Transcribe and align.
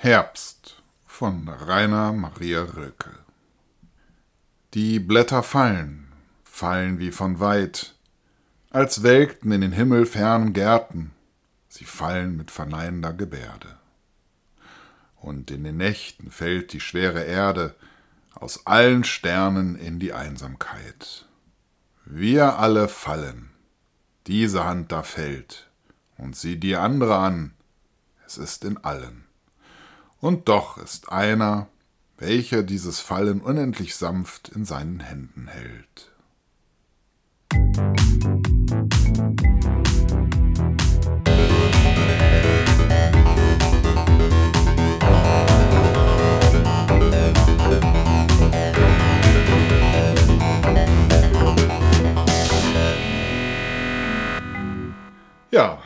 Herbst 0.00 0.80
von 1.06 1.48
Rainer 1.48 2.12
Maria 2.12 2.62
Rilke 2.62 3.10
Die 4.72 5.00
Blätter 5.00 5.42
fallen, 5.42 6.12
fallen 6.44 7.00
wie 7.00 7.10
von 7.10 7.40
weit, 7.40 7.96
als 8.70 9.02
welkten 9.02 9.50
in 9.50 9.60
den 9.60 9.72
Himmel 9.72 10.06
fernen 10.06 10.52
Gärten, 10.52 11.10
sie 11.68 11.84
fallen 11.84 12.36
mit 12.36 12.52
verneinender 12.52 13.12
Gebärde. 13.12 13.76
Und 15.16 15.50
in 15.50 15.64
den 15.64 15.78
Nächten 15.78 16.30
fällt 16.30 16.72
die 16.72 16.80
schwere 16.80 17.24
Erde 17.24 17.74
aus 18.36 18.68
allen 18.68 19.02
Sternen 19.02 19.74
in 19.74 19.98
die 19.98 20.12
Einsamkeit. 20.12 21.26
Wir 22.04 22.60
alle 22.60 22.86
fallen, 22.86 23.50
diese 24.28 24.64
Hand 24.64 24.92
da 24.92 25.02
fällt, 25.02 25.68
und 26.16 26.36
sieh 26.36 26.56
die 26.56 26.76
andere 26.76 27.16
an, 27.16 27.54
es 28.24 28.38
ist 28.38 28.64
in 28.64 28.76
allen. 28.76 29.27
Und 30.20 30.48
doch 30.48 30.78
ist 30.78 31.12
einer, 31.12 31.68
welcher 32.16 32.64
dieses 32.64 32.98
Fallen 32.98 33.40
unendlich 33.40 33.94
sanft 33.94 34.48
in 34.48 34.64
seinen 34.64 34.98
Händen 34.98 35.46
hält. 35.46 36.10
Ja, 55.52 55.80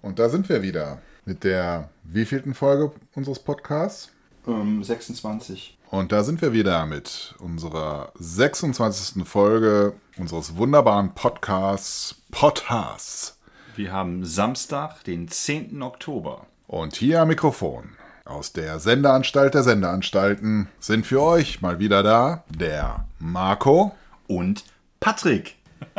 und 0.00 0.18
da 0.18 0.30
sind 0.30 0.48
wir 0.48 0.62
wieder 0.62 1.02
mit 1.24 1.44
der 1.44 1.88
wievielten 2.02 2.54
Folge 2.54 2.92
unseres 3.14 3.38
Podcasts? 3.38 4.10
Ähm, 4.46 4.82
26. 4.82 5.78
Und 5.90 6.12
da 6.12 6.24
sind 6.24 6.42
wir 6.42 6.52
wieder 6.52 6.86
mit 6.86 7.34
unserer 7.38 8.12
26. 8.18 9.26
Folge 9.26 9.94
unseres 10.18 10.56
wunderbaren 10.56 11.14
Podcasts 11.14 12.16
Podcasts. 12.30 13.38
Wir 13.76 13.92
haben 13.92 14.24
Samstag, 14.24 15.04
den 15.04 15.28
10. 15.28 15.82
Oktober. 15.82 16.46
Und 16.66 16.96
hier 16.96 17.20
am 17.20 17.28
Mikrofon 17.28 17.90
aus 18.24 18.52
der 18.52 18.78
Sendeanstalt 18.78 19.54
der 19.54 19.62
Sendeanstalten 19.62 20.68
sind 20.80 21.06
für 21.06 21.22
euch 21.22 21.60
mal 21.60 21.78
wieder 21.78 22.02
da 22.02 22.44
der 22.48 23.06
Marco 23.18 23.94
und 24.26 24.64
Patrick. 25.00 25.56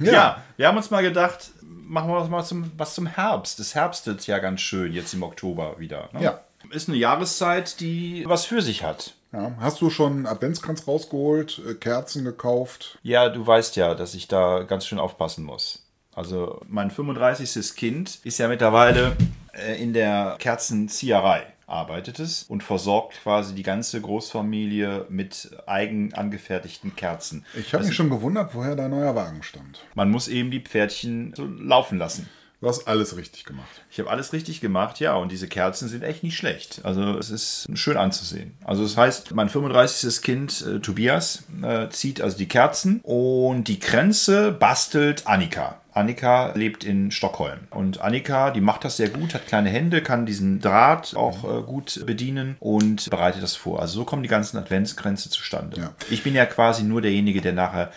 ja. 0.00 0.12
ja. 0.12 0.42
wir 0.56 0.68
haben 0.68 0.76
uns 0.76 0.90
mal 0.90 1.02
gedacht, 1.02 1.50
machen 1.88 2.10
wir 2.10 2.24
mal 2.28 2.44
zum, 2.44 2.70
was 2.76 2.94
zum 2.94 3.06
Herbst. 3.06 3.58
Es 3.60 3.74
herbstet 3.74 4.26
ja 4.26 4.38
ganz 4.38 4.60
schön 4.60 4.92
jetzt 4.92 5.14
im 5.14 5.22
Oktober 5.22 5.78
wieder. 5.78 6.08
Ne? 6.12 6.22
Ja. 6.22 6.40
Ist 6.70 6.88
eine 6.88 6.98
Jahreszeit, 6.98 7.80
die 7.80 8.24
was 8.26 8.44
für 8.44 8.62
sich 8.62 8.82
hat. 8.82 9.14
Ja. 9.32 9.52
Hast 9.60 9.80
du 9.80 9.90
schon 9.90 10.26
Adventskranz 10.26 10.86
rausgeholt, 10.86 11.60
äh, 11.66 11.74
Kerzen 11.74 12.24
gekauft? 12.24 12.98
Ja, 13.02 13.28
du 13.28 13.46
weißt 13.46 13.76
ja, 13.76 13.94
dass 13.94 14.14
ich 14.14 14.28
da 14.28 14.62
ganz 14.62 14.86
schön 14.86 14.98
aufpassen 14.98 15.44
muss. 15.44 15.84
Also 16.14 16.60
mein 16.66 16.90
35. 16.90 17.76
Kind 17.76 18.18
ist 18.24 18.38
ja 18.38 18.48
mittlerweile 18.48 19.16
äh, 19.52 19.80
in 19.82 19.92
der 19.92 20.36
Kerzenzieherei 20.38 21.46
arbeitet 21.68 22.18
es 22.18 22.44
und 22.44 22.62
versorgt 22.62 23.22
quasi 23.22 23.54
die 23.54 23.62
ganze 23.62 24.00
Großfamilie 24.00 25.06
mit 25.08 25.50
eigen 25.66 26.14
angefertigten 26.14 26.96
Kerzen. 26.96 27.44
Ich 27.58 27.74
habe 27.74 27.84
mich 27.84 27.94
schon 27.94 28.10
gewundert, 28.10 28.54
woher 28.54 28.74
dein 28.74 28.90
neuer 28.90 29.14
Wagen 29.14 29.42
stammt. 29.42 29.84
Man 29.94 30.10
muss 30.10 30.28
eben 30.28 30.50
die 30.50 30.60
Pferdchen 30.60 31.34
so 31.36 31.44
laufen 31.44 31.98
lassen. 31.98 32.28
Du 32.60 32.66
hast 32.66 32.88
alles 32.88 33.16
richtig 33.16 33.44
gemacht. 33.44 33.68
Ich 33.88 34.00
habe 34.00 34.10
alles 34.10 34.32
richtig 34.32 34.60
gemacht, 34.60 34.98
ja. 34.98 35.14
Und 35.14 35.30
diese 35.30 35.46
Kerzen 35.46 35.88
sind 35.88 36.02
echt 36.02 36.24
nicht 36.24 36.36
schlecht. 36.36 36.80
Also 36.82 37.16
es 37.16 37.30
ist 37.30 37.68
schön 37.74 37.96
anzusehen. 37.96 38.54
Also 38.64 38.82
das 38.82 38.96
heißt, 38.96 39.32
mein 39.32 39.48
35. 39.48 40.22
Kind 40.22 40.66
äh, 40.66 40.80
Tobias 40.80 41.44
äh, 41.62 41.88
zieht 41.90 42.20
also 42.20 42.36
die 42.36 42.48
Kerzen 42.48 42.98
und 43.04 43.68
die 43.68 43.78
Kränze 43.78 44.50
bastelt 44.50 45.28
Annika. 45.28 45.80
Annika 45.98 46.52
lebt 46.54 46.84
in 46.84 47.10
Stockholm. 47.10 47.58
Und 47.70 48.00
Annika, 48.00 48.50
die 48.50 48.60
macht 48.60 48.84
das 48.84 48.96
sehr 48.96 49.08
gut, 49.08 49.34
hat 49.34 49.46
kleine 49.46 49.68
Hände, 49.68 50.00
kann 50.00 50.26
diesen 50.26 50.60
Draht 50.60 51.16
auch 51.16 51.44
äh, 51.44 51.62
gut 51.62 52.04
bedienen 52.06 52.56
und 52.60 53.10
bereitet 53.10 53.42
das 53.42 53.56
vor. 53.56 53.80
Also 53.80 54.00
so 54.00 54.04
kommen 54.04 54.22
die 54.22 54.28
ganzen 54.28 54.56
Adventskränze 54.58 55.28
zustande. 55.28 55.80
Ja. 55.80 55.90
Ich 56.08 56.22
bin 56.22 56.34
ja 56.34 56.46
quasi 56.46 56.84
nur 56.84 57.02
derjenige, 57.02 57.40
der 57.40 57.52
nachher 57.52 57.90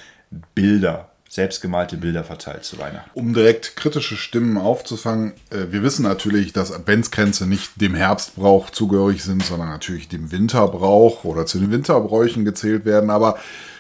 Bilder 0.56 1.10
selbstgemalte 1.30 1.96
Bilder 1.96 2.26
verteilt 2.26 2.66
zu 2.66 2.78
Weihnachten. 2.78 3.10
Um 3.14 3.34
direkt 3.34 3.78
kritische 3.78 4.18
Stimmen 4.18 4.58
aufzufangen, 4.58 5.32
äh, 5.50 5.72
wir 5.72 5.82
wissen 5.82 6.04
natürlich, 6.04 6.52
dass 6.52 6.74
Adventskränze 6.74 7.48
nicht 7.48 7.80
dem 7.80 7.96
Herbstbrauch 7.96 8.70
zugehörig 8.72 9.24
sind, 9.24 9.42
sondern 9.44 9.70
natürlich 9.70 10.10
dem 10.10 10.32
Winterbrauch 10.32 11.24
oder 11.24 11.46
zu 11.46 11.60
den 11.60 11.72
Winterbräuchen 11.72 12.44
gezählt 12.44 12.84
werden. 12.84 13.10
Aber 13.10 13.38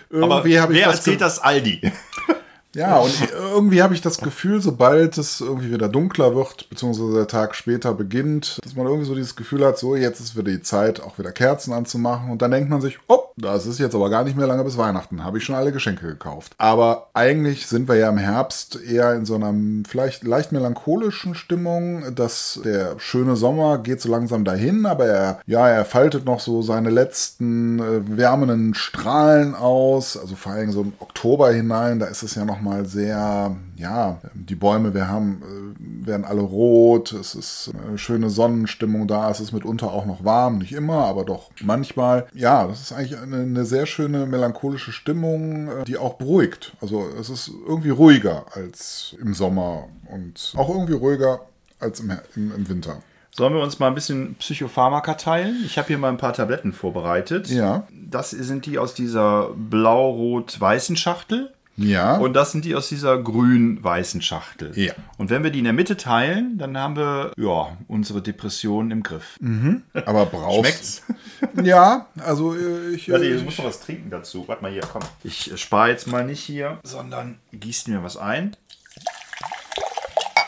irgendwie 0.09 0.59
habe 0.59 0.73
ich 0.73 0.79
wer 0.79 0.87
das 0.87 0.97
erzählt 0.99 1.19
das 1.19 1.39
Aldi? 1.39 1.81
Ja, 2.73 2.99
und 2.99 3.11
irgendwie 3.53 3.81
habe 3.81 3.93
ich 3.93 4.01
das 4.01 4.19
Gefühl, 4.19 4.61
sobald 4.61 5.17
es 5.17 5.41
irgendwie 5.41 5.71
wieder 5.71 5.89
dunkler 5.89 6.35
wird, 6.35 6.69
beziehungsweise 6.69 7.13
der 7.13 7.27
Tag 7.27 7.55
später 7.55 7.93
beginnt, 7.93 8.59
dass 8.63 8.75
man 8.75 8.85
irgendwie 8.87 9.05
so 9.05 9.15
dieses 9.15 9.35
Gefühl 9.35 9.65
hat, 9.65 9.77
so 9.77 9.95
jetzt 9.95 10.19
ist 10.19 10.37
wieder 10.37 10.51
die 10.51 10.61
Zeit, 10.61 11.01
auch 11.01 11.19
wieder 11.19 11.31
Kerzen 11.31 11.73
anzumachen. 11.73 12.31
Und 12.31 12.41
dann 12.41 12.51
denkt 12.51 12.69
man 12.69 12.81
sich, 12.81 12.99
oh, 13.07 13.25
das 13.37 13.65
ist 13.65 13.79
jetzt 13.79 13.95
aber 13.95 14.09
gar 14.09 14.23
nicht 14.23 14.37
mehr 14.37 14.47
lange 14.47 14.63
bis 14.63 14.77
Weihnachten, 14.77 15.23
habe 15.23 15.37
ich 15.37 15.43
schon 15.43 15.55
alle 15.55 15.71
Geschenke 15.71 16.05
gekauft. 16.05 16.53
Aber 16.57 17.09
eigentlich 17.13 17.67
sind 17.67 17.87
wir 17.87 17.95
ja 17.95 18.09
im 18.09 18.17
Herbst 18.17 18.79
eher 18.81 19.13
in 19.15 19.25
so 19.25 19.35
einer 19.35 19.53
vielleicht 19.87 20.23
leicht 20.23 20.51
melancholischen 20.51 21.35
Stimmung, 21.35 22.15
dass 22.15 22.59
der 22.63 22.99
schöne 22.99 23.35
Sommer 23.35 23.79
geht 23.79 24.01
so 24.01 24.09
langsam 24.09 24.45
dahin, 24.45 24.85
aber 24.85 25.05
er, 25.05 25.39
ja, 25.45 25.67
er 25.67 25.85
faltet 25.85 26.25
noch 26.25 26.39
so 26.39 26.61
seine 26.61 26.89
letzten 26.89 27.79
äh, 27.79 28.17
wärmenden 28.17 28.73
Strahlen 28.73 29.55
aus, 29.55 30.17
also 30.17 30.35
vor 30.35 30.53
allem 30.53 30.71
so 30.71 30.81
im 30.81 30.93
Oktober 30.99 31.51
hinein, 31.51 31.99
da 31.99 32.05
ist 32.05 32.23
es 32.23 32.35
ja 32.35 32.45
noch 32.45 32.60
nochmal 32.61 32.85
sehr, 32.85 33.55
ja, 33.75 34.21
die 34.33 34.55
Bäume, 34.55 34.93
wir 34.93 35.07
haben, 35.07 35.41
äh, 35.41 36.07
werden 36.07 36.25
alle 36.25 36.41
rot, 36.41 37.11
es 37.11 37.33
ist 37.33 37.71
eine 37.87 37.97
schöne 37.97 38.29
Sonnenstimmung 38.29 39.07
da, 39.07 39.29
es 39.31 39.39
ist 39.39 39.51
mitunter 39.51 39.91
auch 39.91 40.05
noch 40.05 40.23
warm, 40.23 40.59
nicht 40.59 40.73
immer, 40.73 41.05
aber 41.05 41.25
doch 41.25 41.49
manchmal. 41.61 42.27
Ja, 42.33 42.67
das 42.67 42.81
ist 42.81 42.93
eigentlich 42.93 43.17
eine, 43.17 43.37
eine 43.37 43.65
sehr 43.65 43.85
schöne 43.85 44.25
melancholische 44.27 44.91
Stimmung, 44.91 45.69
äh, 45.69 45.83
die 45.85 45.97
auch 45.97 46.13
beruhigt. 46.15 46.75
Also 46.81 47.07
es 47.19 47.29
ist 47.29 47.51
irgendwie 47.67 47.89
ruhiger 47.89 48.45
als 48.53 49.15
im 49.19 49.33
Sommer 49.33 49.87
und 50.11 50.53
auch 50.55 50.69
irgendwie 50.69 50.93
ruhiger 50.93 51.41
als 51.79 51.99
im, 51.99 52.11
im, 52.35 52.53
im 52.55 52.69
Winter. 52.69 52.97
Sollen 53.33 53.53
wir 53.53 53.61
uns 53.63 53.79
mal 53.79 53.87
ein 53.87 53.95
bisschen 53.95 54.35
Psychopharmaka 54.35 55.13
teilen? 55.13 55.63
Ich 55.65 55.77
habe 55.77 55.87
hier 55.87 55.97
mal 55.97 56.09
ein 56.09 56.17
paar 56.17 56.33
Tabletten 56.33 56.73
vorbereitet. 56.73 57.47
Ja. 57.47 57.87
Das 57.89 58.31
sind 58.31 58.65
die 58.65 58.77
aus 58.77 58.93
dieser 58.93 59.51
blau-rot-weißen 59.55 60.97
Schachtel. 60.97 61.53
Ja. 61.77 62.17
Und 62.17 62.33
das 62.33 62.51
sind 62.51 62.65
die 62.65 62.75
aus 62.75 62.89
dieser 62.89 63.17
grün-weißen 63.17 64.21
Schachtel. 64.21 64.77
Ja. 64.77 64.93
Und 65.17 65.29
wenn 65.29 65.43
wir 65.43 65.51
die 65.51 65.59
in 65.59 65.65
der 65.65 65.73
Mitte 65.73 65.97
teilen, 65.97 66.57
dann 66.57 66.77
haben 66.77 66.95
wir 66.95 67.31
ja 67.37 67.77
unsere 67.87 68.21
Depressionen 68.21 68.91
im 68.91 69.03
Griff. 69.03 69.37
Mhm. 69.39 69.83
Aber 70.05 70.25
brauchst 70.25 70.59
Schmeckt's? 70.59 71.03
Ja, 71.63 72.05
also 72.23 72.55
äh, 72.55 72.91
ich. 72.91 73.07
Ja, 73.07 73.17
nee, 73.17 73.27
äh, 73.27 73.37
du 73.37 73.43
musst 73.43 73.57
noch 73.57 73.65
was 73.65 73.79
trinken 73.81 74.09
dazu. 74.09 74.47
Warte 74.47 74.61
mal 74.61 74.71
hier, 74.71 74.83
komm. 74.91 75.01
Ich 75.23 75.51
spare 75.59 75.89
jetzt 75.89 76.07
mal 76.07 76.25
nicht 76.25 76.41
hier, 76.41 76.79
sondern 76.83 77.39
gießt 77.51 77.87
mir 77.87 78.03
was 78.03 78.17
ein. 78.17 78.55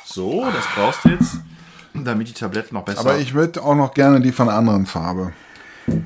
So, 0.05 0.45
das 0.45 0.65
brauchst 0.75 1.05
du 1.05 1.09
jetzt, 1.09 1.37
damit 1.95 2.27
die 2.27 2.33
Tabletten 2.33 2.75
noch 2.75 2.85
besser. 2.85 2.99
aber 2.99 3.17
ich 3.17 3.33
würde 3.33 3.63
auch 3.63 3.75
noch 3.75 3.95
gerne 3.95 4.21
die 4.21 4.31
von 4.31 4.47
einer 4.47 4.57
anderen 4.57 4.85
Farbe. 4.85 5.33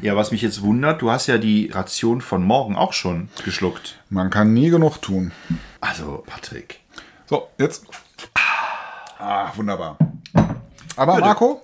Ja, 0.02 0.16
was 0.16 0.32
mich 0.32 0.42
jetzt 0.42 0.62
wundert, 0.62 1.02
du 1.02 1.12
hast 1.12 1.28
ja 1.28 1.38
die 1.38 1.70
Ration 1.74 2.22
von 2.22 2.44
morgen 2.44 2.76
auch 2.76 2.94
schon 2.94 3.30
geschluckt. 3.44 4.00
Man 4.10 4.30
kann 4.30 4.54
nie 4.54 4.70
genug 4.70 5.02
tun. 5.02 5.32
Also, 5.82 6.24
Patrick. 6.26 6.80
So, 7.26 7.48
jetzt. 7.58 7.86
Ah, 9.20 9.52
wunderbar. 9.56 9.98
Aber 10.96 11.20
Marco, 11.20 11.62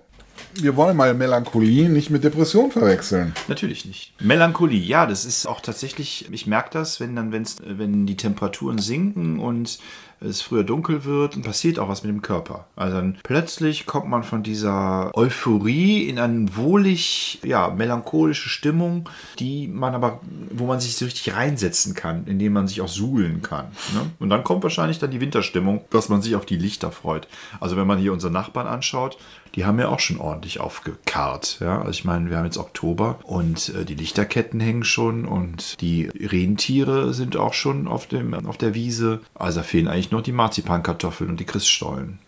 wir 0.55 0.75
wollen 0.75 0.95
mal 0.95 1.13
Melancholie 1.13 1.89
nicht 1.89 2.09
mit 2.09 2.23
Depression 2.23 2.71
verwechseln. 2.71 3.33
Natürlich 3.47 3.85
nicht. 3.85 4.13
Melancholie, 4.21 4.79
ja, 4.79 5.05
das 5.05 5.25
ist 5.25 5.45
auch 5.47 5.61
tatsächlich, 5.61 6.31
ich 6.31 6.47
merke 6.47 6.69
das, 6.71 6.99
wenn 6.99 7.15
dann, 7.15 7.31
wenn's, 7.31 7.57
wenn 7.65 8.05
die 8.05 8.17
Temperaturen 8.17 8.77
sinken 8.77 9.39
und 9.39 9.79
es 10.23 10.41
früher 10.41 10.63
dunkel 10.63 11.05
wird, 11.05 11.35
dann 11.35 11.43
passiert 11.43 11.79
auch 11.79 11.89
was 11.89 12.03
mit 12.03 12.11
dem 12.11 12.21
Körper. 12.21 12.65
Also 12.75 12.97
dann 12.97 13.17
plötzlich 13.23 13.85
kommt 13.85 14.09
man 14.09 14.23
von 14.23 14.43
dieser 14.43 15.11
Euphorie 15.15 16.07
in 16.07 16.19
eine 16.19 16.55
wohlig, 16.55 17.39
ja, 17.43 17.69
melancholische 17.69 18.49
Stimmung, 18.49 19.09
die 19.39 19.67
man 19.67 19.93
aber, 19.95 20.19
wo 20.51 20.65
man 20.65 20.79
sich 20.79 20.95
so 20.95 21.05
richtig 21.05 21.35
reinsetzen 21.35 21.93
kann, 21.93 22.25
indem 22.25 22.53
man 22.53 22.67
sich 22.67 22.81
auch 22.81 22.87
suhlen 22.87 23.41
kann. 23.41 23.65
Ne? 23.93 24.11
Und 24.19 24.29
dann 24.29 24.43
kommt 24.43 24.63
wahrscheinlich 24.63 24.99
dann 24.99 25.11
die 25.11 25.21
Winterstimmung, 25.21 25.85
dass 25.89 26.09
man 26.09 26.21
sich 26.21 26.35
auf 26.35 26.45
die 26.45 26.57
Lichter 26.57 26.91
freut. 26.91 27.27
Also 27.59 27.77
wenn 27.77 27.87
man 27.87 27.99
hier 27.99 28.13
unsere 28.13 28.31
Nachbarn 28.31 28.67
anschaut, 28.67 29.17
die 29.55 29.65
haben 29.65 29.79
ja 29.79 29.89
auch 29.89 29.99
schon 29.99 30.19
ordentlich 30.19 30.59
aufgekarrt. 30.59 31.57
Ja? 31.59 31.79
Also 31.79 31.91
ich 31.91 32.05
meine, 32.05 32.29
wir 32.29 32.37
haben 32.37 32.45
jetzt 32.45 32.57
Oktober 32.57 33.19
und 33.23 33.69
äh, 33.69 33.85
die 33.85 33.95
Lichterketten 33.95 34.59
hängen 34.59 34.83
schon 34.83 35.25
und 35.25 35.79
die 35.81 36.09
Rentiere 36.19 37.13
sind 37.13 37.37
auch 37.37 37.53
schon 37.53 37.87
auf, 37.87 38.07
dem, 38.07 38.33
auf 38.45 38.57
der 38.57 38.73
Wiese. 38.73 39.21
Also 39.35 39.59
da 39.59 39.63
fehlen 39.63 39.87
eigentlich 39.87 40.11
noch 40.11 40.21
die 40.21 40.31
Marzipankartoffeln 40.31 41.29
und 41.29 41.39
die 41.39 41.45
Christstollen. 41.45 42.19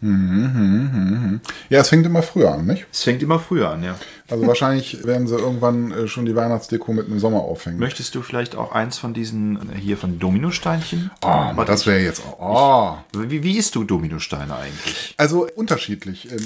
Ja, 1.69 1.81
es 1.81 1.89
fängt 1.89 2.05
immer 2.05 2.21
früher 2.21 2.53
an, 2.53 2.65
nicht? 2.65 2.85
Es 2.91 3.03
fängt 3.03 3.23
immer 3.23 3.39
früher 3.39 3.69
an, 3.69 3.83
ja. 3.83 3.95
Also 4.29 4.47
wahrscheinlich 4.47 5.05
werden 5.05 5.27
sie 5.27 5.35
irgendwann 5.35 5.91
äh, 5.91 6.07
schon 6.07 6.25
die 6.25 6.35
Weihnachtsdeko 6.35 6.93
mit 6.93 7.05
einem 7.05 7.19
Sommer 7.19 7.41
aufhängen. 7.41 7.77
Möchtest 7.77 8.15
du 8.15 8.23
vielleicht 8.23 8.55
auch 8.55 8.71
eins 8.71 8.97
von 8.97 9.13
diesen 9.13 9.57
äh, 9.69 9.77
hier 9.79 9.97
von 9.97 10.17
Dominosteinchen? 10.17 11.11
Oh, 11.23 11.63
das 11.63 11.85
wäre 11.85 11.99
jetzt 11.99 12.23
auch. 12.25 12.97
Oh. 13.13 13.21
Wie, 13.21 13.43
wie 13.43 13.57
isst 13.57 13.75
du 13.75 13.83
Dominosteine 13.83 14.55
eigentlich? 14.55 15.13
Also 15.17 15.47
unterschiedlich. 15.55 16.31
Ähm, 16.31 16.39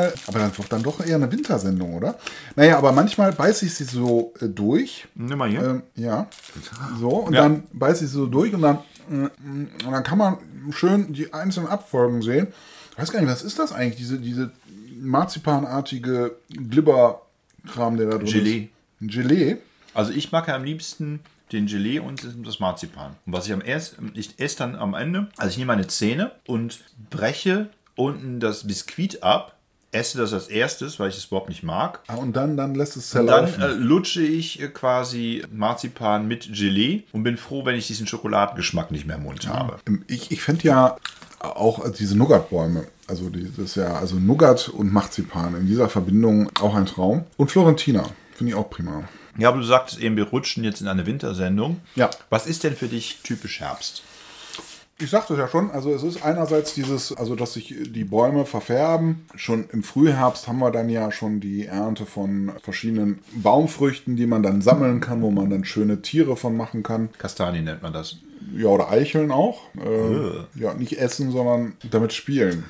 Manchmal, 0.00 0.12
aber 0.26 0.38
dann, 0.38 0.52
dann 0.68 0.82
doch 0.82 1.04
eher 1.04 1.16
eine 1.16 1.30
Wintersendung, 1.30 1.94
oder? 1.94 2.18
Naja, 2.56 2.78
aber 2.78 2.92
manchmal 2.92 3.32
beiße 3.32 3.66
ich 3.66 3.74
sie 3.74 3.84
so 3.84 4.32
äh, 4.40 4.48
durch. 4.48 5.06
Nimm 5.14 5.38
mal 5.38 5.48
hier. 5.50 5.62
Ähm, 5.62 5.82
ja. 5.96 6.26
So, 6.98 7.08
und 7.10 7.34
Ja. 7.34 7.42
dann 7.42 7.64
beiße 7.72 8.04
ich 8.04 8.10
sie 8.10 8.16
so 8.16 8.26
durch 8.26 8.52
und 8.54 8.62
dann, 8.62 8.78
mm, 9.08 9.26
und 9.86 9.90
dann 9.92 10.02
kann 10.02 10.18
man 10.18 10.38
schön 10.70 11.12
die 11.12 11.32
einzelnen 11.32 11.68
Abfolgen 11.68 12.22
sehen. 12.22 12.48
Ich 12.92 12.98
weiß 12.98 13.12
gar 13.12 13.20
nicht, 13.20 13.30
was 13.30 13.42
ist 13.42 13.58
das 13.58 13.72
eigentlich? 13.72 13.96
Diese, 13.96 14.18
diese 14.18 14.50
marzipanartige 15.00 16.36
Glibber-Kram, 16.50 17.96
der 17.96 18.06
da 18.10 18.18
drin 18.18 18.26
Gelee. 18.26 18.68
ist. 19.00 19.10
Gelee? 19.12 19.56
Also 19.94 20.12
ich 20.12 20.30
mag 20.32 20.48
ja 20.48 20.56
am 20.56 20.64
liebsten 20.64 21.20
den 21.52 21.66
Gelee 21.66 21.98
und 21.98 22.22
das 22.44 22.60
Marzipan. 22.60 23.16
Und 23.26 23.32
was 23.32 23.46
ich 23.46 23.52
am 23.52 23.60
ersten, 23.60 24.12
ich 24.14 24.38
esse 24.38 24.58
dann 24.58 24.76
am 24.76 24.94
Ende, 24.94 25.28
also 25.36 25.50
ich 25.50 25.58
nehme 25.58 25.68
meine 25.72 25.86
Zähne 25.86 26.32
und 26.46 26.80
breche 27.10 27.70
unten 27.96 28.38
das 28.40 28.66
Biskuit 28.66 29.22
ab, 29.22 29.56
esse 29.92 30.18
das 30.18 30.32
als 30.32 30.48
erstes, 30.48 30.98
weil 31.00 31.08
ich 31.08 31.16
es 31.16 31.24
überhaupt 31.26 31.48
nicht 31.48 31.62
mag. 31.62 32.00
Ah, 32.06 32.14
und 32.14 32.34
dann, 32.36 32.56
dann 32.56 32.74
lässt 32.74 32.96
es 32.96 33.14
Und 33.14 33.26
dann 33.26 33.48
zerlaufen. 33.48 33.82
äh, 33.82 33.84
lutsche 33.84 34.22
ich 34.22 34.60
äh, 34.60 34.68
quasi 34.68 35.42
Marzipan 35.52 36.28
mit 36.28 36.48
Gelee 36.52 37.02
und 37.12 37.22
bin 37.24 37.36
froh, 37.36 37.64
wenn 37.64 37.74
ich 37.76 37.86
diesen 37.88 38.06
Schokoladengeschmack 38.06 38.90
nicht 38.90 39.06
mehr 39.06 39.16
im 39.16 39.24
Mund 39.24 39.48
habe. 39.48 39.78
Ähm, 39.86 40.04
Ich, 40.06 40.30
ich 40.30 40.42
finde 40.42 40.64
ja 40.68 40.96
auch 41.40 41.88
diese 41.92 42.16
Nougat-Bäume, 42.16 42.86
also 43.08 43.30
die, 43.30 43.44
das 43.56 43.58
ist 43.70 43.74
ja, 43.76 43.94
also 43.94 44.16
Nougat 44.16 44.68
und 44.68 44.92
Marzipan 44.92 45.56
in 45.56 45.66
dieser 45.66 45.88
Verbindung 45.88 46.50
auch 46.60 46.74
ein 46.74 46.86
Traum. 46.86 47.24
Und 47.36 47.50
Florentina, 47.50 48.04
finde 48.34 48.52
ich 48.52 48.56
auch 48.58 48.68
prima. 48.70 49.04
Ja, 49.38 49.48
aber 49.48 49.58
du 49.58 49.64
sagtest 49.64 50.00
eben, 50.00 50.16
wir 50.16 50.24
rutschen 50.28 50.64
jetzt 50.64 50.80
in 50.82 50.88
eine 50.88 51.06
Wintersendung. 51.06 51.80
Ja. 51.96 52.10
Was 52.28 52.46
ist 52.46 52.62
denn 52.62 52.76
für 52.76 52.88
dich 52.88 53.20
typisch 53.22 53.60
Herbst? 53.60 54.02
Ich 55.00 55.10
sagte 55.10 55.32
es 55.32 55.38
ja 55.38 55.48
schon, 55.48 55.70
also 55.70 55.94
es 55.94 56.02
ist 56.02 56.22
einerseits 56.24 56.74
dieses, 56.74 57.16
also 57.16 57.34
dass 57.34 57.54
sich 57.54 57.74
die 57.86 58.04
Bäume 58.04 58.44
verfärben. 58.44 59.26
Schon 59.34 59.64
im 59.72 59.82
Frühherbst 59.82 60.46
haben 60.46 60.58
wir 60.58 60.70
dann 60.70 60.90
ja 60.90 61.10
schon 61.10 61.40
die 61.40 61.66
Ernte 61.66 62.04
von 62.04 62.52
verschiedenen 62.62 63.20
Baumfrüchten, 63.32 64.16
die 64.16 64.26
man 64.26 64.42
dann 64.42 64.60
sammeln 64.60 65.00
kann, 65.00 65.22
wo 65.22 65.30
man 65.30 65.48
dann 65.48 65.64
schöne 65.64 66.02
Tiere 66.02 66.36
von 66.36 66.54
machen 66.54 66.82
kann. 66.82 67.08
Kastanien 67.16 67.64
nennt 67.64 67.82
man 67.82 67.94
das. 67.94 68.18
Ja, 68.54 68.68
oder 68.68 68.90
Eicheln 68.90 69.30
auch. 69.30 69.62
Äh, 69.76 70.60
ja, 70.60 70.74
nicht 70.74 70.98
essen, 70.98 71.30
sondern 71.30 71.74
damit 71.90 72.12
spielen. 72.12 72.64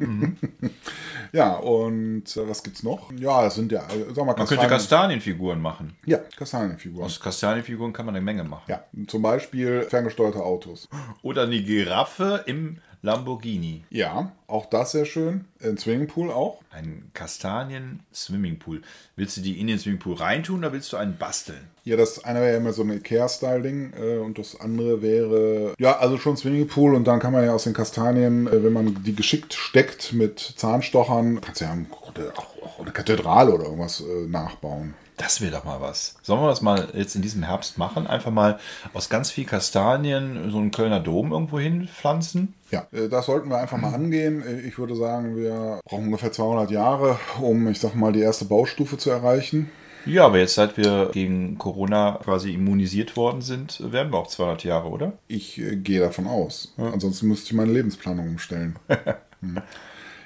ja, 1.32 1.54
und 1.56 2.36
äh, 2.36 2.48
was 2.48 2.62
gibt's 2.62 2.82
noch? 2.82 3.12
Ja, 3.12 3.46
es 3.46 3.54
sind 3.54 3.70
ja, 3.72 3.82
sag 4.14 4.24
mal, 4.24 4.34
Man 4.36 4.46
könnte 4.46 4.66
Kastanienfiguren 4.66 5.60
machen. 5.60 5.96
Ja, 6.06 6.18
Kastanienfiguren. 6.36 7.04
Aus 7.04 7.20
Kastanienfiguren 7.20 7.92
kann 7.92 8.06
man 8.06 8.14
eine 8.14 8.24
Menge 8.24 8.44
machen. 8.44 8.64
Ja, 8.68 8.84
zum 9.06 9.22
Beispiel 9.22 9.82
ferngesteuerte 9.82 10.42
Autos. 10.42 10.88
Oder 11.22 11.42
eine 11.42 11.62
Giraffe 11.62 12.44
im 12.46 12.78
Lamborghini. 13.02 13.84
Ja, 13.90 14.32
auch 14.46 14.66
das 14.66 14.92
sehr 14.92 15.06
schön. 15.06 15.46
Ein 15.62 15.78
Swimmingpool 15.78 16.30
auch. 16.30 16.60
Ein 16.70 17.10
Kastanien-Swimmingpool. 17.14 18.82
Willst 19.16 19.38
du 19.38 19.40
die 19.40 19.58
in 19.58 19.68
den 19.68 19.78
Swimmingpool 19.78 20.16
reintun 20.16 20.58
oder 20.58 20.72
willst 20.72 20.92
du 20.92 20.98
einen 20.98 21.16
basteln? 21.16 21.68
Ja, 21.84 21.96
das 21.96 22.22
eine 22.24 22.40
wäre 22.40 22.52
ja 22.52 22.56
immer 22.58 22.74
so 22.74 22.82
ein 22.82 22.90
Ikea-Style-Ding 22.90 23.94
äh, 23.94 24.18
und 24.18 24.38
das 24.38 24.60
andere 24.60 25.00
wäre, 25.00 25.74
ja, 25.78 25.98
also 25.98 26.18
schon 26.18 26.36
Swimmingpool 26.36 26.94
und 26.94 27.04
dann 27.06 27.20
kann 27.20 27.32
man 27.32 27.44
ja 27.44 27.54
aus 27.54 27.64
den 27.64 27.72
Kastanien, 27.72 28.46
äh, 28.46 28.62
wenn 28.62 28.72
man 28.72 29.02
die 29.02 29.14
geschickt 29.14 29.54
steckt 29.54 30.12
mit 30.12 30.38
Zahnstochern, 30.38 31.40
kannst 31.40 31.62
du 31.62 31.64
ja 31.64 31.76
auch, 31.92 32.62
auch 32.62 32.80
eine 32.80 32.92
Kathedrale 32.92 33.52
oder 33.52 33.64
irgendwas 33.64 34.00
äh, 34.00 34.26
nachbauen. 34.28 34.94
Das 35.20 35.42
wäre 35.42 35.52
doch 35.52 35.64
mal 35.64 35.82
was. 35.82 36.16
Sollen 36.22 36.40
wir 36.40 36.48
das 36.48 36.62
mal 36.62 36.88
jetzt 36.94 37.14
in 37.14 37.20
diesem 37.20 37.42
Herbst 37.42 37.76
machen? 37.76 38.06
Einfach 38.06 38.30
mal 38.30 38.58
aus 38.94 39.10
ganz 39.10 39.30
viel 39.30 39.44
Kastanien 39.44 40.50
so 40.50 40.56
einen 40.56 40.70
Kölner 40.70 40.98
Dom 40.98 41.32
irgendwo 41.32 41.60
hinpflanzen? 41.60 42.54
Ja, 42.70 42.86
äh, 42.90 43.08
das 43.08 43.26
sollten 43.26 43.50
wir 43.50 43.58
einfach 43.58 43.76
mal 43.76 43.92
angehen. 43.92 44.42
Äh, 44.42 44.60
Ich 44.60 44.78
würde 44.78 44.96
sagen, 44.96 45.36
wir 45.36 45.80
brauchen 45.84 46.06
ungefähr 46.06 46.32
200 46.32 46.70
Jahre, 46.70 47.18
um, 47.38 47.68
ich 47.68 47.78
sag 47.80 47.94
mal, 47.94 48.12
die 48.12 48.20
erste 48.20 48.46
Baustufe 48.46 48.96
zu 48.96 49.10
erreichen. 49.10 49.70
Ja, 50.06 50.24
aber 50.24 50.38
jetzt, 50.38 50.54
seit 50.54 50.78
wir 50.78 51.10
gegen 51.12 51.58
Corona 51.58 52.18
quasi 52.24 52.54
immunisiert 52.54 53.14
worden 53.16 53.42
sind, 53.42 53.92
werden 53.92 54.10
wir 54.10 54.18
auch 54.18 54.28
200 54.28 54.64
Jahre, 54.64 54.88
oder? 54.88 55.12
Ich 55.28 55.60
äh, 55.60 55.76
gehe 55.76 56.00
davon 56.00 56.26
aus. 56.26 56.72
Ansonsten 56.78 57.28
müsste 57.28 57.48
ich 57.48 57.52
meine 57.52 57.72
Lebensplanung 57.72 58.26
umstellen. 58.26 58.76
Hm. 59.42 59.56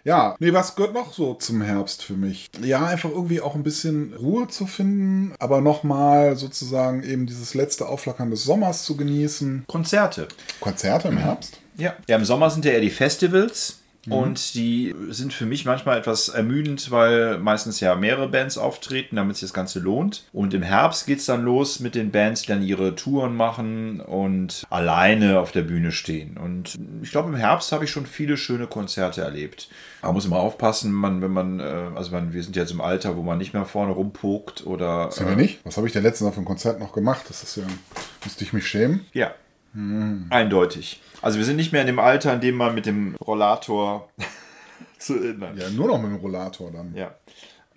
Ja, 0.05 0.37
nee, 0.39 0.53
was 0.53 0.77
gehört 0.77 0.93
noch 0.93 1.15
so 1.15 1.33
zum 1.35 1.62
Herbst 1.62 2.03
für 2.03 2.12
mich? 2.12 2.51
Ja, 2.62 2.85
einfach 2.87 3.09
irgendwie 3.09 3.41
auch 3.41 3.55
ein 3.55 3.62
bisschen 3.62 4.12
Ruhe 4.15 4.49
zu 4.49 4.67
finden, 4.67 5.33
aber 5.39 5.62
nochmal 5.62 6.37
sozusagen 6.37 7.03
eben 7.03 7.25
dieses 7.27 7.55
letzte 7.55 7.89
Aufflackern 7.89 8.31
des 8.31 8.45
Sommers 8.45 8.85
zu 8.85 8.99
genießen. 8.99 9.65
Konzerte. 9.67 10.29
Konzerte 10.61 11.09
im 11.09 11.17
Herbst? 11.17 11.59
Ja. 11.77 11.95
ja, 12.06 12.17
im 12.17 12.25
Sommer 12.25 12.51
sind 12.51 12.67
ja 12.67 12.73
eher 12.73 12.81
die 12.81 12.91
Festivals. 12.91 13.79
Und 14.12 14.55
die 14.55 14.95
sind 15.11 15.33
für 15.33 15.47
mich 15.47 15.65
manchmal 15.65 15.99
etwas 15.99 16.29
ermüdend, 16.29 16.91
weil 16.91 17.39
meistens 17.39 17.81
ja 17.81 17.95
mehrere 17.95 18.29
Bands 18.29 18.59
auftreten, 18.59 19.17
damit 19.17 19.37
sich 19.37 19.49
das 19.49 19.55
Ganze 19.55 19.79
lohnt. 19.81 20.25
Und 20.33 20.55
im 20.55 20.62
Herbst 20.62 21.06
geht 21.06 21.19
es 21.19 21.27
dann 21.27 21.43
los 21.43 21.81
mit 21.81 21.95
den 21.95 22.11
Bands, 22.11 22.43
die 22.43 22.49
dann 22.49 22.62
ihre 22.62 22.95
Touren 22.95 23.37
machen 23.37 24.01
und 24.01 24.65
alleine 24.71 25.41
auf 25.41 25.53
der 25.53 25.62
Bühne 25.62 25.93
stehen. 25.93 26.37
Und 26.37 26.79
ich 27.03 27.11
glaube, 27.11 27.29
im 27.29 27.37
Herbst 27.37 27.73
habe 27.73 27.85
ich 27.85 27.91
schon 27.91 28.06
viele 28.06 28.37
schöne 28.37 28.67
Konzerte 28.67 29.23
erlebt. 29.23 29.69
Man 30.03 30.15
muss 30.15 30.27
immer 30.27 30.41
aufpassen, 30.41 30.93
man, 30.93 31.23
wenn 31.23 31.31
man, 31.31 31.61
äh, 31.61 31.62
also 31.95 32.11
man, 32.11 32.33
wir 32.33 32.43
sind 32.43 32.57
jetzt 32.57 32.73
im 32.73 32.81
Alter, 32.81 33.17
wo 33.17 33.23
man 33.23 33.39
nicht 33.39 33.55
mehr 33.55 33.65
vorne 33.65 33.93
rumpokt 33.93 34.67
oder. 34.67 35.11
Sind 35.11 35.29
wir 35.29 35.37
nicht? 35.37 35.61
Was 35.65 35.77
habe 35.77 35.87
ich 35.87 35.93
denn 35.93 36.03
letztens 36.03 36.29
auf 36.29 36.35
dem 36.35 36.45
Konzert 36.45 36.79
noch 36.79 36.93
gemacht? 36.93 37.23
Das 37.29 37.43
ist 37.43 37.57
ja, 37.57 37.65
müsste 38.23 38.45
ich 38.45 38.53
mich 38.53 38.67
schämen. 38.67 39.07
Ja. 39.12 39.33
Eindeutig. 40.31 41.00
Also 41.21 41.38
wir 41.38 41.44
sind 41.44 41.56
nicht 41.56 41.73
mehr 41.73 41.81
in 41.81 41.87
dem 41.88 41.99
Alter, 41.99 42.35
in 42.35 42.41
dem 42.41 42.55
man 42.55 42.75
mit 42.75 42.87
dem 42.87 43.17
Rollator 43.17 44.09
zu 44.99 45.15
nein. 45.15 45.56
Ja, 45.59 45.69
nur 45.71 45.88
noch 45.88 46.00
mit 46.00 46.11
dem 46.11 46.17
Rollator 46.17 46.71
dann. 46.71 46.94
Ja. 46.94 47.15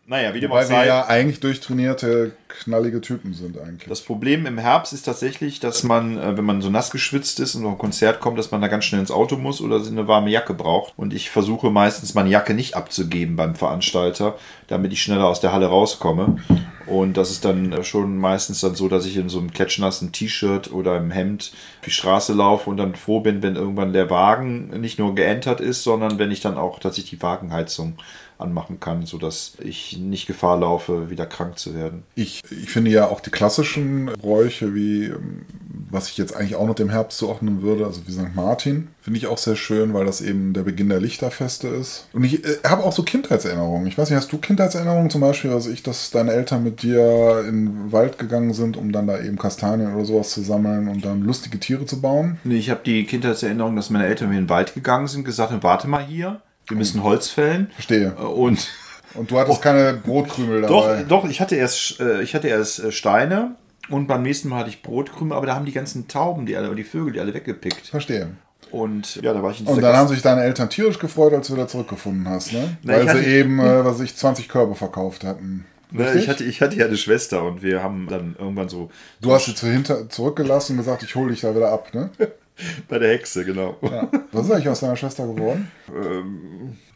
Naja, 0.10 0.34
wie 0.34 0.40
dem 0.40 0.50
auch 0.52 0.56
Weil 0.56 0.70
wir 0.70 0.76
sei. 0.78 0.88
ja 0.88 1.06
eigentlich 1.08 1.42
durchtrainierte, 1.42 2.32
knallige 2.48 3.02
Typen 3.02 3.34
sind 3.34 3.60
eigentlich. 3.60 3.90
Das 3.90 4.00
Problem 4.00 4.46
im 4.46 4.58
Herbst 4.58 4.94
ist 4.94 5.04
tatsächlich, 5.04 5.60
dass 5.60 5.84
man, 5.84 6.18
äh, 6.18 6.38
wenn 6.38 6.46
man 6.46 6.62
so 6.62 6.70
nass 6.70 6.92
geschwitzt 6.92 7.42
ist 7.42 7.56
und 7.56 7.66
auf 7.66 7.74
ein 7.74 7.78
Konzert 7.78 8.22
kommt, 8.22 8.40
dass 8.40 8.50
man 8.50 8.62
da 8.62 8.70
ganz 8.70 8.86
schnell 8.86 9.02
ins 9.02 9.12
Auto 9.12 9.36
muss 9.36 9.60
oder 9.60 9.86
eine 9.86 10.08
warme 10.08 10.30
Jacke 10.30 10.54
braucht. 10.54 10.94
Und 10.96 11.14
ich 11.14 11.30
versuche 11.30 11.72
meistens 11.72 12.14
meine 12.14 12.30
Jacke 12.30 12.54
nicht 12.54 12.76
abzugeben 12.76 13.36
beim 13.36 13.54
Veranstalter, 13.54 14.38
damit 14.68 14.94
ich 14.94 15.02
schneller 15.02 15.26
aus 15.26 15.42
der 15.42 15.52
Halle 15.52 15.66
rauskomme. 15.66 16.38
Und 16.86 17.18
das 17.18 17.30
ist 17.30 17.44
dann 17.44 17.74
äh, 17.74 17.84
schon 17.84 18.18
meistens 18.18 18.62
dann 18.62 18.76
so, 18.76 18.88
dass 18.88 19.06
ich 19.06 19.18
in 19.18 19.28
so 19.28 19.40
einem 19.40 19.52
klatschnassen 19.52 20.14
T-Shirt 20.14 20.72
oder 20.72 20.96
im 20.96 21.12
Hemd 21.12 21.52
die 21.86 21.92
Straße 21.92 22.32
laufe 22.32 22.70
und 22.70 22.78
dann 22.78 22.96
froh 22.96 23.20
bin, 23.20 23.44
wenn 23.44 23.58
irgendwann 23.58 23.92
der 23.92 24.10
Wagen 24.10 24.70
nicht 24.80 25.00
nur 25.00 25.16
geentert 25.16 25.60
ist, 25.60 25.84
sondern 25.84 26.18
wenn 26.18 26.32
ich 26.32 26.40
dann 26.40 26.58
auch 26.58 26.80
tatsächlich 26.80 27.20
die 27.20 27.22
Wagenheizung 27.22 27.98
anmachen 28.40 28.80
kann, 28.80 29.06
sodass 29.06 29.54
ich 29.60 29.98
nicht 29.98 30.28
Gefahr 30.28 30.60
laufe, 30.60 31.10
wieder 31.10 31.26
krank 31.26 31.58
zu 31.58 31.76
werden. 31.76 32.04
Ich, 32.16 32.42
ich 32.50 32.70
finde 32.70 32.92
ja 32.92 33.08
auch 33.08 33.20
die 33.20 33.30
klassischen 33.30 34.06
Bräuche, 34.20 34.76
wie 34.76 35.06
ähm, 35.06 35.46
was 35.90 36.10
ich 36.10 36.18
jetzt 36.18 36.36
eigentlich 36.36 36.56
auch 36.56 36.68
noch 36.68 36.76
dem 36.76 36.90
Herbst 36.90 37.18
zuordnen 37.18 37.62
würde, 37.62 37.86
also 37.86 38.02
wie 38.06 38.12
St. 38.12 38.36
Martin, 38.36 38.90
finde 39.02 39.20
ich 39.20 39.28
auch 39.28 39.38
sehr 39.38 39.56
schön, 39.56 39.94
weil 39.94 40.06
das 40.06 40.22
eben 40.22 40.54
der 40.54 40.64
Beginn 40.64 40.90
der 40.90 41.00
Lichterfeste 41.00 41.68
ist. 41.68 42.08
Und 42.14 42.24
ich 42.24 42.44
äh, 42.44 42.58
habe 42.66 42.84
auch 42.84 42.92
so 42.92 43.04
Kindheitserinnerungen. 43.04 43.88
Ich 43.88 43.98
weiß 43.98 44.10
nicht, 44.10 44.18
hast 44.18 44.32
du 44.32 44.38
Kindheitserinnerungen 44.38 45.10
zum 45.10 45.22
Beispiel, 45.22 45.52
also 45.52 45.70
ich, 45.70 45.84
dass 45.84 46.12
deine 46.12 46.34
Eltern 46.34 46.64
mit 46.64 46.82
dir 46.82 47.46
in 47.48 47.66
den 47.66 47.92
Wald 47.92 48.18
gegangen 48.18 48.54
sind, 48.54 48.78
um 48.78 48.92
dann 48.92 49.08
da 49.08 49.20
eben 49.20 49.38
Kastanien 49.38 49.94
oder 49.94 50.06
sowas 50.06 50.32
zu 50.32 50.42
sammeln 50.42 50.88
und 50.88 51.06
dann 51.06 51.22
lustige 51.22 51.60
Tiere 51.60 51.86
zu 51.86 52.02
bauen? 52.02 52.38
Nee, 52.44 52.58
ich 52.58 52.70
habe 52.70 52.82
die 52.86 53.06
Kindheitserinnerung, 53.06 53.76
dass 53.76 53.90
meine 53.90 54.06
Eltern 54.06 54.30
mir 54.30 54.38
in 54.38 54.44
den 54.44 54.50
Wald 54.50 54.74
gegangen 54.74 55.08
sind, 55.08 55.24
gesagt 55.24 55.52
haben, 55.52 55.64
warte 55.64 55.88
mal 55.88 56.06
hier, 56.06 56.42
wir 56.68 56.78
müssen 56.78 57.04
Holz 57.04 57.30
fällen. 57.30 57.72
Verstehe. 57.76 58.16
Äh, 58.18 58.22
Und 58.22 58.68
Und 59.14 59.32
du 59.32 59.40
hattest 59.40 59.62
keine 59.62 59.94
Brotkrümel 59.94 60.62
doch, 60.62 60.86
dabei. 60.86 61.04
doch, 61.04 61.28
ich 61.28 61.42
hatte 61.42 61.56
erst, 61.56 62.00
äh, 62.00 62.22
ich 62.22 62.36
hatte 62.36 62.48
erst 62.48 62.80
äh, 62.84 62.92
Steine 62.92 63.56
und 63.90 64.08
beim 64.08 64.22
nächsten 64.22 64.50
Mal 64.50 64.60
hatte 64.60 64.70
ich 64.70 64.84
Brotkrümel, 64.84 65.36
aber 65.36 65.48
da 65.48 65.56
haben 65.56 65.66
die 65.66 65.72
ganzen 65.72 66.08
Tauben, 66.08 66.46
die 66.46 66.56
alle, 66.56 66.74
die 66.76 66.84
Vögel, 66.84 67.14
die 67.14 67.20
alle 67.20 67.34
weggepickt. 67.34 67.88
Verstehe. 67.88 68.30
Und 68.70 69.16
ja, 69.22 69.34
da 69.34 69.42
war 69.42 69.52
ich 69.52 69.62
in 69.62 69.68
Und 69.68 69.82
dann 69.82 69.96
haben 69.96 70.10
sich 70.10 70.22
deine 70.22 70.44
Eltern 70.44 70.70
tierisch 70.70 71.00
gefreut, 71.00 71.34
als 71.34 71.48
du 71.48 71.54
wieder 71.54 71.68
zurückgefunden 71.68 72.28
hast, 72.28 72.52
ne? 72.52 72.78
Na, 72.84 72.94
Weil 72.94 73.18
sie 73.18 73.26
eben, 73.26 73.60
äh, 73.60 73.86
was 73.86 73.96
weiß 73.96 74.02
ich, 74.02 74.16
20 74.16 74.50
Körbe 74.50 74.76
verkauft 74.76 75.24
hatten. 75.24 75.66
Richtig? 75.98 76.24
ich, 76.24 76.30
hatte, 76.30 76.44
ich 76.44 76.62
hatte 76.62 76.76
ja 76.76 76.86
eine 76.86 76.98
Schwester 76.98 77.44
und 77.44 77.64
wir 77.64 77.82
haben 77.82 78.08
dann 78.10 78.36
irgendwann 78.38 78.68
so 78.68 78.92
Du 79.22 79.32
hast 79.32 79.46
sie 79.46 79.56
zu 79.56 79.68
hinter, 79.68 80.10
zurückgelassen 80.10 80.74
und 80.74 80.80
gesagt, 80.80 81.02
ich 81.04 81.16
hole 81.16 81.32
dich 81.32 81.42
da 81.42 81.56
wieder 81.56 81.72
ab, 81.72 81.94
ne? 81.94 82.10
bei 82.90 83.00
der 83.00 83.10
Hexe, 83.14 83.46
genau. 83.46 83.78
Ja. 83.82 84.10
Was 84.32 84.46
ist 84.46 84.52
eigentlich 84.52 84.70
aus 84.70 84.80
deiner 84.80 84.96
Schwester 84.96 85.28
geworden? 85.28 85.72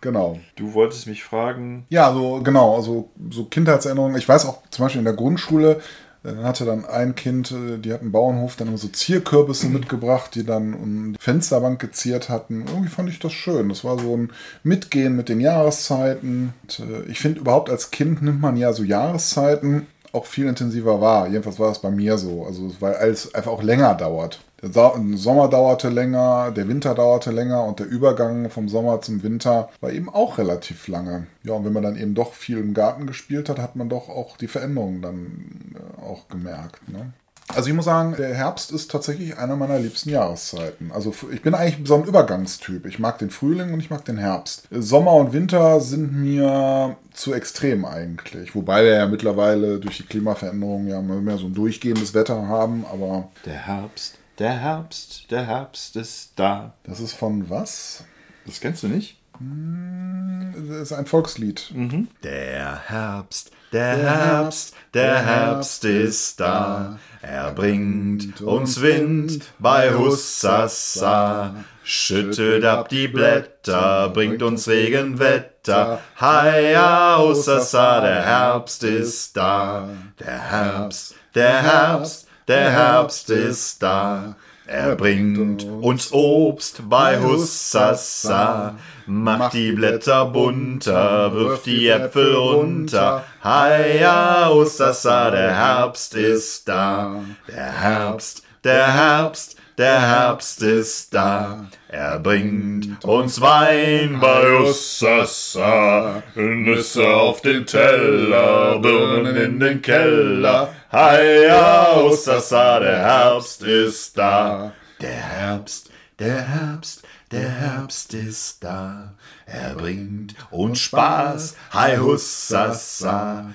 Genau. 0.01 0.39
Du 0.56 0.74
wolltest 0.74 1.08
mich 1.08 1.24
fragen, 1.24 1.86
Ja, 1.89 2.13
so 2.13 2.41
genau, 2.41 2.75
also 2.75 3.10
so 3.30 3.46
Kindheitserinnerungen. 3.46 4.18
Ich 4.18 4.27
weiß 4.27 4.46
auch 4.46 4.63
zum 4.72 4.86
Beispiel 4.86 5.00
in 5.00 5.06
der 5.06 5.13
Grundschule 5.13 5.80
Dann 6.24 6.44
hatte 6.44 6.65
dann 6.65 6.86
ein 6.86 7.15
Kind, 7.15 7.51
äh, 7.51 7.77
die 7.80 7.91
hat 7.94 8.01
einen 8.01 8.12
Bauernhof, 8.12 8.56
dann 8.56 8.75
so 8.77 8.88
Zierkürbisse 8.88 9.68
mitgebracht, 9.70 10.36
die 10.36 10.46
dann 10.46 10.74
um 10.75 11.13
die 11.13 11.20
Fensterbank 11.20 11.80
geziert 11.80 12.30
hatten. 12.30 12.65
Irgendwie 12.68 12.89
fand 12.89 13.10
ich 13.10 13.18
das 13.20 13.34
schön. 13.34 13.70
Das 13.70 13.84
war 13.84 13.98
so 13.98 14.15
ein 14.15 14.32
Mitgehen 14.63 15.15
mit 15.15 15.30
den 15.30 15.39
Jahreszeiten. 15.39 16.53
Und, 16.63 16.80
äh, 16.80 17.10
ich 17.10 17.20
finde 17.20 17.39
überhaupt 17.39 17.70
als 17.72 17.89
Kind 17.91 18.22
nimmt 18.22 18.39
man 18.41 18.56
ja 18.56 18.72
so 18.74 18.84
Jahreszeiten 18.84 19.88
auch 20.13 20.25
viel 20.25 20.48
intensiver 20.48 21.01
wahr. 21.01 21.27
Jedenfalls 21.27 21.60
war 21.60 21.70
das 21.70 21.80
bei 21.80 21.91
mir 21.91 22.18
so. 22.18 22.46
Also 22.46 22.72
weil 22.80 22.96
alles 22.96 23.34
einfach 23.34 23.51
auch 23.51 23.63
länger 23.63 23.96
dauert. 23.96 24.39
Der 24.62 24.72
Sommer 25.15 25.48
dauerte 25.48 25.89
länger, 25.89 26.51
der 26.51 26.68
Winter 26.68 26.94
dauerte 26.94 27.32
länger 27.32 27.63
und 27.65 27.80
der 27.80 27.88
Übergang 27.88 28.51
vom 28.51 28.70
Sommer 28.70 29.01
zum 29.01 29.24
Winter 29.24 29.70
war 29.82 29.91
eben 29.91 30.08
auch 30.08 30.38
relativ 30.38 30.88
lange. 30.88 31.25
Ja, 31.44 31.53
und 31.53 31.65
wenn 31.65 31.74
man 31.74 31.82
dann 31.82 31.98
eben 31.98 32.13
doch 32.13 32.34
viel 32.34 32.60
im 32.60 32.75
Garten 32.75 33.08
gespielt 33.08 33.50
hat, 33.50 33.58
hat 33.58 33.75
man 33.75 33.89
doch 33.89 34.08
auch 34.10 34.38
die 34.38 34.48
Veränderungen 34.48 35.01
dann 35.01 35.75
äh, 35.75 36.01
auch 36.01 36.27
gemerkt. 36.27 36.88
Ne? 36.88 37.12
Also 37.48 37.69
ich 37.69 37.75
muss 37.75 37.86
sagen, 37.86 38.15
der 38.17 38.33
Herbst 38.33 38.71
ist 38.71 38.89
tatsächlich 38.91 39.38
einer 39.38 39.55
meiner 39.55 39.77
liebsten 39.77 40.10
Jahreszeiten. 40.10 40.91
Also 40.91 41.13
ich 41.31 41.41
bin 41.41 41.53
eigentlich 41.53 41.88
so 41.88 41.95
ein 41.95 42.05
Übergangstyp. 42.05 42.86
Ich 42.86 42.98
mag 42.98 43.19
den 43.19 43.29
Frühling 43.29 43.74
und 43.74 43.79
ich 43.79 43.89
mag 43.89 44.05
den 44.05 44.17
Herbst. 44.17 44.67
Sommer 44.71 45.13
und 45.13 45.33
Winter 45.33 45.81
sind 45.81 46.13
mir 46.13 46.95
zu 47.13 47.33
extrem 47.33 47.83
eigentlich. 47.83 48.55
Wobei 48.55 48.86
wir 48.86 48.93
ja 48.93 49.07
mittlerweile 49.07 49.79
durch 49.79 49.98
die 49.98 50.05
Klimaveränderung 50.05 50.88
ja 50.88 51.01
mehr 51.01 51.38
so 51.38 51.48
ein 51.48 51.53
durchgehendes 51.53 52.13
Wetter 52.13 52.48
haben, 52.48 52.86
aber... 52.89 53.29
Der 53.45 53.67
Herbst 53.67 54.15
der 54.41 54.60
Herbst, 54.60 55.29
der 55.29 55.45
Herbst 55.45 55.95
ist 55.95 56.31
da. 56.36 56.74
Das 56.83 57.00
ist 57.00 57.13
von 57.13 57.50
was? 57.51 58.03
Das 58.48 58.60
kennst 58.60 58.81
du 58.81 58.88
nicht? 58.88 59.19
Hm, 59.38 60.53
das 60.67 60.81
ist 60.81 60.93
ein 60.93 61.05
Volkslied. 61.05 61.71
Mhm. 61.74 62.07
Der 62.24 62.89
Herbst, 62.89 63.51
der, 63.72 63.98
Herbst, 63.98 64.75
der 64.94 65.25
Herbst 65.25 65.86
ist 65.86 66.40
da. 66.40 67.00
Er 67.22 67.51
bringt 67.51 68.42
uns 68.42 68.82
Wind 68.82 69.44
bei 69.60 69.94
Hussassa. 69.94 71.56
Schüttelt 71.84 72.66
ab 72.66 72.90
die 72.90 73.08
Blätter, 73.08 74.10
bringt 74.10 74.42
uns 74.44 74.68
Regenwetter. 74.68 76.00
Heia, 76.20 77.18
Hussassa, 77.20 78.01
der 78.01 78.24
Herbst 78.24 78.84
ist 78.84 79.38
da. 79.38 79.90
Der 80.20 80.51
Herbst, 80.51 81.16
der 81.36 81.62
Herbst, 81.62 82.28
der 82.48 82.72
Herbst 82.72 83.30
ist 83.30 83.82
da. 83.84 84.36
Er 84.66 84.96
bringt 84.96 85.63
uns 85.63 86.12
Obst 86.12 86.90
bei 86.90 87.20
Hussassa, 87.20 88.75
macht 89.12 89.53
die 89.53 89.74
Blätter 89.74 90.25
bunter, 90.25 91.34
wirft 91.34 91.65
die 91.65 91.89
Äpfel 91.89 92.34
runter. 92.34 93.24
Heia, 93.44 94.50
Hussassa, 94.50 95.30
der 95.32 95.56
Herbst 95.56 96.15
ist 96.15 96.68
da. 96.68 97.22
Der 97.48 97.82
Herbst, 97.82 98.44
der 98.63 98.94
Herbst, 98.94 99.58
der 99.77 100.01
Herbst 100.01 100.62
ist 100.62 101.13
da. 101.13 101.65
Er 101.89 102.20
bringt 102.20 103.03
uns 103.03 103.41
Wein 103.41 104.20
bei 104.22 104.60
Ussassa, 104.62 106.24
Nüsse 106.36 107.08
auf 107.08 107.41
den 107.41 107.65
Teller, 107.65 108.80
Birnen 108.80 109.36
in 109.36 109.60
den 109.60 109.82
Keller. 109.82 110.70
Heia, 110.91 112.01
Ussassa, 112.01 112.80
der 112.80 113.00
Herbst 113.00 113.63
ist 113.63 114.18
da. 114.18 114.72
Der 115.01 115.10
Herbst, 115.10 115.89
der 116.20 116.41
Herbst, 116.41 117.03
der 117.31 117.50
Herbst 117.50 118.13
ist 118.13 118.63
da. 118.63 119.13
Er 119.45 119.75
bringt 119.75 120.35
uns 120.50 120.79
Spaß, 120.79 121.55
Hi 121.71 121.97
Hussassa. 121.97 123.53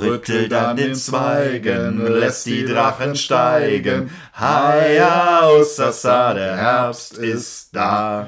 Rüttelt 0.00 0.52
an 0.52 0.76
den 0.76 0.94
Zweigen, 0.94 2.06
lässt 2.06 2.46
die 2.46 2.64
Drachen 2.64 3.16
steigen. 3.16 4.10
Hi 4.34 5.00
Hussassa, 5.58 6.34
der 6.34 6.56
Herbst 6.56 7.18
ist 7.18 7.74
da. 7.74 8.26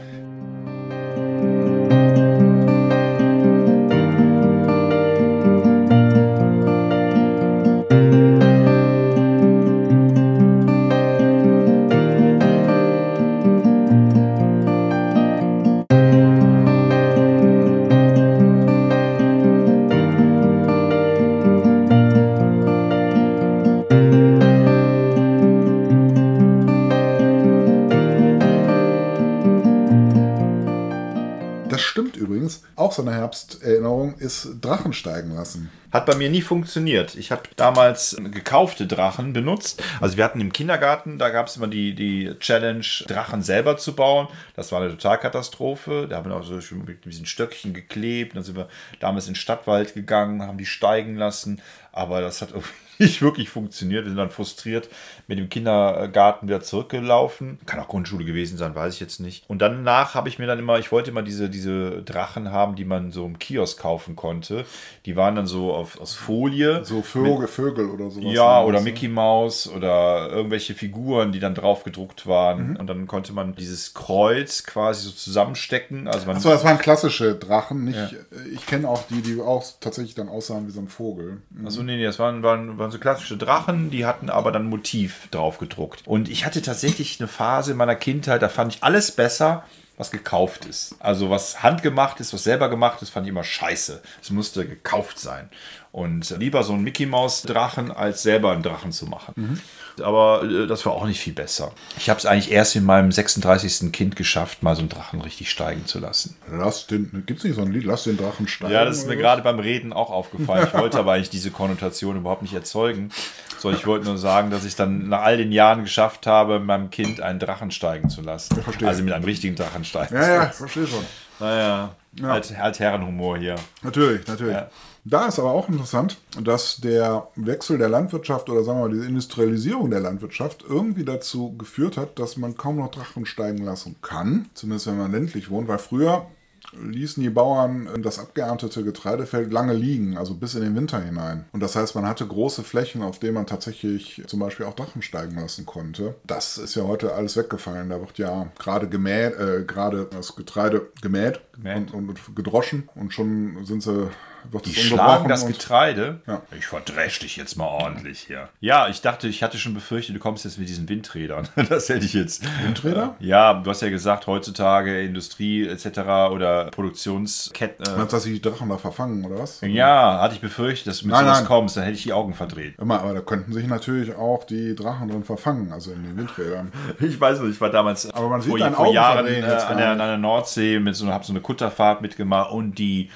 Ist 34.26 34.58
Drachen 34.60 34.92
steigen 34.92 35.34
lassen. 35.34 35.70
Hat 35.92 36.04
bei 36.04 36.16
mir 36.16 36.28
nie 36.28 36.42
funktioniert. 36.42 37.14
Ich 37.14 37.30
habe 37.30 37.42
damals 37.56 38.16
gekaufte 38.32 38.86
Drachen 38.86 39.32
benutzt. 39.32 39.82
Also 40.00 40.16
wir 40.16 40.24
hatten 40.24 40.40
im 40.40 40.52
Kindergarten, 40.52 41.18
da 41.18 41.30
gab 41.30 41.46
es 41.46 41.56
immer 41.56 41.68
die, 41.68 41.94
die 41.94 42.34
Challenge, 42.38 42.84
Drachen 43.06 43.42
selber 43.42 43.78
zu 43.78 43.94
bauen. 43.94 44.28
Das 44.56 44.72
war 44.72 44.82
eine 44.82 44.90
Totalkatastrophe. 44.90 46.06
Da 46.10 46.16
haben 46.16 46.28
wir 46.28 46.36
auch 46.36 46.44
so 46.44 46.58
mit 46.74 47.04
diesen 47.04 47.24
Stöckchen 47.24 47.72
geklebt. 47.72 48.36
Dann 48.36 48.42
sind 48.42 48.56
wir 48.56 48.68
damals 49.00 49.26
in 49.26 49.32
den 49.32 49.36
Stadtwald 49.36 49.94
gegangen, 49.94 50.42
haben 50.42 50.58
die 50.58 50.66
steigen 50.66 51.16
lassen. 51.16 51.62
Aber 51.92 52.20
das 52.20 52.42
hat 52.42 52.50
irgendwie 52.50 52.85
nicht 52.98 53.22
wirklich 53.22 53.48
funktioniert. 53.48 54.04
Wir 54.04 54.10
sind 54.10 54.18
dann 54.18 54.30
frustriert 54.30 54.88
mit 55.26 55.38
dem 55.38 55.48
Kindergarten 55.48 56.48
wieder 56.48 56.60
zurückgelaufen. 56.60 57.58
Kann 57.66 57.80
auch 57.80 57.88
Grundschule 57.88 58.24
gewesen 58.24 58.56
sein, 58.58 58.74
weiß 58.74 58.94
ich 58.94 59.00
jetzt 59.00 59.20
nicht. 59.20 59.44
Und 59.48 59.60
danach 59.60 60.14
habe 60.14 60.28
ich 60.28 60.38
mir 60.38 60.46
dann 60.46 60.58
immer, 60.58 60.78
ich 60.78 60.92
wollte 60.92 61.10
immer 61.10 61.22
diese, 61.22 61.48
diese 61.48 62.02
Drachen 62.02 62.52
haben, 62.52 62.76
die 62.76 62.84
man 62.84 63.10
so 63.12 63.26
im 63.26 63.38
Kiosk 63.38 63.80
kaufen 63.80 64.16
konnte. 64.16 64.64
Die 65.04 65.16
waren 65.16 65.36
dann 65.36 65.46
so 65.46 65.72
auf, 65.72 66.00
aus 66.00 66.14
Folie. 66.14 66.84
So 66.84 67.02
Vögel, 67.02 67.40
mit, 67.40 67.50
Vögel 67.50 67.90
oder 67.90 68.10
sowas. 68.10 68.32
Ja, 68.32 68.62
oder 68.62 68.80
Mickey 68.80 69.08
Mouse 69.08 69.68
oder 69.68 70.30
irgendwelche 70.30 70.74
Figuren, 70.74 71.32
die 71.32 71.40
dann 71.40 71.54
drauf 71.54 71.84
gedruckt 71.84 72.26
waren. 72.26 72.70
Mhm. 72.70 72.76
Und 72.76 72.86
dann 72.86 73.06
konnte 73.06 73.32
man 73.32 73.54
dieses 73.54 73.94
Kreuz 73.94 74.64
quasi 74.64 75.06
so 75.06 75.10
zusammenstecken. 75.10 76.08
Also 76.08 76.30
Achso, 76.30 76.50
das 76.50 76.64
waren 76.64 76.78
klassische 76.78 77.34
Drachen. 77.34 77.84
Nicht, 77.84 77.96
ja. 77.96 78.08
Ich 78.52 78.66
kenne 78.66 78.88
auch 78.88 79.02
die, 79.08 79.22
die 79.22 79.40
auch 79.40 79.64
tatsächlich 79.80 80.14
dann 80.14 80.28
aussahen 80.28 80.66
wie 80.66 80.72
so 80.72 80.80
ein 80.80 80.88
Vogel. 80.88 81.42
Mhm. 81.50 81.66
Achso, 81.66 81.82
nee, 81.82 81.96
nee, 81.96 82.04
das 82.04 82.18
waren, 82.18 82.42
waren, 82.42 82.78
waren 82.86 82.92
so 82.92 82.98
klassische 82.98 83.36
Drachen, 83.36 83.90
die 83.90 84.06
hatten 84.06 84.30
aber 84.30 84.52
dann 84.52 84.66
Motiv 84.66 85.26
drauf 85.32 85.58
gedruckt. 85.58 86.02
Und 86.06 86.28
ich 86.28 86.46
hatte 86.46 86.62
tatsächlich 86.62 87.18
eine 87.18 87.26
Phase 87.26 87.72
in 87.72 87.76
meiner 87.76 87.96
Kindheit, 87.96 88.42
da 88.42 88.48
fand 88.48 88.76
ich 88.76 88.84
alles 88.84 89.10
besser, 89.10 89.64
was 89.96 90.12
gekauft 90.12 90.66
ist. 90.66 90.94
Also 91.00 91.28
was 91.28 91.64
handgemacht 91.64 92.20
ist, 92.20 92.32
was 92.32 92.44
selber 92.44 92.68
gemacht 92.68 93.02
ist, 93.02 93.10
fand 93.10 93.26
ich 93.26 93.30
immer 93.30 93.42
scheiße. 93.42 94.02
Es 94.22 94.30
musste 94.30 94.68
gekauft 94.68 95.18
sein. 95.18 95.48
Und 95.90 96.30
lieber 96.38 96.62
so 96.62 96.74
ein 96.74 96.82
Mickey 96.82 97.06
Maus 97.06 97.42
Drachen, 97.42 97.90
als 97.90 98.22
selber 98.22 98.52
einen 98.52 98.62
Drachen 98.62 98.92
zu 98.92 99.06
machen. 99.06 99.34
Mhm 99.36 99.60
aber 100.00 100.42
äh, 100.44 100.66
das 100.66 100.84
war 100.86 100.92
auch 100.92 101.06
nicht 101.06 101.20
viel 101.20 101.32
besser. 101.32 101.72
Ich 101.96 102.10
habe 102.10 102.18
es 102.18 102.26
eigentlich 102.26 102.50
erst 102.50 102.76
in 102.76 102.84
meinem 102.84 103.12
36. 103.12 103.92
Kind 103.92 104.16
geschafft, 104.16 104.62
mal 104.62 104.74
so 104.74 104.80
einen 104.80 104.88
Drachen 104.88 105.20
richtig 105.20 105.50
steigen 105.50 105.86
zu 105.86 105.98
lassen. 105.98 106.36
Lass 106.50 106.86
den, 106.86 107.24
gibt 107.26 107.40
es 107.40 107.44
nicht 107.44 107.56
so 107.56 107.62
ein 107.62 107.72
Lied, 107.72 107.84
lass 107.84 108.04
den 108.04 108.16
Drachen 108.16 108.48
steigen? 108.48 108.72
Ja, 108.72 108.84
das 108.84 108.98
ist 108.98 109.08
mir 109.08 109.16
gerade 109.16 109.42
beim 109.42 109.58
Reden 109.58 109.92
auch 109.92 110.10
aufgefallen. 110.10 110.68
Ich 110.72 110.74
wollte 110.78 110.98
aber 110.98 111.12
eigentlich 111.12 111.30
diese 111.30 111.50
Konnotation 111.50 112.16
überhaupt 112.16 112.42
nicht 112.42 112.54
erzeugen. 112.54 113.10
So, 113.58 113.70
ich 113.70 113.86
wollte 113.86 114.06
nur 114.06 114.18
sagen, 114.18 114.50
dass 114.50 114.64
ich 114.64 114.76
dann 114.76 115.08
nach 115.08 115.22
all 115.22 115.38
den 115.38 115.50
Jahren 115.52 115.82
geschafft 115.82 116.26
habe, 116.26 116.60
meinem 116.60 116.90
Kind 116.90 117.20
einen 117.20 117.38
Drachen 117.38 117.70
steigen 117.70 118.10
zu 118.10 118.20
lassen. 118.20 118.60
verstehe. 118.62 118.88
Also 118.88 119.02
mit 119.02 119.12
einem 119.12 119.24
richtigen 119.24 119.56
Drachen 119.56 119.84
steigen 119.84 120.14
ja, 120.14 120.22
zu 120.22 120.28
lassen. 120.28 120.42
Ja, 120.42 120.50
verstehe 120.50 120.86
schon. 120.86 121.04
Naja, 121.40 121.94
ja. 122.20 122.32
Alt, 122.32 122.54
Altherrenhumor 122.58 123.38
hier. 123.38 123.56
Natürlich, 123.82 124.26
natürlich. 124.26 124.54
Ja. 124.54 124.70
Da 125.04 125.26
ist 125.26 125.38
aber 125.38 125.52
auch 125.52 125.68
interessant, 125.68 126.18
dass 126.42 126.78
der 126.78 127.28
Wechsel 127.36 127.78
der 127.78 127.88
Landwirtschaft 127.88 128.50
oder 128.50 128.64
sagen 128.64 128.80
wir 128.80 128.88
mal 128.88 128.98
die 128.98 129.06
Industrialisierung 129.06 129.88
der 129.90 130.00
Landwirtschaft 130.00 130.64
irgendwie 130.68 131.04
dazu 131.04 131.56
geführt 131.56 131.96
hat, 131.96 132.18
dass 132.18 132.36
man 132.36 132.56
kaum 132.56 132.76
noch 132.76 132.90
Drachen 132.90 133.24
steigen 133.24 133.64
lassen 133.64 133.96
kann, 134.02 134.46
zumindest 134.54 134.88
wenn 134.88 134.98
man 134.98 135.12
ländlich 135.12 135.48
wohnt, 135.48 135.68
weil 135.68 135.78
früher 135.78 136.26
ließen 136.72 137.22
die 137.22 137.30
Bauern 137.30 137.88
das 138.02 138.18
abgeerntete 138.18 138.84
Getreidefeld 138.84 139.52
lange 139.52 139.74
liegen, 139.74 140.16
also 140.16 140.34
bis 140.34 140.54
in 140.54 140.62
den 140.62 140.76
Winter 140.76 141.00
hinein. 141.00 141.46
Und 141.52 141.60
das 141.60 141.76
heißt, 141.76 141.94
man 141.94 142.06
hatte 142.06 142.26
große 142.26 142.62
Flächen, 142.62 143.02
auf 143.02 143.18
denen 143.18 143.34
man 143.34 143.46
tatsächlich 143.46 144.22
zum 144.26 144.40
Beispiel 144.40 144.66
auch 144.66 144.74
Drachen 144.74 145.02
steigen 145.02 145.36
lassen 145.36 145.66
konnte. 145.66 146.14
Das 146.24 146.58
ist 146.58 146.74
ja 146.74 146.84
heute 146.84 147.14
alles 147.14 147.36
weggefallen. 147.36 147.90
Da 147.90 148.00
wird 148.00 148.18
ja 148.18 148.48
gerade 148.58 148.88
gemäht, 148.88 149.34
äh, 149.38 149.64
gerade 149.66 150.08
das 150.10 150.36
Getreide 150.36 150.88
gemäht, 151.02 151.40
gemäht. 151.52 151.92
Und, 151.92 152.08
und 152.08 152.36
gedroschen 152.36 152.88
und 152.94 153.12
schon 153.12 153.64
sind 153.64 153.82
sie 153.82 154.10
wird 154.52 154.66
Die 154.66 154.74
schlagen 154.74 155.28
das 155.28 155.46
Getreide. 155.46 156.20
Ja. 156.26 156.42
Ich 156.56 156.66
verdresch 156.66 157.18
dich 157.20 157.36
jetzt 157.36 157.56
mal 157.56 157.66
ordentlich 157.66 158.20
hier. 158.20 158.48
Ja, 158.60 158.88
ich 158.88 159.00
dachte, 159.00 159.28
ich 159.28 159.42
hatte 159.42 159.58
schon 159.58 159.74
befürchtet, 159.74 160.14
du 160.16 160.20
kommst 160.20 160.44
jetzt 160.44 160.58
mit 160.58 160.68
diesen 160.68 160.88
Windrädern. 160.88 161.48
Das 161.68 161.88
hätte 161.88 162.06
ich 162.06 162.14
jetzt. 162.14 162.44
Windräder? 162.62 163.16
Ja, 163.18 163.54
du 163.54 163.68
hast 163.70 163.82
ja 163.82 163.90
gesagt, 163.90 164.26
heutzutage 164.26 165.02
Industrie 165.02 165.66
etc. 165.66 165.98
oder 166.30 166.66
Produktionsketten. 166.70 167.84
Äh, 167.86 167.96
Meinst 167.96 168.12
du, 168.12 168.16
dass 168.16 168.22
sie 168.22 168.34
die 168.34 168.40
Drachen 168.42 168.68
da 168.68 168.78
verfangen, 168.78 169.24
oder 169.24 169.38
was? 169.38 169.60
ja, 169.62 170.20
hatte 170.20 170.34
ich 170.34 170.40
befürchtet, 170.40 170.86
dass 170.86 171.00
du 171.00 171.06
mit 171.06 171.14
Nein, 171.14 171.24
sowas 171.24 171.38
nein. 171.38 171.46
kommst, 171.48 171.76
dann 171.76 171.84
hätte 171.84 171.96
ich 171.96 172.02
die 172.04 172.12
Augen 172.12 172.34
verdreht. 172.34 172.78
Immer, 172.78 173.00
aber 173.00 173.14
da 173.14 173.20
könnten 173.20 173.52
sich 173.52 173.66
natürlich 173.66 174.14
auch 174.14 174.44
die 174.44 174.74
Drachen 174.74 175.08
drin 175.08 175.24
verfangen, 175.24 175.72
also 175.72 175.92
in 175.92 176.04
den 176.04 176.16
Windrädern. 176.16 176.72
Ich 177.00 177.20
weiß 177.20 177.40
nicht, 177.40 177.54
ich 177.54 177.60
war 177.60 177.70
damals 177.70 178.10
Aber 178.10 178.28
man 178.28 178.40
sieht 178.40 178.58
vor, 178.58 178.70
vor 178.72 178.92
Jahren 178.92 179.26
äh, 179.26 179.42
an, 179.42 179.76
der, 179.76 179.90
an 179.90 179.98
der 179.98 180.18
Nordsee 180.18 180.78
mit 180.80 180.96
so, 180.96 181.06
hab 181.08 181.24
so 181.24 181.32
eine 181.32 181.40
Kutterfahrt 181.40 182.00
mitgemacht 182.02 182.52
und 182.52 182.78
die, 182.78 183.10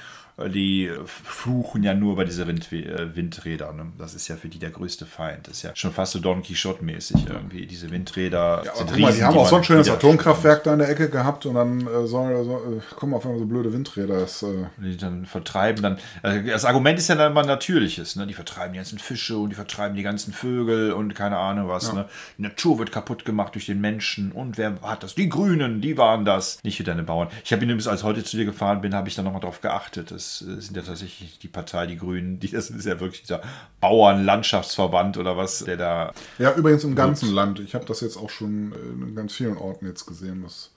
die 0.48 0.90
fluchen 1.04 1.82
ja 1.82 1.94
nur 1.94 2.16
bei 2.16 2.24
diese 2.24 2.46
Wind, 2.46 2.72
äh, 2.72 3.14
Windräder. 3.14 3.72
Ne? 3.72 3.86
Das 3.98 4.14
ist 4.14 4.28
ja 4.28 4.36
für 4.36 4.48
die 4.48 4.58
der 4.58 4.70
größte 4.70 5.06
Feind. 5.06 5.48
Das 5.48 5.58
ist 5.58 5.62
ja 5.62 5.70
schon 5.74 5.92
fast 5.92 6.12
so 6.12 6.18
Don 6.18 6.42
Quixote-mäßig 6.42 7.26
irgendwie. 7.28 7.66
Diese 7.66 7.90
Windräder 7.90 8.62
Ja, 8.64 8.74
sind 8.74 8.90
guck 8.90 8.98
mal, 9.00 9.12
die 9.12 9.22
haben 9.22 9.36
auch 9.36 9.48
so 9.48 9.56
ein 9.56 9.64
schönes 9.64 9.88
Atomkraftwerk 9.88 10.64
da 10.64 10.72
in 10.72 10.78
der 10.78 10.88
Ecke 10.88 11.10
gehabt 11.10 11.46
und 11.46 11.54
dann 11.54 11.80
äh, 11.80 12.06
soll, 12.06 12.44
so, 12.44 12.56
äh, 12.56 12.94
kommen 12.94 13.14
auf 13.14 13.24
einmal 13.24 13.38
so 13.38 13.46
blöde 13.46 13.72
Windräder. 13.72 14.20
Das, 14.20 14.42
äh, 14.42 14.66
Die 14.78 14.96
dann 14.96 15.26
vertreiben 15.26 15.82
dann. 15.82 15.98
Also 16.22 16.46
das 16.46 16.64
Argument 16.64 16.98
ist 16.98 17.08
ja 17.08 17.14
dann 17.14 17.32
immer 17.32 17.44
natürliches, 17.44 18.16
ne? 18.16 18.26
Die 18.26 18.34
vertreiben 18.34 18.72
die 18.72 18.78
ganzen 18.78 18.98
Fische 18.98 19.36
und 19.36 19.50
die 19.50 19.56
vertreiben 19.56 19.96
die 19.96 20.02
ganzen 20.02 20.32
Vögel 20.32 20.92
und 20.92 21.14
keine 21.14 21.38
Ahnung 21.38 21.68
was, 21.68 21.92
ne? 21.92 22.06
Die 22.38 22.42
Natur 22.42 22.78
wird 22.78 22.92
kaputt 22.92 23.24
gemacht 23.24 23.54
durch 23.54 23.66
den 23.66 23.80
Menschen 23.80 24.32
und 24.32 24.58
wer 24.58 24.74
hat 24.82 25.02
das? 25.02 25.14
Die 25.14 25.28
Grünen, 25.28 25.80
die 25.80 25.98
waren 25.98 26.24
das, 26.24 26.62
nicht 26.62 26.78
wie 26.78 26.84
deine 26.84 27.02
Bauern. 27.02 27.28
Ich 27.44 27.52
habe 27.52 27.64
übrigens, 27.64 27.86
als 27.86 28.02
heute 28.02 28.24
zu 28.24 28.36
dir 28.36 28.44
gefahren 28.44 28.80
bin, 28.80 28.94
habe 28.94 29.08
ich 29.08 29.14
dann 29.14 29.24
nochmal 29.24 29.40
drauf 29.40 29.60
geachtet. 29.60 30.10
Das 30.10 30.29
äh, 30.42 30.60
sind 30.60 30.76
ja 30.76 30.82
tatsächlich 30.82 31.38
die 31.38 31.48
Partei, 31.48 31.86
die 31.86 31.96
Grünen, 31.96 32.40
die, 32.40 32.50
das 32.50 32.70
ist 32.70 32.86
ja 32.86 33.00
wirklich 33.00 33.22
dieser 33.22 33.42
Bauernlandschaftsverband 33.80 35.16
oder 35.18 35.36
was, 35.36 35.60
der 35.60 35.76
da. 35.76 36.12
ja, 36.38 36.54
übrigens 36.54 36.84
im 36.84 36.94
ganzen 36.94 37.32
Land. 37.32 37.60
Ich 37.60 37.74
habe 37.74 37.84
das 37.84 38.00
jetzt 38.00 38.16
auch 38.16 38.30
schon 38.30 38.72
in 38.72 39.14
ganz 39.14 39.34
vielen 39.34 39.56
Orten 39.56 39.86
jetzt 39.86 40.06
gesehen. 40.06 40.42
Das, 40.42 40.70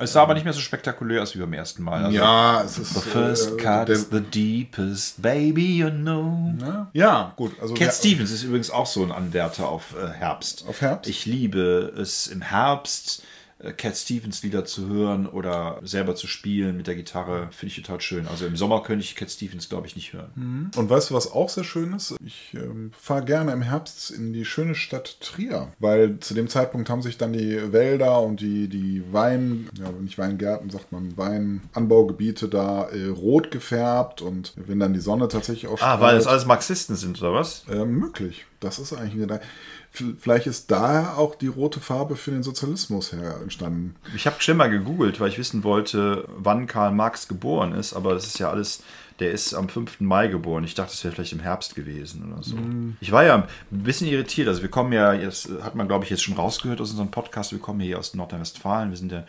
Es 0.00 0.12
sah 0.12 0.22
aber 0.22 0.34
nicht 0.34 0.44
mehr 0.44 0.52
so 0.52 0.60
spektakulär 0.60 1.22
aus 1.22 1.34
wie 1.34 1.40
beim 1.40 1.52
ersten 1.52 1.82
Mal. 1.82 2.04
Also, 2.04 2.16
ja, 2.16 2.62
es 2.62 2.78
ist. 2.78 2.94
The 2.94 3.00
first 3.00 3.52
äh, 3.52 3.56
cut 3.56 3.88
der, 3.88 3.96
is 3.96 4.08
the 4.10 4.20
deepest, 4.20 5.20
baby, 5.20 5.78
you 5.78 5.90
know. 5.90 6.54
ja, 6.60 6.88
ja, 6.92 7.32
gut. 7.36 7.52
Also 7.60 7.74
Cat 7.74 7.88
ja, 7.88 7.92
Stevens 7.92 8.30
ist 8.30 8.44
übrigens 8.44 8.70
auch 8.70 8.86
so 8.86 9.02
ein 9.02 9.10
Anwärter 9.10 9.68
auf 9.68 9.96
äh, 10.00 10.08
Herbst. 10.08 10.64
Auf 10.68 10.80
Herbst? 10.80 11.10
Ich 11.10 11.26
liebe 11.26 11.92
es 11.96 12.28
im 12.28 12.42
Herbst, 12.42 13.22
äh, 13.22 13.37
Cat 13.76 13.96
Stevens 13.96 14.42
Lieder 14.44 14.64
zu 14.64 14.86
hören 14.88 15.26
oder 15.26 15.80
selber 15.82 16.14
zu 16.14 16.26
spielen 16.28 16.76
mit 16.76 16.86
der 16.86 16.94
Gitarre. 16.94 17.48
Finde 17.50 17.74
ich 17.74 17.82
total 17.82 18.00
schön. 18.00 18.28
Also 18.28 18.46
im 18.46 18.56
Sommer 18.56 18.82
könnte 18.84 19.04
ich 19.04 19.16
Cat 19.16 19.30
Stevens, 19.30 19.68
glaube 19.68 19.86
ich, 19.88 19.96
nicht 19.96 20.12
hören. 20.12 20.70
Und 20.76 20.88
weißt 20.90 21.10
du, 21.10 21.14
was 21.14 21.32
auch 21.32 21.48
sehr 21.48 21.64
schön 21.64 21.92
ist? 21.92 22.14
Ich 22.24 22.54
ähm, 22.54 22.92
fahre 22.98 23.24
gerne 23.24 23.50
im 23.52 23.62
Herbst 23.62 24.12
in 24.12 24.32
die 24.32 24.44
schöne 24.44 24.76
Stadt 24.76 25.20
Trier, 25.20 25.72
weil 25.80 26.20
zu 26.20 26.34
dem 26.34 26.48
Zeitpunkt 26.48 26.88
haben 26.88 27.02
sich 27.02 27.18
dann 27.18 27.32
die 27.32 27.72
Wälder 27.72 28.20
und 28.20 28.40
die, 28.40 28.68
die 28.68 29.02
Wein, 29.12 29.68
ja, 29.76 29.90
nicht 29.90 30.18
Weingärten, 30.18 30.70
sagt 30.70 30.92
man, 30.92 31.16
Weinanbaugebiete 31.16 32.48
da 32.48 32.88
äh, 32.90 33.06
rot 33.08 33.50
gefärbt 33.50 34.22
und 34.22 34.52
wenn 34.56 34.78
dann 34.78 34.92
die 34.92 35.00
Sonne 35.00 35.28
tatsächlich 35.28 35.68
auch 35.70 35.80
Ah, 35.80 36.00
weil 36.00 36.14
das 36.16 36.26
alles 36.26 36.46
Marxisten 36.46 36.96
sind, 36.96 37.20
oder 37.20 37.32
was? 37.34 37.64
äh, 37.68 37.84
möglich. 37.84 38.46
Das 38.60 38.78
ist 38.78 38.92
eigentlich 38.92 39.14
ein 39.14 39.20
Gedanke. 39.20 39.44
Vielleicht 39.90 40.46
ist 40.46 40.70
daher 40.70 41.18
auch 41.18 41.34
die 41.34 41.46
rote 41.46 41.80
Farbe 41.80 42.16
für 42.16 42.30
den 42.30 42.42
Sozialismus 42.42 43.12
her 43.12 43.38
entstanden. 43.42 43.96
Ich 44.14 44.26
habe 44.26 44.36
schon 44.40 44.56
mal 44.56 44.70
gegoogelt, 44.70 45.18
weil 45.18 45.28
ich 45.28 45.38
wissen 45.38 45.64
wollte, 45.64 46.28
wann 46.28 46.66
Karl 46.66 46.92
Marx 46.92 47.26
geboren 47.26 47.72
ist, 47.72 47.94
aber 47.94 48.14
das 48.14 48.26
ist 48.26 48.38
ja 48.38 48.50
alles, 48.50 48.82
der 49.18 49.32
ist 49.32 49.54
am 49.54 49.68
5. 49.68 50.00
Mai 50.00 50.28
geboren. 50.28 50.62
Ich 50.62 50.74
dachte, 50.74 50.92
es 50.92 51.02
wäre 51.02 51.14
vielleicht 51.14 51.32
im 51.32 51.40
Herbst 51.40 51.74
gewesen 51.74 52.32
oder 52.32 52.42
so. 52.42 52.56
Ich 53.00 53.10
war 53.10 53.24
ja 53.24 53.36
ein 53.36 53.48
bisschen 53.70 54.06
irritiert. 54.06 54.46
Also 54.46 54.62
wir 54.62 54.68
kommen 54.68 54.92
ja, 54.92 55.16
das 55.16 55.48
hat 55.62 55.74
man 55.74 55.88
glaube 55.88 56.04
ich 56.04 56.10
jetzt 56.10 56.22
schon 56.22 56.36
rausgehört 56.36 56.80
aus 56.80 56.90
unserem 56.90 57.10
Podcast, 57.10 57.52
wir 57.52 57.58
kommen 57.58 57.80
hier 57.80 57.98
aus 57.98 58.14
Nordrhein-Westfalen, 58.14 58.90
wir 58.90 58.96
sind 58.96 59.10
ja, 59.10 59.24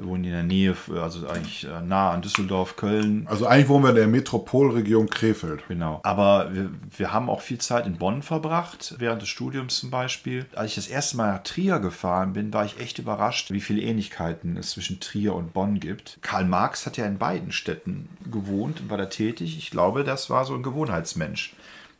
wir 0.00 0.08
wohnen 0.08 0.24
in 0.24 0.32
der 0.32 0.42
Nähe, 0.42 0.74
also 1.00 1.28
eigentlich 1.28 1.64
äh, 1.64 1.82
nah 1.82 2.10
an 2.10 2.22
Düsseldorf, 2.22 2.76
Köln. 2.76 3.26
Also 3.28 3.46
eigentlich 3.46 3.68
wohnen 3.68 3.84
wir 3.84 3.90
in 3.90 3.96
der 3.96 4.06
Metropolregion 4.06 5.08
Krefeld. 5.08 5.62
Genau. 5.68 6.00
Aber 6.02 6.52
wir, 6.54 6.70
wir 6.96 7.12
haben 7.12 7.28
auch 7.28 7.40
viel 7.40 7.58
Zeit 7.58 7.86
in 7.86 7.96
Bonn 7.96 8.22
verbracht, 8.22 8.94
während 8.98 9.22
des 9.22 9.28
Studiums 9.28 9.78
zum 9.78 9.90
Beispiel. 9.90 10.46
Als 10.54 10.70
ich 10.70 10.74
das 10.76 10.88
erste 10.88 11.16
Mal 11.16 11.32
nach 11.32 11.42
Trier 11.42 11.78
gefahren 11.78 12.32
bin, 12.32 12.52
war 12.52 12.64
ich 12.64 12.80
echt 12.80 12.98
überrascht, 12.98 13.50
wie 13.50 13.60
viele 13.60 13.82
Ähnlichkeiten 13.82 14.56
es 14.56 14.70
zwischen 14.70 15.00
Trier 15.00 15.34
und 15.34 15.52
Bonn 15.52 15.80
gibt. 15.80 16.18
Karl 16.22 16.46
Marx 16.46 16.86
hat 16.86 16.96
ja 16.96 17.06
in 17.06 17.18
beiden 17.18 17.52
Städten 17.52 18.08
gewohnt 18.30 18.80
und 18.80 18.90
war 18.90 18.98
da 18.98 19.06
tätig. 19.06 19.58
Ich 19.58 19.70
glaube, 19.70 20.04
das 20.04 20.30
war 20.30 20.44
so 20.44 20.54
ein 20.54 20.62
Gewohnheitsmensch. 20.62 21.54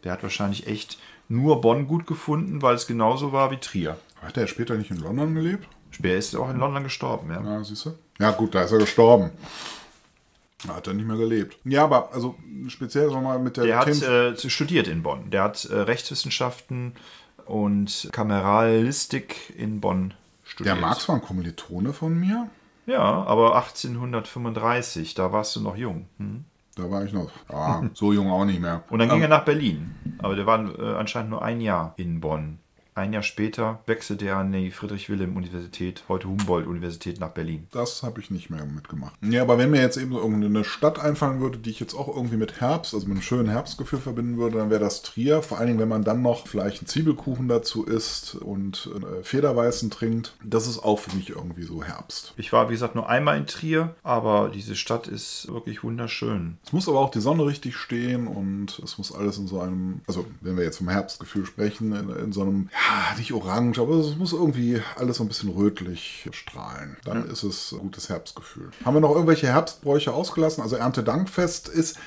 Der 0.04 0.12
hat 0.12 0.22
wahrscheinlich 0.22 0.66
echt 0.66 0.98
nur 1.28 1.60
Bonn 1.60 1.86
gut 1.86 2.06
gefunden, 2.06 2.62
weil 2.62 2.74
es 2.74 2.86
genauso 2.86 3.32
war 3.32 3.50
wie 3.50 3.58
Trier. 3.58 3.98
Hat 4.22 4.36
er 4.36 4.46
später 4.46 4.76
nicht 4.76 4.90
in 4.90 4.98
London 4.98 5.34
gelebt? 5.34 5.66
Er 6.02 6.16
ist 6.16 6.34
auch 6.36 6.50
in 6.50 6.58
London 6.58 6.84
gestorben, 6.84 7.30
ja. 7.30 7.42
Ja, 7.42 7.64
siehst 7.64 7.86
du? 7.86 7.92
Ja, 8.18 8.30
gut, 8.32 8.54
da 8.54 8.62
ist 8.62 8.72
er 8.72 8.78
gestorben. 8.78 9.30
Da 10.66 10.76
hat 10.76 10.86
er 10.86 10.94
nicht 10.94 11.06
mehr 11.06 11.16
gelebt. 11.16 11.56
Ja, 11.64 11.84
aber 11.84 12.12
also 12.12 12.36
speziell 12.68 13.06
nochmal 13.08 13.38
mit 13.38 13.56
der 13.56 13.64
Der 13.64 13.78
hat 13.78 14.02
äh, 14.02 14.36
studiert 14.36 14.88
in 14.88 15.02
Bonn. 15.02 15.30
Der 15.30 15.42
hat 15.44 15.64
äh, 15.64 15.74
Rechtswissenschaften 15.74 16.94
und 17.46 18.08
Kameralistik 18.12 19.54
in 19.56 19.80
Bonn 19.80 20.14
studiert. 20.44 20.76
der 20.76 20.80
Marx 20.80 21.08
war 21.08 21.16
ein 21.16 21.22
Kommilitone 21.22 21.92
von 21.92 22.18
mir. 22.18 22.48
Ja, 22.86 23.02
aber 23.02 23.56
1835, 23.56 25.14
da 25.14 25.32
warst 25.32 25.56
du 25.56 25.60
noch 25.60 25.76
jung. 25.76 26.06
Hm? 26.18 26.44
Da 26.76 26.90
war 26.90 27.04
ich 27.04 27.12
noch. 27.12 27.30
Ah, 27.48 27.82
so 27.94 28.12
jung 28.12 28.30
auch 28.30 28.44
nicht 28.44 28.60
mehr. 28.60 28.82
Und 28.90 29.00
dann 29.00 29.08
ging 29.08 29.22
er 29.22 29.28
nach 29.28 29.44
Berlin. 29.44 29.94
Aber 30.18 30.36
der 30.36 30.46
war 30.46 30.78
äh, 30.78 30.94
anscheinend 30.96 31.30
nur 31.30 31.42
ein 31.42 31.60
Jahr 31.60 31.94
in 31.96 32.20
Bonn. 32.20 32.58
Ein 32.94 33.12
Jahr 33.12 33.22
später 33.22 33.80
wechselte 33.86 34.26
er 34.26 34.36
an 34.36 34.52
die 34.52 34.70
Friedrich-Wilhelm-Universität, 34.70 36.04
heute 36.08 36.28
Humboldt-Universität, 36.28 37.20
nach 37.20 37.30
Berlin. 37.30 37.66
Das 37.72 38.02
habe 38.02 38.20
ich 38.20 38.30
nicht 38.30 38.50
mehr 38.50 38.64
mitgemacht. 38.64 39.14
Ja, 39.22 39.42
aber 39.42 39.58
wenn 39.58 39.70
mir 39.70 39.80
jetzt 39.80 39.96
eben 39.96 40.12
so 40.12 40.18
irgendeine 40.18 40.64
Stadt 40.64 40.98
einfallen 40.98 41.40
würde, 41.40 41.58
die 41.58 41.70
ich 41.70 41.80
jetzt 41.80 41.94
auch 41.94 42.08
irgendwie 42.08 42.36
mit 42.36 42.60
Herbst, 42.60 42.94
also 42.94 43.06
mit 43.06 43.16
einem 43.16 43.22
schönen 43.22 43.48
Herbstgefühl 43.48 44.00
verbinden 44.00 44.38
würde, 44.38 44.58
dann 44.58 44.70
wäre 44.70 44.80
das 44.80 45.02
Trier. 45.02 45.42
Vor 45.42 45.58
allen 45.58 45.68
Dingen, 45.68 45.78
wenn 45.78 45.88
man 45.88 46.04
dann 46.04 46.22
noch 46.22 46.46
vielleicht 46.46 46.80
einen 46.80 46.88
Zwiebelkuchen 46.88 47.48
dazu 47.48 47.84
isst 47.84 48.34
und 48.34 48.90
äh, 48.94 49.22
Federweißen 49.22 49.90
trinkt. 49.90 50.34
Das 50.44 50.66
ist 50.66 50.78
auch 50.78 50.98
für 50.98 51.14
mich 51.16 51.30
irgendwie 51.30 51.62
so 51.62 51.82
Herbst. 51.82 52.34
Ich 52.36 52.52
war, 52.52 52.68
wie 52.68 52.74
gesagt, 52.74 52.94
nur 52.94 53.08
einmal 53.08 53.36
in 53.36 53.46
Trier, 53.46 53.94
aber 54.02 54.50
diese 54.52 54.74
Stadt 54.74 55.06
ist 55.06 55.48
wirklich 55.52 55.82
wunderschön. 55.84 56.58
Es 56.64 56.72
muss 56.72 56.88
aber 56.88 56.98
auch 56.98 57.10
die 57.10 57.20
Sonne 57.20 57.46
richtig 57.46 57.76
stehen 57.76 58.26
und 58.26 58.78
es 58.80 58.98
muss 58.98 59.12
alles 59.14 59.38
in 59.38 59.46
so 59.46 59.60
einem, 59.60 60.00
also 60.06 60.26
wenn 60.40 60.56
wir 60.56 60.64
jetzt 60.64 60.78
vom 60.78 60.88
Herbstgefühl 60.88 61.46
sprechen, 61.46 61.94
in, 61.94 62.10
in 62.10 62.32
so 62.32 62.42
einem, 62.42 62.68
nicht 63.16 63.32
orange, 63.32 63.80
aber 63.80 63.96
es 63.96 64.16
muss 64.16 64.32
irgendwie 64.32 64.80
alles 64.96 65.18
so 65.18 65.24
ein 65.24 65.28
bisschen 65.28 65.50
rötlich 65.50 66.28
strahlen. 66.32 66.96
Dann 67.04 67.28
ist 67.28 67.42
es 67.42 67.72
ein 67.72 67.78
gutes 67.78 68.08
Herbstgefühl. 68.08 68.70
Haben 68.84 68.94
wir 68.94 69.00
noch 69.00 69.12
irgendwelche 69.12 69.48
Herbstbräuche 69.48 70.12
ausgelassen? 70.12 70.62
Also 70.62 70.76
Erntedankfest 70.76 71.68
ist, 71.68 71.98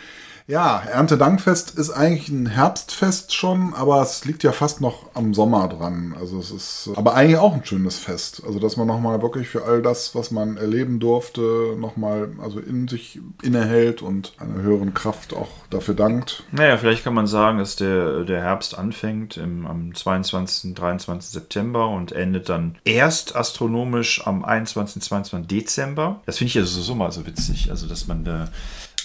ja, 0.47 0.79
Erntedankfest 0.79 1.77
ist 1.77 1.89
eigentlich 1.89 2.29
ein 2.29 2.47
Herbstfest 2.47 3.33
schon, 3.33 3.73
aber 3.73 4.01
es 4.01 4.25
liegt 4.25 4.43
ja 4.43 4.51
fast 4.51 4.81
noch 4.81 5.07
am 5.13 5.33
Sommer 5.33 5.69
dran. 5.69 6.15
Also 6.19 6.39
es 6.39 6.51
ist 6.51 6.89
aber 6.95 7.13
eigentlich 7.15 7.37
auch 7.37 7.53
ein 7.53 7.65
schönes 7.65 7.97
Fest. 7.97 8.43
Also 8.45 8.59
dass 8.59 8.75
man 8.75 8.87
nochmal 8.87 9.21
wirklich 9.21 9.47
für 9.47 9.63
all 9.63 9.81
das, 9.81 10.15
was 10.15 10.31
man 10.31 10.57
erleben 10.57 10.99
durfte, 10.99 11.75
nochmal 11.77 12.31
also 12.41 12.59
in 12.59 12.87
sich 12.87 13.21
innehält 13.41 14.01
und 14.01 14.33
einer 14.37 14.61
höheren 14.61 14.93
Kraft 14.93 15.33
auch 15.33 15.49
dafür 15.69 15.93
dankt. 15.93 16.43
Naja, 16.51 16.77
vielleicht 16.77 17.03
kann 17.03 17.13
man 17.13 17.27
sagen, 17.27 17.59
dass 17.59 17.75
der, 17.75 18.23
der 18.23 18.41
Herbst 18.41 18.77
anfängt 18.77 19.37
im, 19.37 19.65
am 19.65 19.95
22., 19.95 20.73
23. 20.75 21.31
September 21.31 21.87
und 21.87 22.11
endet 22.11 22.49
dann 22.49 22.75
erst 22.83 23.35
astronomisch 23.35 24.25
am 24.27 24.43
21., 24.43 25.01
22. 25.01 25.47
Dezember. 25.47 26.21
Das 26.25 26.37
finde 26.37 26.49
ich 26.49 26.55
ja 26.55 26.65
sowieso 26.65 26.95
mal 26.95 27.11
so 27.11 27.25
witzig, 27.25 27.69
also 27.69 27.87
dass 27.87 28.07
man 28.07 28.25
da 28.25 28.49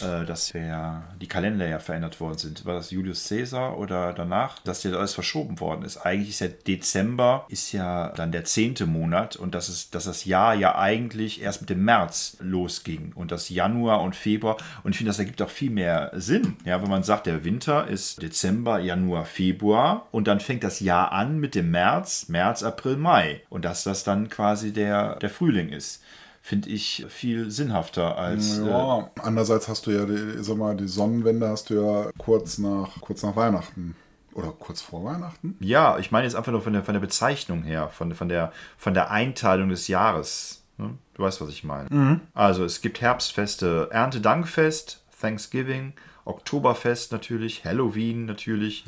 dass 0.01 0.53
ja 0.53 1.05
die 1.21 1.27
Kalender 1.27 1.67
ja 1.67 1.79
verändert 1.79 2.21
worden 2.21 2.39
sind. 2.39 2.65
War 2.65 2.75
das 2.75 2.91
Julius 2.91 3.29
Caesar 3.29 3.79
oder 3.79 4.13
danach, 4.13 4.59
dass 4.61 4.83
der 4.83 4.97
alles 4.97 5.15
verschoben 5.15 5.61
worden 5.61 5.85
ist? 5.85 5.99
Eigentlich 5.99 6.31
ist 6.31 6.41
ja 6.41 6.49
Dezember 6.49 7.47
ist 7.49 7.73
ja 7.73 8.09
dann 8.09 8.33
der 8.33 8.45
zehnte 8.45 8.87
Monat 8.87 9.37
und 9.37 9.55
das 9.55 9.69
ist, 9.69 9.95
dass 9.95 10.05
das 10.05 10.25
Jahr 10.25 10.55
ja 10.55 10.77
eigentlich 10.77 11.43
erst 11.43 11.63
mit 11.63 11.71
dem 11.71 11.85
März 11.85 12.37
losging 12.41 13.13
und 13.15 13.33
das 13.33 13.49
Januar 13.49 14.03
und 14.03 14.17
Februar 14.17 14.57
und 14.83 14.93
ich 14.93 14.99
finde, 14.99 15.11
das 15.11 15.19
ergibt 15.19 15.43
auch 15.43 15.51
viel 15.51 15.71
mehr 15.71 16.11
Sinn. 16.15 16.57
Ja, 16.65 16.83
wenn 16.83 16.91
man 16.91 17.03
sagt, 17.03 17.27
der 17.27 17.45
Winter 17.45 17.87
ist 17.89 18.23
Dezember, 18.23 18.79
Januar, 18.79 19.25
Februar 19.25 20.07
und 20.11 20.29
dann 20.29 20.41
fängt 20.41 20.65
das 20.65 20.81
Jahr 20.81 21.13
an 21.13 21.39
mit 21.39 21.55
dem 21.55 21.71
März, 21.71 22.29
März, 22.29 22.63
April, 22.63 22.97
Mai 22.97 23.43
und 23.49 23.65
dass 23.65 23.85
das 23.85 24.05
dann 24.05 24.29
quasi 24.29 24.73
der, 24.73 25.17
der 25.17 25.31
Frühling 25.31 25.71
ist 25.71 26.03
finde 26.49 26.71
ich 26.71 27.05
viel 27.11 27.51
sinnhafter 27.51 28.17
als. 28.17 28.59
Äh, 28.59 28.69
Ja, 28.69 29.11
andererseits 29.23 29.69
hast 29.69 29.87
du 29.87 29.91
ja, 29.91 30.07
die, 30.07 30.43
sag 30.43 30.57
mal, 30.57 30.75
die 30.75 30.89
Sonnenwende 30.89 31.47
hast 31.47 31.69
du 31.69 31.75
ja 31.75 32.11
kurz 32.17 32.57
nach, 32.57 33.03
kurz 33.03 33.23
nach 33.23 33.37
Weihnachten. 33.37 33.95
Oder 34.33 34.53
kurz 34.59 34.81
vor 34.81 35.05
Weihnachten? 35.05 35.57
ja, 35.61 35.99
ich 35.99 36.11
meine 36.11 36.25
jetzt 36.25 36.37
einfach 36.37 36.53
nur 36.53 36.63
von 36.63 36.73
der, 36.73 36.85
von 36.85 36.95
der 36.95 37.01
Bezeichnung 37.01 37.65
her, 37.65 37.89
von, 37.89 38.15
von, 38.15 38.29
der, 38.31 38.53
von 38.79 38.95
der 38.95 39.11
Einteilung 39.11 39.69
des 39.69 39.89
Jahres. 39.89 40.63
Ne? 40.79 40.95
Du 41.15 41.23
weißt, 41.23 41.41
was 41.43 41.51
ich 41.51 41.65
meine. 41.65 42.21
Also 42.35 42.65
es 42.65 42.81
gibt 42.81 43.01
Herbstfeste, 43.01 43.89
Erntedankfest, 43.91 45.03
Thanksgiving, 45.21 45.93
Oktoberfest 46.29 47.11
natürlich, 47.13 47.65
Halloween 47.65 48.27
natürlich, 48.27 48.85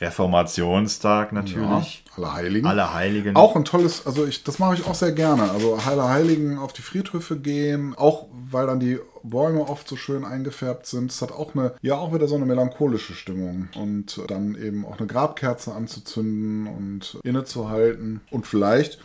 Reformationstag 0.00 1.32
natürlich, 1.32 2.04
Alle 2.16 2.32
Heiligen. 2.34 2.66
alle 2.66 2.94
Heiligen. 2.94 3.36
Auch 3.36 3.56
ein 3.56 3.64
tolles, 3.64 4.06
also 4.06 4.26
ich, 4.26 4.44
das 4.44 4.58
mache 4.58 4.74
ich 4.74 4.86
auch 4.86 4.94
sehr 4.94 5.12
gerne. 5.12 5.50
Also 5.50 5.84
Heiler 5.84 6.08
Heiligen 6.10 6.58
auf 6.58 6.72
die 6.72 6.82
Friedhöfe 6.82 7.38
gehen, 7.38 7.94
auch 7.96 8.26
weil 8.50 8.66
dann 8.66 8.80
die 8.80 8.98
Bäume 9.22 9.62
oft 9.68 9.88
so 9.88 9.96
schön 9.96 10.24
eingefärbt 10.24 10.86
sind. 10.86 11.10
Es 11.10 11.22
hat 11.22 11.32
auch 11.32 11.54
eine, 11.54 11.72
ja 11.80 11.96
auch 11.96 12.12
wieder 12.12 12.28
so 12.28 12.34
eine 12.36 12.44
melancholische 12.44 13.14
Stimmung. 13.14 13.68
Und 13.74 14.20
dann 14.28 14.54
eben 14.54 14.84
auch 14.84 14.98
eine 14.98 15.06
Grabkerze 15.06 15.72
anzuzünden 15.72 16.66
und 16.66 17.18
innezuhalten. 17.24 18.20
Und 18.30 18.46
vielleicht 18.46 18.98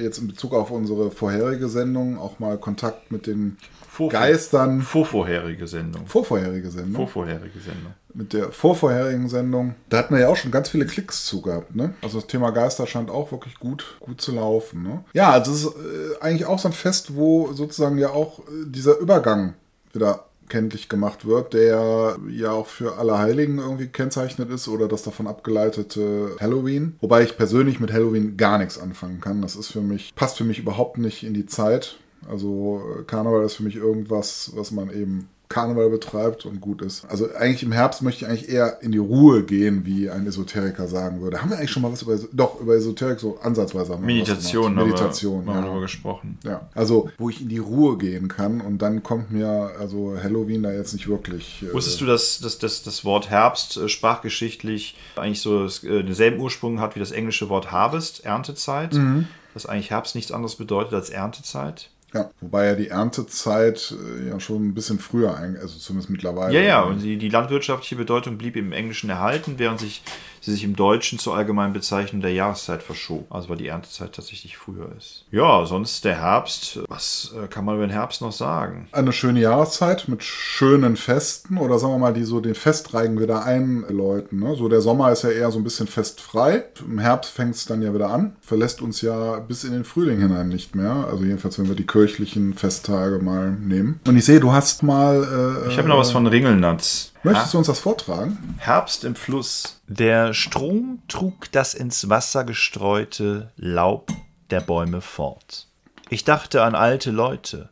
jetzt 0.00 0.18
in 0.18 0.28
Bezug 0.28 0.54
auf 0.54 0.70
unsere 0.70 1.10
vorherige 1.10 1.68
Sendung 1.68 2.18
auch 2.18 2.38
mal 2.38 2.56
Kontakt 2.58 3.10
mit 3.10 3.26
den 3.26 3.56
Vor- 3.88 4.10
Geistern. 4.10 4.82
Vorvorherige 4.82 5.66
Sendung. 5.66 6.06
Vorvorherige 6.06 6.70
Sendung. 6.70 6.94
Vorvorherige 6.94 7.58
Sendung. 7.58 7.94
mit 8.14 8.32
der 8.32 8.50
vorvorherigen 8.52 9.28
Sendung, 9.28 9.74
da 9.90 9.98
hatten 9.98 10.14
wir 10.14 10.22
ja 10.22 10.28
auch 10.28 10.36
schon 10.36 10.50
ganz 10.50 10.68
viele 10.70 10.86
Klicks 10.86 11.26
zu 11.26 11.42
gehabt, 11.42 11.74
ne? 11.76 11.94
Also 12.02 12.18
das 12.20 12.26
Thema 12.26 12.50
Geister 12.50 12.86
scheint 12.86 13.10
auch 13.10 13.30
wirklich 13.32 13.58
gut, 13.58 13.96
gut 14.00 14.20
zu 14.22 14.32
laufen, 14.32 14.82
ne? 14.82 15.04
Ja, 15.12 15.32
also 15.32 15.52
es 15.52 15.64
ist 15.64 15.66
äh, 15.74 16.22
eigentlich 16.22 16.46
auch 16.46 16.58
so 16.58 16.68
ein 16.68 16.72
Fest, 16.72 17.14
wo 17.14 17.52
sozusagen 17.52 17.98
ja 17.98 18.10
auch 18.10 18.38
äh, 18.40 18.42
dieser 18.66 18.96
Übergang 18.98 19.52
wieder 19.92 20.24
kenntlich 20.48 20.88
gemacht 20.88 21.26
wird, 21.26 21.54
der 21.54 22.16
ja 22.28 22.52
auch 22.52 22.66
für 22.66 22.98
alle 22.98 23.18
Heiligen 23.18 23.58
irgendwie 23.58 23.88
kennzeichnet 23.88 24.50
ist 24.50 24.68
oder 24.68 24.88
das 24.88 25.02
davon 25.02 25.26
abgeleitete 25.26 26.36
Halloween. 26.40 26.96
Wobei 27.00 27.22
ich 27.22 27.36
persönlich 27.36 27.80
mit 27.80 27.92
Halloween 27.92 28.36
gar 28.36 28.58
nichts 28.58 28.78
anfangen 28.78 29.20
kann. 29.20 29.42
Das 29.42 29.56
ist 29.56 29.72
für 29.72 29.80
mich, 29.80 30.14
passt 30.14 30.38
für 30.38 30.44
mich 30.44 30.58
überhaupt 30.58 30.98
nicht 30.98 31.22
in 31.22 31.34
die 31.34 31.46
Zeit. 31.46 31.98
Also 32.28 32.82
Karneval 33.06 33.44
ist 33.44 33.54
für 33.54 33.62
mich 33.62 33.76
irgendwas, 33.76 34.52
was 34.54 34.70
man 34.70 34.90
eben 34.90 35.28
Karneval 35.48 35.90
betreibt 35.90 36.44
und 36.44 36.60
gut 36.60 36.82
ist. 36.82 37.04
Also 37.08 37.32
eigentlich 37.34 37.62
im 37.62 37.72
Herbst 37.72 38.02
möchte 38.02 38.24
ich 38.24 38.30
eigentlich 38.30 38.48
eher 38.48 38.82
in 38.82 38.92
die 38.92 38.98
Ruhe 38.98 39.44
gehen, 39.44 39.86
wie 39.86 40.10
ein 40.10 40.26
Esoteriker 40.26 40.88
sagen 40.88 41.20
würde. 41.20 41.40
Haben 41.40 41.50
wir 41.50 41.58
eigentlich 41.58 41.70
schon 41.70 41.82
mal 41.82 41.92
was 41.92 42.02
über, 42.02 42.18
doch, 42.32 42.60
über 42.60 42.74
Esoterik 42.74 43.20
so 43.20 43.38
ansatzweise 43.40 43.92
haben 43.92 44.06
wir 44.06 44.20
was 44.20 44.28
Meditation, 44.28 44.76
haben 44.76 44.88
Meditation, 44.88 45.38
haben 45.38 45.46
wir 45.46 45.54
ja. 45.54 45.60
darüber 45.62 45.80
gesprochen. 45.82 46.38
Ja, 46.44 46.68
also 46.74 47.10
wo 47.18 47.30
ich 47.30 47.40
in 47.40 47.48
die 47.48 47.58
Ruhe 47.58 47.96
gehen 47.96 48.28
kann 48.28 48.60
und 48.60 48.82
dann 48.82 49.02
kommt 49.02 49.30
mir 49.30 49.72
also 49.78 50.16
Halloween 50.20 50.62
da 50.62 50.72
jetzt 50.72 50.92
nicht 50.92 51.08
wirklich. 51.08 51.62
äh, 51.62 51.72
Wusstest 51.72 52.00
du, 52.00 52.06
dass, 52.06 52.40
dass, 52.40 52.58
dass 52.58 52.82
das 52.82 53.04
Wort 53.04 53.30
Herbst 53.30 53.76
äh, 53.76 53.88
sprachgeschichtlich 53.88 54.96
eigentlich 55.14 55.40
so 55.40 55.66
äh, 55.66 56.02
denselben 56.02 56.40
Ursprung 56.40 56.80
hat 56.80 56.96
wie 56.96 57.00
das 57.00 57.12
englische 57.12 57.48
Wort 57.48 57.70
Harvest, 57.70 58.24
Erntezeit? 58.24 58.94
Mhm. 58.94 59.28
Was 59.54 59.64
eigentlich 59.64 59.90
Herbst 59.90 60.14
nichts 60.14 60.32
anderes 60.32 60.56
bedeutet 60.56 60.92
als 60.92 61.08
Erntezeit? 61.08 61.88
Ja, 62.16 62.30
wobei 62.40 62.66
ja 62.66 62.74
die 62.74 62.88
Erntezeit 62.88 63.94
äh, 63.94 64.28
ja 64.28 64.40
schon 64.40 64.68
ein 64.68 64.74
bisschen 64.74 64.98
früher, 64.98 65.36
also 65.36 65.78
zumindest 65.78 66.10
mittlerweile. 66.10 66.54
Ja, 66.54 66.60
ja, 66.60 66.82
und 66.82 67.02
die, 67.02 67.16
die 67.16 67.28
landwirtschaftliche 67.28 67.96
Bedeutung 67.96 68.38
blieb 68.38 68.56
im 68.56 68.72
Englischen 68.72 69.10
erhalten, 69.10 69.54
während 69.58 69.80
sich, 69.80 70.02
sie 70.46 70.52
sich 70.52 70.64
im 70.64 70.76
Deutschen 70.76 71.18
zur 71.18 71.36
allgemeinen 71.36 71.72
Bezeichnung 71.72 72.22
der 72.22 72.32
Jahreszeit 72.32 72.82
verschob. 72.82 73.26
Also 73.30 73.48
weil 73.50 73.56
die 73.58 73.66
Erntezeit 73.68 74.12
tatsächlich 74.14 74.56
früher 74.56 74.88
ist. 74.96 75.24
Ja, 75.30 75.66
sonst 75.66 76.04
der 76.04 76.20
Herbst. 76.20 76.80
Was 76.88 77.34
äh, 77.36 77.46
kann 77.48 77.64
man 77.64 77.74
über 77.76 77.86
den 77.86 77.92
Herbst 77.92 78.22
noch 78.22 78.32
sagen? 78.32 78.88
eine 78.92 79.12
schöne 79.12 79.40
Jahreszeit 79.40 80.08
mit 80.08 80.22
schönen 80.22 80.96
Festen 80.96 81.58
oder 81.58 81.78
sagen 81.78 81.92
wir 81.94 81.98
mal, 81.98 82.14
die 82.14 82.24
so 82.24 82.40
den 82.40 82.54
Festreigen 82.54 83.20
wieder 83.20 83.44
einläuten. 83.44 84.40
Ne? 84.40 84.54
So 84.56 84.68
der 84.68 84.80
Sommer 84.80 85.12
ist 85.12 85.22
ja 85.22 85.30
eher 85.30 85.50
so 85.50 85.58
ein 85.58 85.64
bisschen 85.64 85.86
festfrei. 85.86 86.64
Im 86.80 86.98
Herbst 86.98 87.30
fängt 87.32 87.54
es 87.56 87.66
dann 87.66 87.82
ja 87.82 87.92
wieder 87.94 88.10
an, 88.10 88.36
verlässt 88.40 88.80
uns 88.80 89.00
ja 89.02 89.38
bis 89.40 89.64
in 89.64 89.72
den 89.72 89.84
Frühling 89.84 90.20
hinein 90.20 90.48
nicht 90.48 90.74
mehr. 90.74 91.06
Also 91.10 91.24
jedenfalls, 91.24 91.58
wenn 91.58 91.68
wir 91.68 91.74
die 91.74 91.86
kirchlichen 91.86 92.54
Festtage 92.54 93.18
mal 93.18 93.50
nehmen. 93.50 94.00
Und 94.06 94.16
ich 94.16 94.24
sehe, 94.24 94.40
du 94.40 94.52
hast 94.52 94.82
mal. 94.82 95.62
Äh, 95.66 95.70
Ich 95.70 95.78
habe 95.78 95.88
noch 95.88 95.98
was 95.98 96.10
von 96.12 96.26
Ringelnatz. 96.26 97.12
Möchtest 97.32 97.54
du 97.54 97.58
uns 97.58 97.66
das 97.66 97.80
vortragen? 97.80 98.54
Herbst 98.58 99.04
im 99.04 99.16
Fluss. 99.16 99.80
Der 99.88 100.32
Strom 100.32 101.02
trug 101.08 101.50
das 101.50 101.74
ins 101.74 102.08
Wasser 102.08 102.44
gestreute 102.44 103.50
Laub 103.56 104.12
der 104.50 104.60
Bäume 104.60 105.00
fort. 105.00 105.66
Ich 106.08 106.22
dachte 106.22 106.62
an 106.62 106.76
alte 106.76 107.10
Leute, 107.10 107.68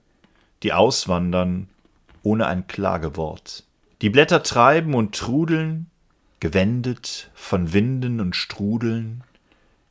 die 0.64 0.72
auswandern 0.72 1.68
ohne 2.24 2.46
ein 2.46 2.66
Klagewort. 2.66 3.62
Die 4.02 4.10
Blätter 4.10 4.42
treiben 4.42 4.94
und 4.94 5.14
trudeln, 5.14 5.88
gewendet 6.40 7.30
von 7.34 7.72
Winden 7.72 8.20
und 8.20 8.34
Strudeln, 8.34 9.22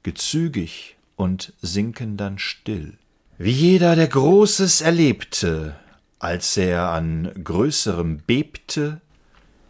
gezügig 0.03 0.97
und 1.15 1.53
sinken 1.61 2.17
dann 2.17 2.37
still. 2.37 2.97
Wie 3.37 3.51
jeder, 3.51 3.95
der 3.95 4.07
Großes 4.07 4.81
erlebte, 4.81 5.75
als 6.19 6.57
er 6.57 6.89
an 6.89 7.31
Größerem 7.41 8.23
bebte, 8.27 8.99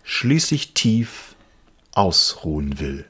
schließlich 0.04 0.74
tief 0.74 1.36
ausruhen 1.94 2.80
will. 2.80 3.06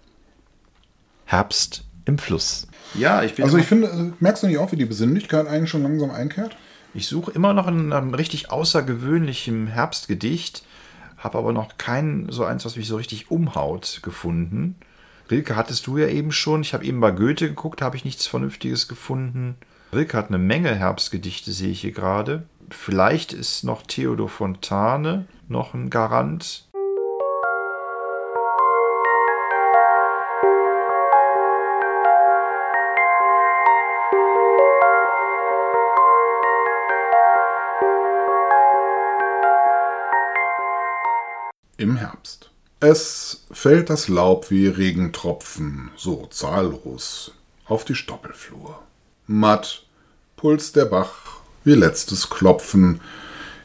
Herbst 1.26 1.84
im 2.06 2.18
Fluss. 2.18 2.68
Ja, 2.94 3.24
ich 3.24 3.36
bin 3.36 3.46
Also 3.46 3.58
ich 3.58 3.66
finde, 3.66 3.88
äh, 3.88 4.12
merkst 4.20 4.44
du 4.44 4.48
nicht 4.48 4.58
auch, 4.58 4.72
wie 4.72 4.78
die 4.78 4.86
Besinnlichkeit 4.86 5.48
eigentlich 5.48 5.70
schon 5.70 5.84
langsam 5.84 6.12
einkehrt? 6.12 6.56
Ich 6.94 7.08
suche 7.08 7.32
immer 7.32 7.54
noch 7.54 7.68
in 7.68 7.92
einem 7.92 8.14
richtig 8.14 8.52
außergewöhnlichem 8.52 9.68
Herbstgedicht, 9.68 10.64
habe 11.18 11.38
aber 11.40 11.52
noch 11.52 11.78
kein 11.78 12.28
so 12.30 12.44
eins, 12.44 12.66
was 12.66 12.76
mich 12.76 12.88
so 12.88 12.98
richtig 12.98 13.32
umhaut, 13.32 14.02
gefunden. 14.04 14.76
Rilke 15.32 15.56
hattest 15.56 15.88
du 15.88 15.98
ja 15.98 16.08
eben 16.08 16.32
schon. 16.32 16.62
Ich 16.62 16.74
habe 16.74 16.86
eben 16.86 17.00
bei 17.00 17.12
Goethe 17.12 17.48
geguckt, 17.48 17.82
habe 17.82 17.96
ich 17.96 18.06
nichts 18.06 18.28
Vernünftiges 18.28 18.88
gefunden. 18.88 19.56
Rilke 19.92 20.18
hat 20.18 20.28
eine 20.28 20.38
Menge 20.38 20.76
Herbstgedichte, 20.76 21.52
sehe 21.52 21.72
ich 21.72 21.82
hier 21.82 21.94
gerade. 21.94 22.44
Vielleicht 22.70 23.34
ist 23.34 23.64
noch 23.64 23.84
Theodor 23.84 24.30
Fontane 24.30 25.26
noch 25.48 25.74
ein 25.74 25.90
Garant. 25.90 26.66
Im 41.78 41.96
Herbst. 41.96 42.52
Es 42.80 43.46
fällt 43.52 43.90
das 43.90 44.08
Laub 44.08 44.52
wie 44.52 44.68
Regentropfen, 44.68 45.90
so 45.96 46.28
zahllos, 46.28 47.32
auf 47.66 47.84
die 47.84 47.96
Stoppelflur. 47.96 48.80
Matt 49.26 49.84
pulst 50.36 50.76
der 50.76 50.86
Bach 50.86 51.40
wie 51.64 51.74
letztes 51.74 52.30
Klopfen 52.30 53.02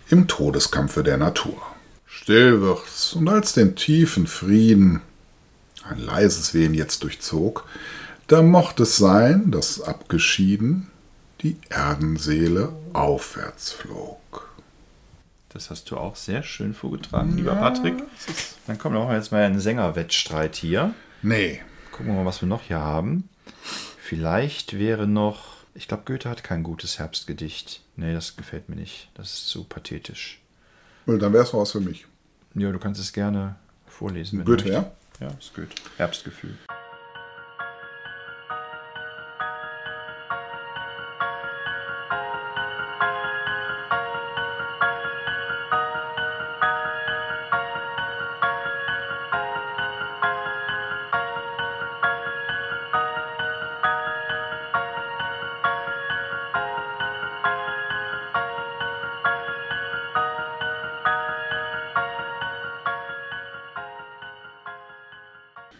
im 0.08 0.26
Todeskampfe 0.26 1.02
der 1.02 1.18
Natur. 1.18 1.60
Still 2.06 2.62
wird's, 2.62 3.12
und 3.12 3.28
als 3.28 3.52
den 3.52 3.76
tiefen 3.76 4.26
Frieden 4.26 5.02
ein 5.88 5.98
leises 5.98 6.54
Wehen 6.54 6.72
jetzt 6.72 7.02
durchzog, 7.02 7.66
da 8.26 8.40
mocht 8.40 8.80
es 8.80 8.96
sein, 8.96 9.50
dass 9.50 9.82
abgeschieden 9.82 10.88
die 11.42 11.56
Erdenseele 11.68 12.72
aufwärts 12.94 13.72
flog. 13.72 14.47
Das 15.50 15.70
hast 15.70 15.90
du 15.90 15.96
auch 15.96 16.16
sehr 16.16 16.42
schön 16.42 16.74
vorgetragen, 16.74 17.36
lieber 17.36 17.54
Patrick. 17.54 17.94
Dann 18.66 18.78
kommt 18.78 18.96
auch 18.96 19.10
jetzt 19.10 19.32
mal 19.32 19.42
ein 19.44 19.60
Sängerwettstreit 19.60 20.56
hier. 20.56 20.94
Nee, 21.22 21.62
Gucken 21.98 22.12
wir 22.12 22.20
mal, 22.20 22.26
was 22.26 22.40
wir 22.42 22.48
noch 22.48 22.62
hier 22.62 22.78
haben. 22.78 23.28
Vielleicht 23.98 24.78
wäre 24.78 25.08
noch. 25.08 25.56
Ich 25.74 25.88
glaube, 25.88 26.04
Goethe 26.06 26.30
hat 26.30 26.44
kein 26.44 26.62
gutes 26.62 27.00
Herbstgedicht. 27.00 27.82
Nee, 27.96 28.12
das 28.14 28.36
gefällt 28.36 28.68
mir 28.68 28.76
nicht. 28.76 29.10
Das 29.14 29.32
ist 29.32 29.48
zu 29.48 29.64
pathetisch. 29.64 30.40
dann 31.06 31.32
wär's 31.32 31.52
was 31.52 31.72
für 31.72 31.80
mich. 31.80 32.06
Ja, 32.54 32.70
du 32.70 32.78
kannst 32.78 33.00
es 33.00 33.12
gerne 33.12 33.56
vorlesen. 33.88 34.38
wenn 34.38 34.46
Goethe, 34.46 34.64
du 34.66 34.72
ja? 34.72 34.90
Ja, 35.18 35.28
ist 35.40 35.54
Goethe. 35.54 35.74
Herbstgefühl. 35.96 36.56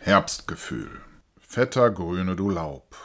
Herbstgefühl. 0.08 1.02
Fetter 1.38 1.90
grüne 1.90 2.34
du 2.34 2.48
Laub. 2.48 2.96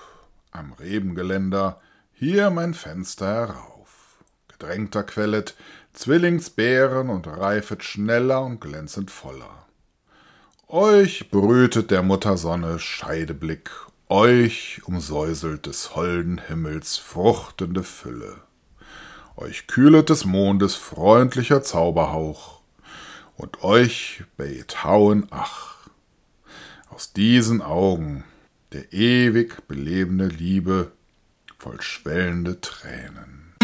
Am 0.52 0.72
Rebengeländer, 0.72 1.82
hier 2.14 2.50
mein 2.50 2.74
Fenster 2.74 3.28
herauf. 3.28 4.24
Gedrängter 4.48 5.04
quellet 5.04 5.54
Zwillingsbeeren 5.92 7.10
und 7.10 7.28
reifet 7.28 7.84
schneller 7.84 8.42
und 8.42 8.62
glänzend 8.62 9.12
voller. 9.12 9.68
Euch 10.70 11.30
brütet 11.30 11.92
der 11.92 12.04
Muttersonne 12.04 12.80
Scheideblick, 12.80 13.70
euch 14.08 14.80
umsäuselt 14.86 15.66
des 15.66 15.98
holden 15.98 16.38
Himmels 16.38 16.96
fruchtende 16.96 17.84
Fülle. 17.84 18.38
Euch 19.36 19.68
kühlet 19.68 20.10
des 20.10 20.24
Mondes 20.24 20.76
freundlicher 20.76 21.64
Zauberhauch, 21.64 22.62
und 23.36 23.62
euch 23.62 24.24
bät 24.38 24.86
hauen 24.86 25.28
ach. 25.32 25.73
Aus 26.94 27.12
diesen 27.12 27.64
Augen 27.64 28.24
der 28.72 28.94
ewig 28.94 29.68
belebende 29.68 30.28
Liebe 30.28 30.92
voll 31.58 31.82
schwellende 31.82 32.62
Tränen. 32.62 33.56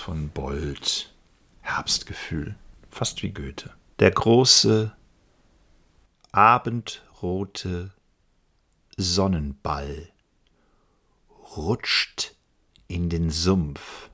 Von 0.00 0.30
Bold. 0.30 1.12
Herbstgefühl. 1.60 2.54
Fast 2.90 3.22
wie 3.22 3.30
Goethe. 3.30 3.74
Der 3.98 4.10
große, 4.10 4.96
abendrote 6.32 7.90
Sonnenball 8.96 10.08
rutscht 11.56 12.34
in 12.88 13.08
den 13.08 13.30
Sumpf 13.30 14.10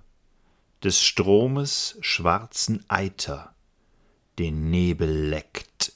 des 0.83 1.03
Stromes 1.03 1.97
schwarzen 2.01 2.85
Eiter, 2.89 3.55
den 4.39 4.71
Nebel 4.71 5.29
leckt. 5.29 5.93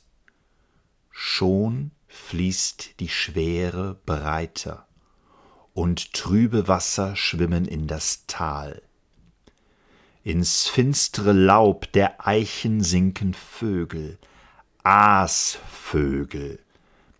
Schon 1.10 1.92
fließt 2.08 3.00
die 3.00 3.08
Schwere 3.08 3.94
breiter, 4.06 4.86
und 5.72 6.12
trübe 6.12 6.68
Wasser 6.68 7.16
schwimmen 7.16 7.66
in 7.66 7.86
das 7.86 8.26
Tal. 8.26 8.82
Ins 10.22 10.68
finstre 10.68 11.32
Laub 11.32 11.90
der 11.92 12.26
Eichen 12.26 12.82
sinken 12.82 13.32
Vögel, 13.34 14.18
Aasvögel 14.82 16.58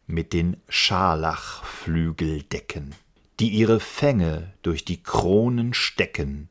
mit 0.07 0.33
den 0.33 0.57
Scharlachflügeldecken, 0.69 2.95
die 3.41 3.49
ihre 3.51 3.81
Fänge 3.81 4.53
durch 4.63 4.85
die 4.85 5.03
Kronen 5.03 5.75
stecken 5.75 6.49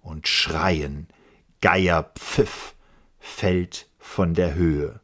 und 0.00 0.26
schreien, 0.26 1.08
Geierpfiff 1.60 2.74
fällt 3.18 3.88
von 3.98 4.34
der 4.34 4.54
Höhe. 4.54 5.00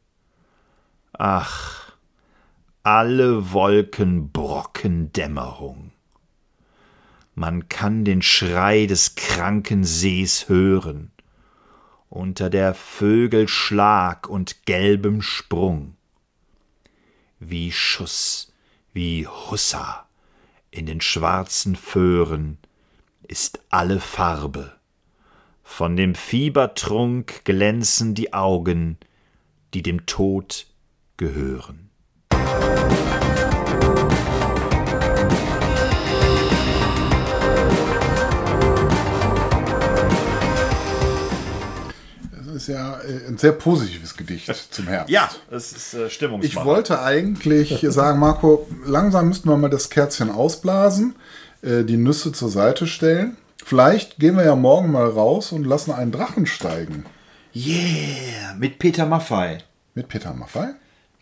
Ach, 1.12 1.92
alle 2.82 3.52
Wolken 3.52 4.30
brocken 4.32 5.12
Dämmerung. 5.12 5.92
Man 7.34 7.68
kann 7.68 8.04
den 8.04 8.22
Schrei 8.22 8.86
des 8.86 9.14
kranken 9.14 9.84
Sees 9.84 10.48
hören, 10.48 11.12
unter 12.08 12.50
der 12.50 12.74
Vögel 12.74 13.46
Schlag 13.46 14.28
und 14.28 14.64
gelbem 14.64 15.22
Sprung. 15.22 15.96
Wie 17.38 17.70
Schuss, 17.70 18.52
wie 18.92 19.28
Hussa 19.28 20.07
in 20.78 20.86
den 20.86 21.00
schwarzen 21.00 21.74
Föhren 21.74 22.58
ist 23.26 23.60
alle 23.68 23.98
Farbe. 23.98 24.74
Von 25.64 25.96
dem 25.96 26.14
Fiebertrunk 26.14 27.44
glänzen 27.44 28.14
die 28.14 28.32
Augen, 28.32 28.96
die 29.74 29.82
dem 29.82 30.06
Tod 30.06 30.66
gehören. 31.16 31.90
Das 32.30 33.27
ja 42.68 42.98
äh, 43.00 43.26
ein 43.28 43.38
sehr 43.38 43.52
positives 43.52 44.16
Gedicht 44.16 44.46
zum 44.70 44.86
Herbst. 44.86 45.10
Ja, 45.10 45.30
es 45.50 45.72
ist 45.72 45.94
äh. 45.94 46.06
Ich 46.42 46.56
wollte 46.56 47.00
eigentlich 47.02 47.84
sagen, 47.88 48.18
Marco, 48.20 48.68
langsam 48.84 49.28
müssten 49.28 49.48
wir 49.48 49.56
mal 49.56 49.68
das 49.70 49.90
Kerzchen 49.90 50.30
ausblasen, 50.30 51.16
äh, 51.62 51.84
die 51.84 51.96
Nüsse 51.96 52.32
zur 52.32 52.50
Seite 52.50 52.86
stellen. 52.86 53.36
Vielleicht 53.64 54.18
gehen 54.18 54.36
wir 54.36 54.44
ja 54.44 54.56
morgen 54.56 54.92
mal 54.92 55.08
raus 55.08 55.52
und 55.52 55.64
lassen 55.64 55.92
einen 55.92 56.12
Drachen 56.12 56.46
steigen. 56.46 57.04
Yeah, 57.54 58.54
mit 58.58 58.78
Peter 58.78 59.04
Maffei. 59.06 59.58
Mit 59.94 60.08
Peter 60.08 60.32
Maffei? 60.32 60.70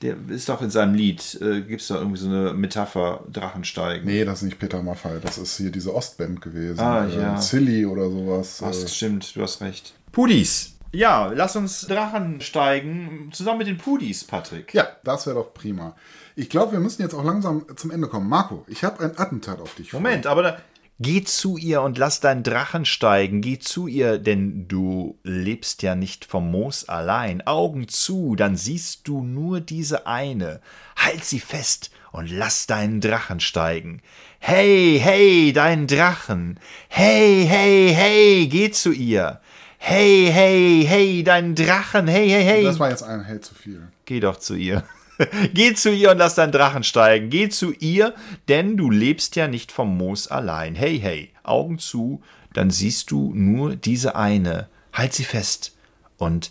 Der 0.03 0.15
ist 0.29 0.49
doch 0.51 0.61
in 0.61 0.69
seinem 0.71 0.95
Lied, 0.95 1.39
äh, 1.41 1.63
gibt 1.63 1.81
es 1.81 1.89
da 1.89 1.97
irgendwie 1.97 2.19
so 2.19 2.29
eine 2.29 2.53
Metapher, 2.53 3.25
Drachensteigen. 3.33 4.05
Nee, 4.07 4.27
das 4.27 4.41
ist 4.41 4.43
nicht 4.45 4.59
Peter 4.59 4.83
Maffei, 4.83 5.19
das 5.23 5.39
ist 5.39 5.57
hier 5.57 5.71
diese 5.71 5.95
Ostband 5.95 6.43
gewesen. 6.43 6.79
Ah, 6.81 7.07
Äh, 7.07 7.17
ja. 7.19 7.41
Silly 7.41 7.87
oder 7.87 8.11
sowas. 8.11 8.61
Was, 8.61 8.85
Äh, 8.85 8.89
stimmt, 8.89 9.35
du 9.35 9.43
hast 9.43 9.63
recht. 9.63 9.95
Pudis. 10.13 10.75
Ja, 10.93 11.27
lass 11.35 11.57
uns 11.57 11.87
Drachen 11.87 12.41
steigen, 12.41 13.31
zusammen 13.33 13.59
mit 13.59 13.67
den 13.67 13.79
Pudis, 13.79 14.25
Patrick. 14.25 14.73
Ja, 14.73 14.89
das 15.05 15.27
wäre 15.27 15.37
doch 15.37 15.53
prima. 15.53 15.95
Ich 16.37 16.49
glaube, 16.49 16.73
wir 16.73 16.81
müssen 16.81 17.03
jetzt 17.03 17.15
auch 17.15 17.25
langsam 17.25 17.67
zum 17.77 17.91
Ende 17.91 18.09
kommen. 18.09 18.29
Marco, 18.29 18.65
ich 18.69 18.85
habe 18.85 19.05
ein 19.05 19.19
Attentat 19.19 19.61
auf 19.61 19.75
dich 19.75 19.91
vor. 19.91 20.01
Moment, 20.01 20.27
aber 20.27 20.43
da. 20.43 20.59
Geh 20.99 21.23
zu 21.25 21.59
ihr 21.59 21.83
und 21.83 21.99
lass 21.99 22.21
deinen 22.21 22.43
Drachen 22.43 22.87
steigen. 22.87 23.43
Geh 23.43 23.59
zu 23.59 23.87
ihr, 23.87 24.19
denn 24.19 24.67
du 24.67 25.19
lebst 25.25 25.83
ja 25.83 25.95
nicht 25.95 26.25
vom 26.25 26.51
Moos 26.51 26.89
allein. 26.89 27.47
Augen 27.47 27.87
zu, 27.89 28.35
dann 28.35 28.57
siehst 28.57 29.07
du 29.07 29.23
nur 29.23 29.61
diese 29.61 30.07
eine. 30.07 30.63
Halt 30.97 31.23
sie 31.23 31.41
fest 31.41 31.91
und 32.13 32.31
lass 32.31 32.67
deinen 32.67 33.03
Drachen 33.03 33.41
steigen. 33.41 34.01
Hey, 34.39 34.99
hey, 35.03 35.53
dein 35.53 35.87
Drachen. 35.87 36.59
Hey, 36.89 37.45
hey, 37.47 37.93
hey, 37.95 38.47
geh 38.47 38.71
zu 38.71 38.91
ihr. 38.91 39.41
Hey, 39.79 40.31
hey, 40.33 40.85
hey, 40.89 41.23
dein 41.23 41.55
Drachen. 41.55 42.09
Hey, 42.09 42.29
hey, 42.29 42.45
hey. 42.45 42.65
Das 42.65 42.79
war 42.79 42.91
jetzt 42.91 43.03
ein 43.03 43.25
Hell 43.25 43.41
zu 43.41 43.55
viel. 43.55 43.89
Geh 44.05 44.21
doch 44.21 44.37
zu 44.39 44.55
ihr. 44.55 44.83
Geh 45.55 45.75
zu 45.75 45.91
ihr 45.91 46.11
und 46.11 46.19
lass 46.19 46.35
deinen 46.35 46.53
Drachen 46.53 46.83
steigen. 46.83 47.31
Geh 47.31 47.49
zu 47.49 47.73
ihr, 47.73 48.15
denn 48.49 48.77
du 48.77 48.91
lebst 48.91 49.37
ja 49.37 49.49
nicht 49.49 49.73
vom 49.73 49.97
Moos 49.97 50.29
allein. 50.29 50.75
Hey, 50.75 50.99
hey, 50.99 51.31
Augen 51.43 51.79
zu, 51.79 52.23
dann 52.53 52.71
siehst 52.71 53.11
du 53.11 53.33
nur 53.35 53.77
diese 53.77 54.17
eine. 54.17 54.69
Halt 54.93 55.13
sie 55.15 55.25
fest 55.25 55.77
und 56.19 56.51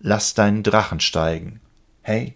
lass 0.00 0.34
deinen 0.34 0.62
Drachen 0.62 1.00
steigen. 1.00 1.60
Hey, 2.02 2.34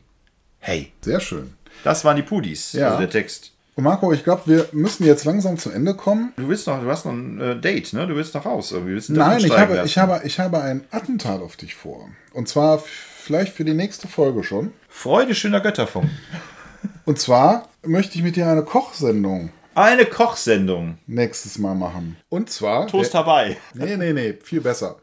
hey. 0.58 0.92
Sehr 1.00 1.20
schön. 1.20 1.54
Das 1.82 2.04
waren 2.04 2.16
die 2.16 2.22
Pudis, 2.22 2.72
Ja. 2.72 2.88
also 2.88 2.98
der 3.00 3.10
Text. 3.10 3.52
Und 3.76 3.84
Marco, 3.84 4.12
ich 4.12 4.22
glaube, 4.22 4.42
wir 4.46 4.68
müssen 4.72 5.04
jetzt 5.04 5.24
langsam 5.24 5.58
zum 5.58 5.72
Ende 5.72 5.94
kommen. 5.94 6.32
Du 6.36 6.48
willst 6.48 6.66
noch, 6.68 6.80
du 6.80 6.88
hast 6.88 7.06
noch 7.06 7.12
ein 7.12 7.40
äh, 7.40 7.60
Date, 7.60 7.92
ne? 7.92 8.06
Du 8.06 8.14
willst 8.14 8.34
noch 8.34 8.46
raus. 8.46 8.72
Willst 8.76 9.10
Nein, 9.10 9.44
ich 9.44 9.56
habe, 9.56 9.74
lassen. 9.74 9.86
ich, 9.86 9.98
habe, 9.98 10.20
ich 10.24 10.38
habe 10.38 10.60
ein 10.62 10.84
Attentat 10.92 11.40
auf 11.40 11.56
dich 11.56 11.74
vor. 11.74 12.08
Und 12.32 12.48
zwar 12.48 12.78
vielleicht 12.78 13.52
für 13.54 13.64
die 13.64 13.74
nächste 13.74 14.06
Folge 14.06 14.44
schon. 14.44 14.72
Freude 14.88 15.34
schöner 15.34 15.60
Götterfunk. 15.60 16.08
Und 17.04 17.18
zwar 17.18 17.68
möchte 17.82 18.16
ich 18.16 18.22
mit 18.22 18.36
dir 18.36 18.46
eine 18.46 18.62
Kochsendung 18.62 19.50
Eine 19.74 20.04
Kochsendung. 20.06 20.98
nächstes 21.06 21.58
Mal 21.58 21.74
machen. 21.74 22.16
Und 22.28 22.50
zwar. 22.50 22.86
Toast 22.86 23.12
dabei. 23.14 23.56
Nee, 23.74 23.96
nee, 23.96 24.12
nee, 24.12 24.34
viel 24.42 24.60
besser. 24.60 24.96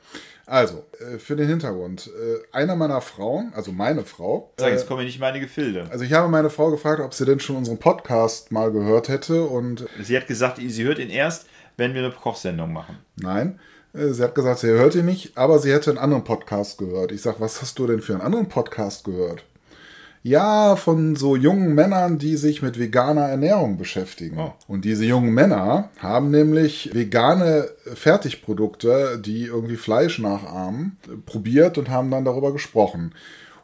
Also, 0.51 0.83
äh, 0.99 1.17
für 1.17 1.37
den 1.37 1.47
Hintergrund. 1.47 2.07
Äh, 2.07 2.39
einer 2.55 2.75
meiner 2.75 2.99
Frauen, 2.99 3.53
also 3.55 3.71
meine 3.71 4.03
Frau, 4.03 4.51
Sag, 4.59 4.71
jetzt 4.73 4.85
kommen 4.85 4.99
wir 4.99 5.05
nicht 5.05 5.15
in 5.15 5.21
meine 5.21 5.39
Gefilde. 5.39 5.87
also 5.89 6.03
ich 6.03 6.11
habe 6.11 6.27
meine 6.27 6.49
Frau 6.49 6.71
gefragt, 6.71 6.99
ob 6.99 7.13
sie 7.13 7.23
denn 7.25 7.39
schon 7.39 7.55
unseren 7.55 7.77
Podcast 7.77 8.51
mal 8.51 8.69
gehört 8.69 9.07
hätte 9.07 9.43
und 9.43 9.87
Sie 10.01 10.17
hat 10.17 10.27
gesagt, 10.27 10.59
sie 10.61 10.83
hört 10.83 10.99
ihn 10.99 11.09
erst, 11.09 11.45
wenn 11.77 11.93
wir 11.93 12.03
eine 12.03 12.11
Kochsendung 12.13 12.73
machen. 12.73 12.97
nein, 13.15 13.59
äh, 13.93 14.09
sie 14.09 14.21
hat 14.23 14.35
gesagt, 14.35 14.59
sie 14.59 14.67
hört 14.67 14.93
ihn 14.95 15.05
nicht, 15.05 15.37
aber 15.37 15.57
sie 15.59 15.71
hätte 15.71 15.89
einen 15.89 15.99
anderen 15.99 16.25
Podcast 16.25 16.77
gehört. 16.77 17.13
Ich 17.13 17.21
sag, 17.21 17.39
was 17.39 17.61
hast 17.61 17.79
du 17.79 17.87
denn 17.87 18.01
für 18.01 18.11
einen 18.13 18.21
anderen 18.21 18.49
Podcast 18.49 19.05
gehört? 19.05 19.45
Ja, 20.23 20.75
von 20.75 21.15
so 21.15 21.35
jungen 21.35 21.73
Männern, 21.73 22.19
die 22.19 22.35
sich 22.35 22.61
mit 22.61 22.77
veganer 22.77 23.27
Ernährung 23.27 23.77
beschäftigen. 23.77 24.37
Oh. 24.37 24.53
Und 24.67 24.85
diese 24.85 25.03
jungen 25.03 25.33
Männer 25.33 25.89
haben 25.97 26.29
nämlich 26.29 26.91
vegane 26.93 27.69
Fertigprodukte, 27.95 29.19
die 29.19 29.45
irgendwie 29.45 29.77
Fleisch 29.77 30.19
nachahmen, 30.19 30.97
probiert 31.25 31.79
und 31.79 31.89
haben 31.89 32.11
dann 32.11 32.25
darüber 32.25 32.53
gesprochen. 32.53 33.15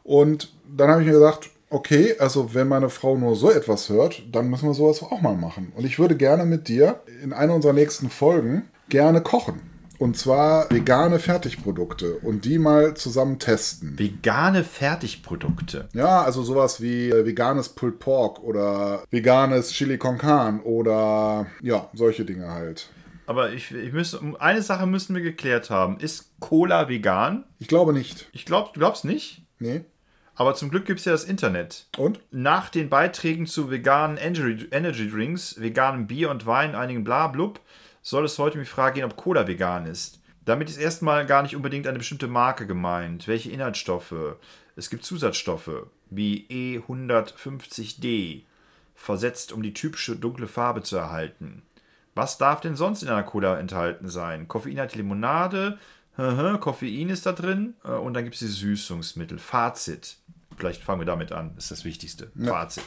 Und 0.04 0.52
dann 0.76 0.90
habe 0.90 1.02
ich 1.02 1.08
mir 1.08 1.14
gedacht, 1.14 1.52
okay, 1.70 2.16
also 2.18 2.54
wenn 2.54 2.68
meine 2.68 2.90
Frau 2.90 3.18
nur 3.18 3.36
so 3.36 3.52
etwas 3.52 3.90
hört, 3.90 4.24
dann 4.32 4.50
müssen 4.50 4.68
wir 4.68 4.74
sowas 4.74 5.04
auch 5.04 5.22
mal 5.22 5.36
machen. 5.36 5.72
Und 5.76 5.86
ich 5.86 6.00
würde 6.00 6.16
gerne 6.16 6.46
mit 6.46 6.68
dir 6.68 7.02
in 7.24 7.34
einer 7.34 7.54
unserer 7.54 7.74
nächsten 7.74 8.10
Folgen 8.10 8.64
gerne 8.90 9.22
kochen. 9.22 9.77
Und 10.00 10.16
zwar 10.16 10.70
vegane 10.70 11.20
Fertigprodukte 11.20 12.18
und 12.18 12.46
die 12.46 12.60
mal 12.60 12.96
zusammen 12.96 13.40
testen. 13.40 13.98
Vegane 13.98 14.64
Fertigprodukte. 14.64 15.90
Ja, 15.94 16.22
also 16.22 16.44
sowas 16.44 16.82
wie 16.82 17.10
äh, 17.10 17.26
veganes 17.26 17.70
Pulled 17.70 18.00
Pork 18.00 18.44
oder 18.44 19.04
veganes 19.10 19.72
Chili 19.72 19.98
con 19.98 20.18
Carne 20.18 20.62
oder 20.62 21.48
ja, 21.62 21.90
solche 21.94 22.26
Dinge 22.26 22.52
halt. 22.52 22.90
Aber 23.26 23.52
ich, 23.52 23.72
ich 23.74 23.92
müsste, 23.92 24.22
eine 24.40 24.62
Sache 24.62 24.88
müssen 24.88 25.16
wir 25.16 25.22
geklärt 25.22 25.70
haben. 25.70 26.00
Ist 26.00 26.32
Cola 26.40 26.88
vegan? 26.88 27.44
Ich 27.60 27.68
glaube 27.68 27.92
nicht. 27.92 28.30
Ich 28.32 28.46
glaube, 28.46 28.70
du 28.74 28.80
glaubst 28.80 29.04
nicht. 29.04 29.42
Nee. 29.60 29.82
Aber 30.36 30.54
zum 30.54 30.70
Glück 30.70 30.86
gibt 30.86 31.00
es 31.00 31.06
ja 31.06 31.12
das 31.12 31.24
Internet. 31.24 31.88
Und? 31.98 32.20
Nach 32.32 32.70
den 32.70 32.90
Beiträgen 32.90 33.48
zu 33.48 33.72
veganen 33.72 34.18
Energy, 34.18 34.68
Energy 34.72 35.10
Drinks, 35.10 35.60
veganem 35.60 36.06
Bier 36.06 36.30
und 36.30 36.46
Wein, 36.46 36.76
einigen 36.76 37.04
Blub, 37.04 37.60
soll 38.08 38.24
es 38.24 38.40
heute 38.40 38.58
um 38.58 38.64
die 38.64 38.70
Frage 38.70 38.96
gehen, 38.96 39.04
ob 39.04 39.18
Cola 39.18 39.48
vegan 39.48 39.86
ist. 39.86 40.22
Damit 40.46 40.70
ist 40.70 40.78
erstmal 40.78 41.26
gar 41.26 41.44
nicht 41.44 41.58
unbedingt 41.58 41.88
eine 41.88 41.98
bestimmte 41.98 42.28
Marke 42.28 42.66
gemeint. 42.66 43.28
Welche 43.28 43.52
Inhaltsstoffe? 43.52 44.38
Es 44.78 44.90
gibt 44.90 45.04
Zusatzstoffe 45.04 45.88
wie 46.10 46.46
E 46.48 46.80
E150D, 46.80 48.44
versetzt, 48.96 49.52
um 49.52 49.62
die 49.62 49.74
typische 49.74 50.16
dunkle 50.16 50.48
Farbe 50.48 50.84
zu 50.84 50.96
erhalten. 50.96 51.64
Was 52.16 52.38
darf 52.38 52.62
denn 52.62 52.78
sonst 52.78 53.04
in 53.04 53.10
einer 53.10 53.24
Cola 53.24 53.60
enthalten 53.60 54.08
sein? 54.08 54.48
Koffein 54.48 54.80
hat 54.80 54.96
Limonade, 54.96 55.78
Koffein 56.16 57.10
ist 57.10 57.26
da 57.26 57.34
drin 57.34 57.74
äh, 57.84 57.90
und 57.90 58.14
dann 58.14 58.24
gibt 58.24 58.36
es 58.36 58.40
die 58.40 58.48
Süßungsmittel. 58.48 59.38
Fazit. 59.38 60.16
Vielleicht 60.56 60.82
fangen 60.82 61.02
wir 61.02 61.06
damit 61.06 61.34
an, 61.34 61.56
ist 61.58 61.72
das 61.72 61.84
Wichtigste. 61.84 62.32
Ja. 62.36 62.54
Fazit. 62.54 62.86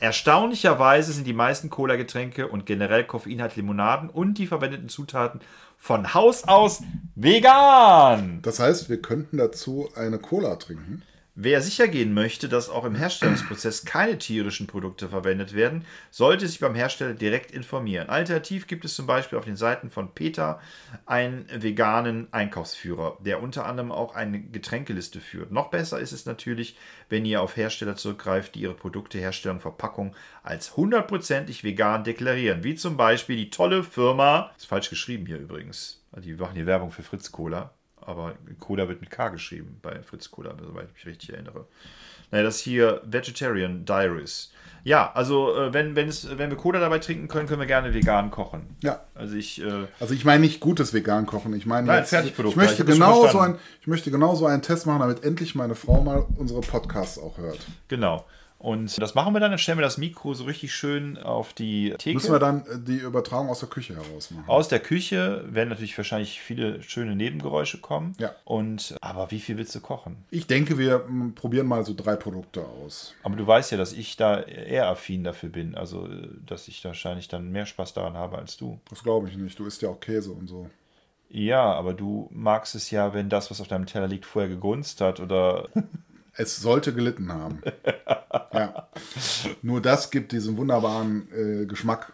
Erstaunlicherweise 0.00 1.12
sind 1.12 1.26
die 1.26 1.32
meisten 1.32 1.70
Cola-Getränke 1.70 2.46
und 2.46 2.66
generell 2.66 3.04
koffeinhaltige 3.04 3.62
Limonaden 3.62 4.08
und 4.08 4.38
die 4.38 4.46
verwendeten 4.46 4.88
Zutaten 4.88 5.40
von 5.76 6.14
Haus 6.14 6.44
aus 6.44 6.82
vegan. 7.16 8.40
Das 8.42 8.60
heißt, 8.60 8.88
wir 8.88 9.02
könnten 9.02 9.38
dazu 9.38 9.88
eine 9.96 10.18
Cola 10.18 10.56
trinken. 10.56 11.02
Wer 11.40 11.62
sicher 11.62 11.86
gehen 11.86 12.14
möchte, 12.14 12.48
dass 12.48 12.68
auch 12.68 12.84
im 12.84 12.96
Herstellungsprozess 12.96 13.84
keine 13.84 14.18
tierischen 14.18 14.66
Produkte 14.66 15.08
verwendet 15.08 15.54
werden, 15.54 15.84
sollte 16.10 16.48
sich 16.48 16.58
beim 16.58 16.74
Hersteller 16.74 17.14
direkt 17.14 17.52
informieren. 17.52 18.08
Alternativ 18.08 18.66
gibt 18.66 18.84
es 18.84 18.96
zum 18.96 19.06
Beispiel 19.06 19.38
auf 19.38 19.44
den 19.44 19.54
Seiten 19.54 19.88
von 19.88 20.12
Peter 20.12 20.60
einen 21.06 21.46
veganen 21.54 22.26
Einkaufsführer, 22.32 23.18
der 23.20 23.40
unter 23.40 23.66
anderem 23.66 23.92
auch 23.92 24.16
eine 24.16 24.40
Getränkeliste 24.40 25.20
führt. 25.20 25.52
Noch 25.52 25.70
besser 25.70 26.00
ist 26.00 26.10
es 26.10 26.26
natürlich, 26.26 26.76
wenn 27.08 27.24
ihr 27.24 27.40
auf 27.40 27.56
Hersteller 27.56 27.94
zurückgreift, 27.94 28.56
die 28.56 28.62
ihre 28.62 28.74
Produkte, 28.74 29.18
Herstellung, 29.18 29.60
Verpackung 29.60 30.16
als 30.42 30.76
hundertprozentig 30.76 31.62
vegan 31.62 32.02
deklarieren. 32.02 32.64
Wie 32.64 32.74
zum 32.74 32.96
Beispiel 32.96 33.36
die 33.36 33.50
tolle 33.50 33.84
Firma, 33.84 34.50
ist 34.56 34.66
falsch 34.66 34.90
geschrieben 34.90 35.26
hier 35.26 35.38
übrigens, 35.38 36.04
die 36.16 36.32
machen 36.32 36.56
hier 36.56 36.66
Werbung 36.66 36.90
für 36.90 37.04
Fritz 37.04 37.30
Cola 37.30 37.77
aber 38.06 38.34
Cola 38.58 38.88
wird 38.88 39.00
mit 39.00 39.10
K 39.10 39.28
geschrieben 39.28 39.78
bei 39.82 40.02
Fritz 40.02 40.30
Cola, 40.30 40.54
soweit 40.60 40.88
ich 40.88 40.94
mich 40.94 41.06
richtig 41.06 41.34
erinnere. 41.34 41.66
Naja, 42.30 42.44
das 42.44 42.58
hier 42.58 43.00
Vegetarian 43.04 43.84
Diaries. 43.84 44.52
Ja, 44.84 45.10
also 45.12 45.54
äh, 45.54 45.74
wenn, 45.74 45.96
wenn, 45.96 46.08
es, 46.08 46.38
wenn 46.38 46.50
wir 46.50 46.56
Cola 46.56 46.78
dabei 46.78 46.98
trinken 46.98 47.28
können, 47.28 47.48
können 47.48 47.60
wir 47.60 47.66
gerne 47.66 47.92
vegan 47.92 48.30
kochen. 48.30 48.76
Ja. 48.80 49.00
Also 49.14 49.34
ich. 49.34 49.62
Äh, 49.62 49.86
also 50.00 50.14
ich 50.14 50.24
meine 50.24 50.40
nicht 50.40 50.60
gutes 50.60 50.94
vegan 50.94 51.26
kochen. 51.26 51.54
Ich 51.54 51.66
meine 51.66 51.86
Nein, 51.86 51.98
jetzt, 51.98 52.10
Fertigprodukt. 52.10 52.52
Ich 52.52 52.56
möchte, 52.56 52.84
genau 52.84 53.26
so 53.28 53.38
ein, 53.38 53.58
ich 53.80 53.86
möchte 53.86 54.10
genau 54.10 54.34
so 54.34 54.46
einen 54.46 54.62
Test 54.62 54.86
machen, 54.86 55.00
damit 55.00 55.24
endlich 55.24 55.54
meine 55.54 55.74
Frau 55.74 56.02
mal 56.02 56.24
unsere 56.36 56.60
Podcasts 56.60 57.18
auch 57.18 57.38
hört. 57.38 57.58
Genau. 57.88 58.24
Und 58.58 59.00
das 59.00 59.14
machen 59.14 59.34
wir 59.34 59.40
dann, 59.40 59.52
dann 59.52 59.58
stellen 59.58 59.78
wir 59.78 59.82
das 59.82 59.98
Mikro 59.98 60.34
so 60.34 60.44
richtig 60.44 60.74
schön 60.74 61.16
auf 61.16 61.52
die 61.52 61.94
Theke. 61.98 62.16
Müssen 62.16 62.32
wir 62.32 62.40
dann 62.40 62.62
äh, 62.62 62.78
die 62.78 62.96
Übertragung 62.96 63.48
aus 63.50 63.60
der 63.60 63.68
Küche 63.68 63.94
heraus 63.94 64.32
machen? 64.32 64.48
Aus 64.48 64.66
der 64.66 64.80
Küche 64.80 65.44
werden 65.46 65.68
natürlich 65.68 65.96
wahrscheinlich 65.96 66.40
viele 66.40 66.82
schöne 66.82 67.14
Nebengeräusche 67.14 67.78
kommen. 67.78 68.16
Ja. 68.18 68.32
Und, 68.44 68.96
aber 69.00 69.30
wie 69.30 69.38
viel 69.38 69.56
willst 69.58 69.74
du 69.76 69.80
kochen? 69.80 70.24
Ich 70.30 70.48
denke, 70.48 70.76
wir 70.76 71.06
probieren 71.36 71.68
mal 71.68 71.84
so 71.84 71.94
drei 71.94 72.16
Produkte 72.16 72.64
aus. 72.64 73.14
Aber 73.22 73.36
du 73.36 73.46
weißt 73.46 73.70
ja, 73.70 73.78
dass 73.78 73.92
ich 73.92 74.16
da 74.16 74.40
eher 74.40 74.88
affin 74.88 75.22
dafür 75.22 75.50
bin. 75.50 75.76
Also, 75.76 76.08
dass 76.44 76.66
ich 76.66 76.84
wahrscheinlich 76.84 77.28
dann 77.28 77.50
mehr 77.50 77.66
Spaß 77.66 77.94
daran 77.94 78.14
habe 78.14 78.38
als 78.38 78.56
du. 78.56 78.80
Das 78.90 79.04
glaube 79.04 79.28
ich 79.28 79.36
nicht. 79.36 79.56
Du 79.58 79.66
isst 79.66 79.82
ja 79.82 79.88
auch 79.90 80.00
Käse 80.00 80.32
und 80.32 80.48
so. 80.48 80.68
Ja, 81.30 81.72
aber 81.74 81.92
du 81.92 82.28
magst 82.32 82.74
es 82.74 82.90
ja, 82.90 83.12
wenn 83.12 83.28
das, 83.28 83.50
was 83.50 83.60
auf 83.60 83.68
deinem 83.68 83.86
Teller 83.86 84.08
liegt, 84.08 84.24
vorher 84.24 84.48
gegrunzt 84.48 85.00
hat 85.00 85.20
oder 85.20 85.68
Es 86.38 86.56
sollte 86.56 86.94
gelitten 86.94 87.32
haben. 87.32 87.60
ja. 88.54 88.88
Nur 89.60 89.82
das 89.82 90.10
gibt 90.10 90.32
diesen 90.32 90.56
wunderbaren 90.56 91.28
äh, 91.32 91.66
Geschmack. 91.66 92.12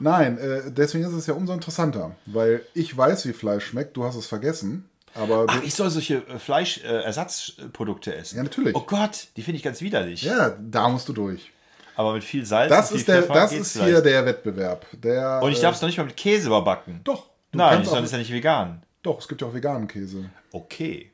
Nein, 0.00 0.36
äh, 0.38 0.62
deswegen 0.70 1.04
ist 1.04 1.12
es 1.12 1.26
ja 1.26 1.34
umso 1.34 1.52
interessanter, 1.52 2.16
weil 2.26 2.64
ich 2.74 2.96
weiß, 2.96 3.26
wie 3.26 3.32
Fleisch 3.32 3.66
schmeckt, 3.66 3.96
du 3.96 4.04
hast 4.04 4.16
es 4.16 4.26
vergessen. 4.26 4.88
Aber 5.14 5.46
Ach, 5.48 5.62
ich 5.62 5.74
soll 5.74 5.90
solche 5.90 6.26
äh, 6.26 6.38
Fleischersatzprodukte 6.38 8.14
essen. 8.14 8.38
Ja, 8.38 8.42
natürlich. 8.42 8.74
Oh 8.74 8.84
Gott, 8.86 9.28
die 9.36 9.42
finde 9.42 9.56
ich 9.58 9.62
ganz 9.62 9.80
widerlich. 9.80 10.22
Ja, 10.22 10.56
da 10.60 10.88
musst 10.88 11.08
du 11.08 11.12
durch. 11.12 11.52
Aber 11.96 12.14
mit 12.14 12.24
viel 12.24 12.44
Salz 12.46 12.70
das 12.70 12.90
und 12.92 12.98
ist 12.98 13.08
der, 13.08 13.22
Das 13.22 13.52
ist 13.52 13.72
vielleicht. 13.72 13.88
hier 13.90 14.00
der 14.00 14.24
Wettbewerb. 14.26 14.86
Der, 14.92 15.40
und 15.42 15.52
ich 15.52 15.60
darf 15.60 15.74
es 15.74 15.82
noch 15.82 15.88
nicht 15.88 15.98
mal 15.98 16.04
mit 16.04 16.16
Käse 16.16 16.46
überbacken. 16.48 17.00
Doch. 17.04 17.28
Nein, 17.52 17.84
das 17.84 18.02
ist 18.02 18.12
ja 18.12 18.18
nicht 18.18 18.32
vegan. 18.32 18.82
Doch, 19.02 19.18
es 19.18 19.28
gibt 19.28 19.40
ja 19.40 19.48
auch 19.48 19.54
veganen 19.54 19.86
Käse. 19.88 20.30
Okay. 20.52 21.10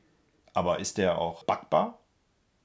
Aber 0.53 0.79
ist 0.79 0.97
der 0.97 1.17
auch 1.17 1.43
backbar? 1.43 1.99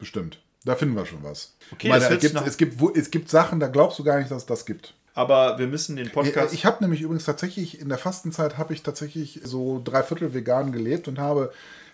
Bestimmt. 0.03 0.41
Da 0.65 0.75
finden 0.75 0.97
wir 0.97 1.07
schon 1.07 1.23
was. 1.23 1.55
Okay, 1.71 1.89
meine, 1.89 2.05
es, 2.05 2.21
gibt, 2.21 2.35
es, 2.35 2.57
gibt, 2.57 2.97
es 2.97 3.11
gibt 3.13 3.31
Sachen, 3.31 3.61
da 3.61 3.69
glaubst 3.69 4.01
du 4.01 4.03
gar 4.03 4.19
nicht, 4.19 4.33
dass 4.33 4.39
es 4.39 4.47
das 4.47 4.67
gibt. 4.67 4.95
Aber 5.15 5.61
wir 5.61 5.69
müssen 5.69 5.95
den 5.95 6.11
Podcast. 6.11 6.53
Ich 6.53 6.67
habe 6.67 6.83
nämlich 6.83 7.03
übrigens 7.03 7.25
tatsächlich, 7.25 7.81
in 7.81 7.89
der 7.89 7.99
Fastenzeit 7.99 8.59
habe 8.59 8.75
ich 8.75 8.83
tatsächlich 8.83 9.43
so 9.45 9.81
drei 9.85 10.03
Viertel 10.03 10.35
vegan 10.35 10.73
gelebt 10.73 11.07
und 11.07 11.21
habe 11.21 11.53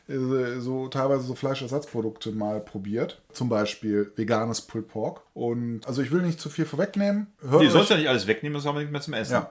äh, 0.08 0.58
so 0.58 0.88
teilweise 0.88 1.24
so 1.24 1.34
Fleischersatzprodukte 1.34 2.32
mal 2.32 2.60
probiert. 2.60 3.20
Zum 3.30 3.50
Beispiel 3.50 4.10
veganes 4.16 4.62
Pulled 4.62 4.88
Pork. 4.88 5.20
Und 5.34 5.86
also 5.86 6.00
ich 6.00 6.10
will 6.10 6.22
nicht 6.22 6.40
zu 6.40 6.48
viel 6.48 6.64
vorwegnehmen. 6.64 7.26
Hört 7.46 7.62
nee, 7.62 7.68
sollst 7.68 7.90
ja 7.90 7.98
nicht 7.98 8.08
alles 8.08 8.26
wegnehmen, 8.26 8.54
das 8.54 8.64
haben 8.64 8.76
wir 8.76 8.82
nicht 8.84 8.92
mehr 8.92 9.02
zum 9.02 9.12
Essen. 9.12 9.34
Ja. 9.34 9.50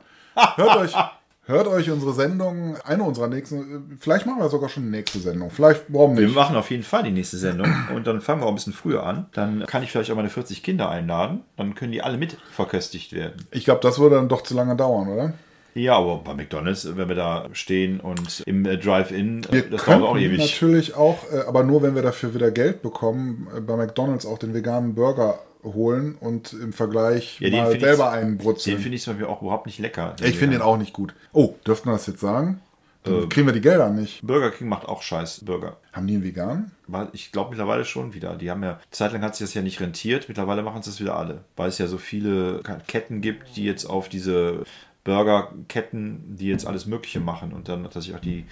Hört 0.56 0.78
euch, 0.78 0.96
Hört 1.48 1.68
euch 1.68 1.90
unsere 1.90 2.12
Sendung, 2.12 2.76
eine 2.84 3.04
unserer 3.04 3.30
nächsten, 3.30 3.98
vielleicht 4.02 4.26
machen 4.26 4.42
wir 4.42 4.50
sogar 4.50 4.68
schon 4.68 4.84
die 4.84 4.90
nächste 4.90 5.20
Sendung. 5.20 5.50
Vielleicht, 5.50 5.86
warum 5.88 6.14
nicht? 6.14 6.28
Wir 6.28 6.36
machen 6.36 6.58
auf 6.58 6.70
jeden 6.70 6.84
Fall 6.84 7.04
die 7.04 7.12
nächste 7.12 7.38
Sendung 7.38 7.74
und 7.96 8.06
dann 8.06 8.20
fangen 8.20 8.42
wir 8.42 8.48
auch 8.48 8.50
ein 8.52 8.56
bisschen 8.56 8.74
früher 8.74 9.06
an. 9.06 9.28
Dann 9.32 9.66
kann 9.66 9.82
ich 9.82 9.94
vielleicht 9.94 10.12
auch 10.12 10.18
meine 10.18 10.30
40 10.30 10.62
Kinder 10.62 10.90
einladen. 10.90 11.44
Dann 11.56 11.74
können 11.74 11.94
die 11.94 12.02
alle 12.02 12.18
mit 12.18 12.38
verköstigt 12.52 13.14
werden. 13.14 13.48
Ich 13.52 13.64
glaube, 13.64 13.80
das 13.82 13.98
würde 13.98 14.18
dann 14.18 14.28
doch 14.28 14.44
zu 14.44 14.56
lange 14.56 14.76
dauern, 14.76 15.08
oder? 15.08 15.34
Ja, 15.74 15.96
aber 15.96 16.18
bei 16.18 16.34
McDonalds, 16.34 16.98
wenn 16.98 17.08
wir 17.08 17.16
da 17.16 17.48
stehen 17.54 18.02
und 18.02 18.44
im 18.46 18.66
äh, 18.66 18.78
Drive-In, 18.78 19.46
äh, 19.46 19.70
das 19.70 19.86
dauert 19.86 20.04
auch 20.04 20.18
ewig. 20.18 20.40
Natürlich 20.40 20.96
auch, 20.96 21.20
äh, 21.32 21.48
aber 21.48 21.64
nur 21.64 21.82
wenn 21.82 21.96
wir 21.96 22.02
dafür 22.02 22.34
wieder 22.34 22.52
Geld 22.52 22.82
bekommen, 22.82 23.48
bei 23.66 23.78
McDonalds 23.78 24.26
auch 24.26 24.38
den 24.38 24.54
veganen 24.54 24.96
Burger 24.96 25.40
holen 25.64 26.16
und 26.20 26.54
im 26.54 26.74
Vergleich 26.74 27.40
ja, 27.40 27.50
mal 27.50 27.80
selber 27.80 28.12
einen 28.12 28.38
brutzeln. 28.38 28.78
Den 28.78 28.82
finde 28.82 28.96
ich 28.96 29.04
zum 29.04 29.14
Beispiel 29.14 29.28
auch 29.28 29.42
überhaupt 29.42 29.66
nicht 29.66 29.80
lecker. 29.80 30.16
Ich 30.22 30.38
finde 30.38 30.58
den 30.58 30.62
auch 30.62 30.78
nicht 30.78 30.94
gut. 30.94 31.14
Oh, 31.34 31.56
dürften 31.66 31.90
wir 31.90 31.94
das 31.94 32.08
jetzt 32.08 32.20
sagen? 32.20 32.62
Dann 33.04 33.24
äh, 33.24 33.28
kriegen 33.28 33.48
wir 33.48 33.54
die 33.54 33.62
Gelder 33.62 33.90
nicht. 33.90 34.26
Burger 34.26 34.52
King 34.52 34.68
macht 34.68 34.88
auch 34.88 35.02
scheiß 35.02 35.46
Burger. 35.46 35.78
Haben 35.94 36.08
die 36.08 36.16
einen 36.16 36.24
vegan? 36.24 36.72
Ich 37.14 37.32
glaube 37.32 37.52
mittlerweile 37.52 37.86
schon 37.86 38.14
wieder. 38.14 38.36
Die 38.36 38.50
haben 38.50 38.64
ja, 38.64 38.80
zeitlang 38.92 39.22
hat 39.22 39.36
sich 39.36 39.48
das 39.48 39.54
ja 39.54 39.62
nicht 39.62 39.80
rentiert, 39.80 40.28
mittlerweile 40.28 40.64
machen 40.64 40.80
es 40.80 40.86
das 40.86 41.00
wieder 41.00 41.18
alle. 41.18 41.44
Weil 41.56 41.70
es 41.70 41.78
ja 41.78 41.88
so 41.88 41.98
viele 41.98 42.62
Ketten 42.88 43.22
gibt, 43.22 43.56
die 43.56 43.66
jetzt 43.66 43.86
auf 43.86 44.10
diese 44.10 44.64
Burgerketten, 45.04 46.36
die 46.38 46.48
jetzt 46.48 46.68
alles 46.68 46.86
Mögliche 46.86 47.20
machen 47.20 47.54
und 47.54 47.70
dann 47.70 47.84
tatsächlich 47.84 48.16
auch 48.16 48.22
die 48.22 48.46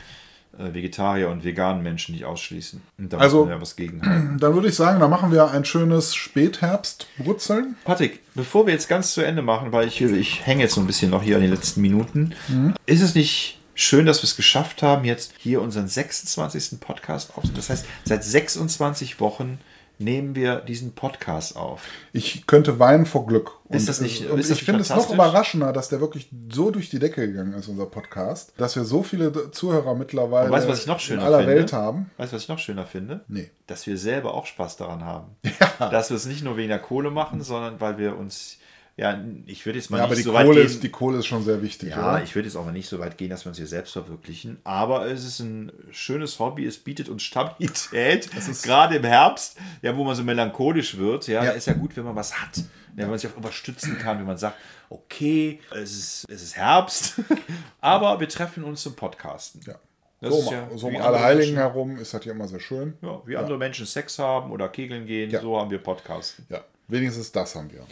Vegetarier 0.58 1.30
und 1.30 1.44
veganen 1.44 1.84
Menschen 1.84 2.14
nicht 2.14 2.26
ausschließen. 2.26 2.82
Und 2.98 3.12
da 3.12 3.18
also, 3.18 3.48
ja 3.48 3.60
was 3.60 3.76
gegen 3.76 4.00
Dann 4.40 4.54
würde 4.54 4.70
ich 4.70 4.76
sagen, 4.76 5.00
da 5.00 5.08
machen 5.08 5.32
wir 5.32 5.52
ein 5.52 5.66
schönes 5.66 6.16
Spätherbst-Brutzeln. 6.16 7.76
Patrick, 7.84 8.22
bevor 8.34 8.66
wir 8.66 8.74
jetzt 8.74 8.88
ganz 8.88 9.14
zu 9.14 9.22
Ende 9.22 9.42
machen, 9.42 9.72
weil 9.72 9.88
ich, 9.88 10.02
ich 10.02 10.46
hänge 10.46 10.64
jetzt 10.64 10.76
so 10.76 10.82
ein 10.82 10.88
bisschen 10.88 11.12
noch 11.12 11.24
hier 11.24 11.36
an 11.36 11.42
den 11.42 11.52
letzten 11.52 11.82
Minuten, 11.82 12.34
mhm. 12.48 12.74
ist 12.86 13.02
es 13.02 13.16
nicht 13.16 13.60
schön, 13.74 14.06
dass 14.06 14.20
wir 14.20 14.26
es 14.26 14.36
geschafft 14.36 14.82
haben, 14.82 15.04
jetzt 15.06 15.34
hier 15.38 15.62
unseren 15.62 15.88
26. 15.88 16.80
Podcast 16.80 17.32
aufzunehmen? 17.32 17.58
Das 17.58 17.70
heißt, 17.70 17.86
seit 18.06 18.24
26 18.24 19.20
Wochen 19.20 19.60
nehmen 19.98 20.36
wir 20.36 20.62
diesen 20.62 20.94
Podcast 20.94 21.56
auf. 21.56 21.84
Ich 22.14 22.48
könnte 22.48 22.80
weinen 22.80 23.06
vor 23.06 23.26
Glück. 23.26 23.52
Und, 23.66 23.76
ist 23.76 23.90
das 23.90 24.02
nicht? 24.02 24.30
Und 24.30 24.40
ist 24.40 24.50
ich 24.50 24.64
finde 24.64 24.82
es 24.82 24.90
noch 24.90 25.12
überraschender, 25.12 25.74
dass 25.74 25.90
der 25.90 26.00
wirklich 26.02 26.30
so 26.52 26.72
durch 26.72 26.90
die 26.90 27.00
Decke 27.00 27.28
gegangen 27.28 27.54
ist, 27.54 27.68
unser 27.68 27.86
Podcast, 27.86 28.54
dass 28.58 28.76
wir 28.76 28.84
so 28.84 29.04
viele 29.04 29.52
Zuhörer 29.52 29.96
mittlerweile 29.96 30.52
weißt, 30.52 30.68
was 30.68 30.82
ich 30.82 30.88
noch 30.88 31.00
schöner 31.00 31.22
in 31.22 31.28
aller 31.28 31.40
finde? 31.40 31.56
Welt 31.56 31.74
haben. 31.74 32.12
Weißt 32.18 32.32
du, 32.32 32.36
was 32.36 32.44
ich 32.44 32.50
noch 32.50 32.60
schöner 32.60 32.86
finde? 32.86 33.22
Nee. 33.28 33.50
Dass 33.68 33.88
wir 33.88 33.98
selber 33.98 34.34
auch 34.34 34.46
Spaß 34.46 34.78
daran 34.78 35.04
haben. 35.04 35.36
Ja. 35.80 35.90
Dass 35.90 36.10
wir 36.10 36.16
es 36.16 36.26
nicht 36.26 36.44
nur 36.44 36.56
wegen 36.56 36.70
der 36.70 36.80
Kohle 36.80 37.12
machen, 37.12 37.42
sondern 37.42 37.82
weil 37.82 37.98
wir 37.98 38.18
uns 38.18 38.60
ja, 38.98 39.22
ich 39.46 39.66
würde 39.66 39.78
jetzt 39.78 39.90
mal 39.90 39.98
ja, 39.98 40.04
nicht 40.04 40.12
aber 40.12 40.16
die 40.16 40.22
so 40.22 40.32
Kohle 40.32 40.48
weit 40.48 40.56
gehen. 40.56 40.66
Ist, 40.66 40.84
die 40.84 40.90
Kohle 40.90 41.18
ist 41.18 41.26
schon 41.26 41.44
sehr 41.44 41.62
wichtig. 41.62 41.90
Ja, 41.90 42.14
oder? 42.14 42.24
ich 42.24 42.34
würde 42.34 42.48
jetzt 42.48 42.56
auch 42.56 42.64
mal 42.64 42.72
nicht 42.72 42.88
so 42.88 42.98
weit 43.00 43.18
gehen, 43.18 43.30
dass 43.30 43.44
wir 43.44 43.50
uns 43.50 43.58
hier 43.58 43.68
selbst 43.68 43.92
verwirklichen. 43.92 44.58
Aber 44.64 45.06
es 45.08 45.26
ist 45.26 45.42
ein 45.42 45.74
schönes 45.92 46.40
Hobby. 46.40 46.66
Es 46.66 46.78
bietet 46.78 47.10
uns 47.10 47.24
Stabilität. 47.24 48.30
gerade 48.64 48.96
im 48.96 49.04
Herbst, 49.04 49.58
ja, 49.82 49.98
wo 49.98 50.06
man 50.06 50.16
so 50.16 50.24
melancholisch 50.24 50.98
wird. 50.98 51.28
Ja, 51.28 51.44
ja. 51.44 51.52
ist 51.52 51.68
ja 51.68 51.74
gut, 51.74 51.98
wenn 51.98 52.06
man 52.06 52.16
was 52.16 52.42
hat. 52.42 52.58
Ja, 52.58 52.64
wenn 52.96 53.10
man 53.10 53.20
sich 53.20 53.28
auf 53.28 53.34
irgendwas 53.34 53.56
stützen 53.56 53.98
kann, 53.98 54.18
wenn 54.20 54.28
man 54.28 54.38
sagt, 54.38 54.56
okay, 54.90 55.60
es 55.72 55.92
ist, 55.92 56.30
es 56.30 56.42
ist 56.42 56.56
Herbst, 56.56 57.16
aber 57.82 58.22
wir 58.22 58.30
treffen 58.30 58.64
uns 58.64 58.82
zum 58.82 58.96
Podcasten. 58.96 59.60
Ja. 59.68 59.76
Das 60.22 60.34
so, 60.34 60.52
ja 60.54 60.70
so 60.74 60.88
um 60.88 60.96
alle 60.96 61.20
Heiligen 61.20 61.56
Menschen, 61.56 61.58
herum 61.58 61.98
ist 61.98 62.14
das 62.14 62.24
ja 62.24 62.32
immer 62.32 62.48
sehr 62.48 62.62
schön. 62.62 62.94
Ja, 63.02 63.22
wie 63.26 63.36
andere 63.36 63.58
Menschen 63.58 63.86
Sex 63.86 64.18
haben 64.18 64.52
oder 64.52 64.70
Kegeln 64.70 65.06
gehen, 65.06 65.30
so 65.42 65.60
haben 65.60 65.70
wir 65.70 65.80
Podcasten. 65.80 66.46
Ja, 66.50 66.64
wenigstens 66.88 67.34
das 67.34 67.54
haben 67.56 67.70
wir 67.74 67.86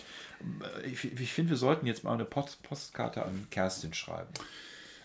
ich, 0.85 1.19
ich 1.19 1.33
finde, 1.33 1.51
wir 1.51 1.57
sollten 1.57 1.85
jetzt 1.85 2.03
mal 2.03 2.13
eine 2.13 2.25
Post 2.25 2.63
Postkarte 2.63 3.23
an 3.25 3.47
Kerstin 3.49 3.93
schreiben. 3.93 4.29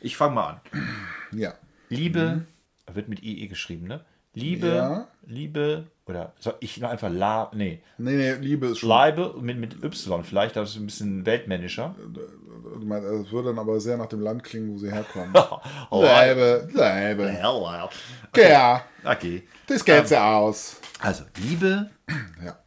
Ich 0.01 0.17
fange 0.17 0.35
mal 0.35 0.47
an. 0.49 0.61
Ja. 1.39 1.55
Liebe, 1.91 2.45
mhm. 2.89 2.95
wird 2.95 3.09
mit 3.09 3.23
IE 3.23 3.49
geschrieben, 3.49 3.87
ne? 3.87 4.05
Liebe, 4.35 4.69
ja. 4.69 5.09
Liebe, 5.27 5.87
oder 6.07 6.33
soll 6.39 6.55
ich 6.61 6.79
noch 6.79 6.91
einfach 6.91 7.11
La, 7.11 7.51
nee. 7.55 7.83
Nee, 7.99 8.13
nee, 8.13 8.33
Liebe 8.35 8.69
ist 8.69 8.79
schon. 8.79 8.89
Leibe 8.89 9.35
mit, 9.41 9.59
mit 9.59 9.83
Y, 9.83 10.23
vielleicht, 10.23 10.57
das 10.57 10.71
ist 10.71 10.77
ein 10.77 10.87
bisschen 10.87 11.27
weltmännischer. 11.27 11.95
Das 12.15 13.33
würde 13.33 13.49
dann 13.49 13.59
aber 13.59 13.81
sehr 13.81 13.97
nach 13.97 14.07
dem 14.07 14.21
Land 14.21 14.45
klingen, 14.45 14.73
wo 14.73 14.79
sie 14.79 14.93
herkommen. 14.93 15.35
Leibe, 15.91 16.69
Leibe. 16.73 17.39
Okay. 18.29 18.51
Ja. 18.51 18.85
Okay. 19.05 19.43
Das 19.67 19.85
geht 19.85 20.05
ähm, 20.05 20.07
ja 20.11 20.37
aus. 20.37 20.81
Also, 21.01 21.25
Liebe. 21.37 21.91
Ja. 22.45 22.59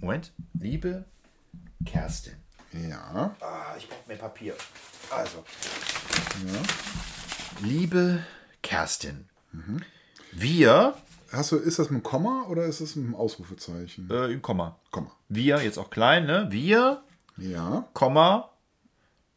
Moment. 0.00 0.32
Liebe 0.58 1.04
Kerstin. 1.84 2.34
Ja. 2.72 3.34
Ah, 3.40 3.74
ich 3.78 3.88
brauche 3.88 4.08
mehr 4.08 4.16
Papier. 4.16 4.54
Also. 5.10 5.44
Liebe 7.62 8.22
Kerstin, 8.62 9.28
wir, 10.32 10.94
Hast 11.32 11.50
du, 11.52 11.56
ist 11.56 11.78
das 11.78 11.90
mit 11.90 12.02
Komma 12.04 12.44
oder 12.48 12.64
ist 12.66 12.80
es 12.80 12.94
mit 12.96 13.14
Ausrufezeichen? 13.16 14.08
äh, 14.10 14.26
im 14.26 14.42
Komma. 14.42 14.78
Komma. 14.90 15.10
Wir, 15.28 15.62
jetzt 15.62 15.78
auch 15.78 15.90
klein, 15.90 16.26
ne? 16.26 16.46
Wir, 16.50 17.02
Ja. 17.36 17.88
Komma, 17.94 18.50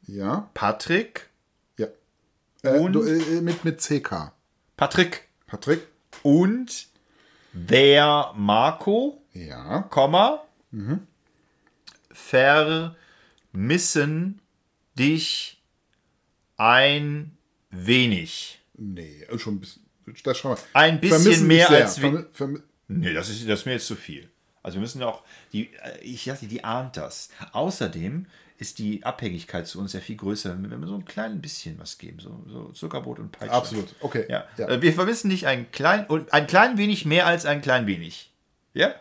Ja. 0.05 0.49
Patrick, 0.53 1.29
Ja. 1.77 1.87
Äh, 2.63 2.77
Und- 2.79 2.93
du, 2.93 3.03
äh, 3.03 3.41
mit, 3.41 3.63
mit 3.63 3.79
CK. 3.81 4.31
Patrick 4.77 5.27
Patrick? 5.47 5.87
und 6.23 6.87
der 7.53 8.33
Marco, 8.35 9.21
Ja. 9.33 9.81
Komma, 9.83 10.43
vermissen 13.53 14.41
dich 14.97 15.61
ein 16.57 17.37
wenig. 17.69 18.59
Nee, 18.77 19.23
äh, 19.29 19.37
schon 19.39 19.55
ein 19.55 19.59
bisschen. 19.59 19.85
Das 20.23 20.37
schreiben 20.37 20.55
wir. 20.57 20.63
Ein 20.73 20.99
bisschen 20.99 21.21
Vermissen 21.21 21.47
mehr 21.47 21.69
als 21.69 22.01
wir- 22.01 22.09
Vermi 22.11 22.25
vermi 22.33 22.59
Nee, 22.87 23.13
das 23.13 23.29
ist, 23.29 23.47
das 23.47 23.59
ist 23.59 23.65
mir 23.67 23.73
jetzt 23.73 23.85
zu 23.85 23.95
viel. 23.95 24.27
Also 24.63 24.75
wir 24.77 24.81
müssen 24.81 25.03
auch, 25.03 25.23
die, 25.53 25.69
äh, 25.75 25.99
ich 26.01 26.25
dachte, 26.25 26.47
die 26.47 26.63
ahnt 26.63 26.97
das. 26.97 27.29
Außerdem 27.51 28.25
ist 28.57 28.79
die 28.79 29.03
Abhängigkeit 29.05 29.67
zu 29.67 29.79
uns 29.79 29.93
ja 29.93 29.99
viel 29.99 30.15
größer, 30.17 30.57
wenn 30.61 30.81
wir 30.81 30.87
so 30.87 30.95
ein 30.95 31.05
klein 31.05 31.39
bisschen 31.41 31.77
was 31.79 31.97
geben, 31.99 32.19
so, 32.19 32.43
so 32.47 32.69
Zuckerbrot 32.71 33.19
und 33.19 33.31
Peitsche. 33.31 33.53
Absolut. 33.53 33.93
Okay. 34.01 34.25
Ja. 34.27 34.45
Ja. 34.57 34.67
Äh, 34.67 34.81
Wir 34.81 34.91
vermissen 34.93 35.27
nicht 35.29 35.45
ein 35.45 35.71
klein 35.71 36.07
und 36.07 36.33
ein 36.33 36.47
klein 36.47 36.77
wenig 36.79 37.05
mehr 37.05 37.27
als 37.27 37.45
ein 37.45 37.61
klein 37.61 37.85
wenig. 37.87 38.31
Ja? 38.73 38.93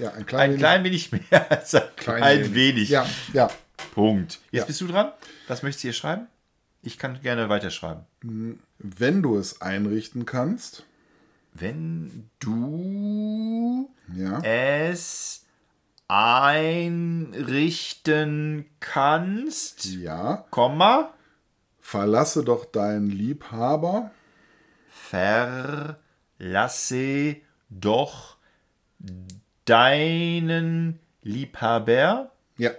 Ja, 0.00 0.10
ein 0.12 0.26
klein 0.26 0.42
Ein 0.42 0.50
wenig- 0.50 0.60
klein 0.60 0.84
wenig 0.84 1.12
mehr 1.12 1.50
als 1.50 1.74
ein 1.74 1.82
klein, 1.96 2.16
klein 2.18 2.54
wenig. 2.54 2.88
Ja, 2.88 3.06
ja. 3.32 3.50
Punkt. 3.94 4.40
Jetzt 4.50 4.62
Ja. 4.62 4.64
bist 4.66 4.80
du 4.80 4.86
dran. 4.88 5.12
Was 5.48 5.62
möchtest 5.62 5.84
du 5.84 5.88
hier 5.88 5.92
schreiben? 5.92 6.26
Ich 6.82 6.96
kann 6.98 7.20
gerne 7.20 7.48
weiterschreiben. 7.48 8.04
Wenn 8.78 9.22
du 9.22 9.36
es 9.36 9.60
einrichten 9.60 10.24
kannst, 10.26 10.84
Wenn 11.52 12.30
du 12.38 13.90
ja, 14.14 14.40
es 14.42 15.44
einrichten 17.00 18.64
kannst, 18.80 19.84
ja, 19.86 20.44
Komma, 20.50 21.12
verlasse 21.80 22.42
doch 22.44 22.64
deinen 22.64 23.10
Liebhaber. 23.10 24.10
verlasse 26.38 27.36
doch 27.68 28.36
deinen 29.64 30.98
Liebhaber. 31.22 32.30
Ja, 32.56 32.70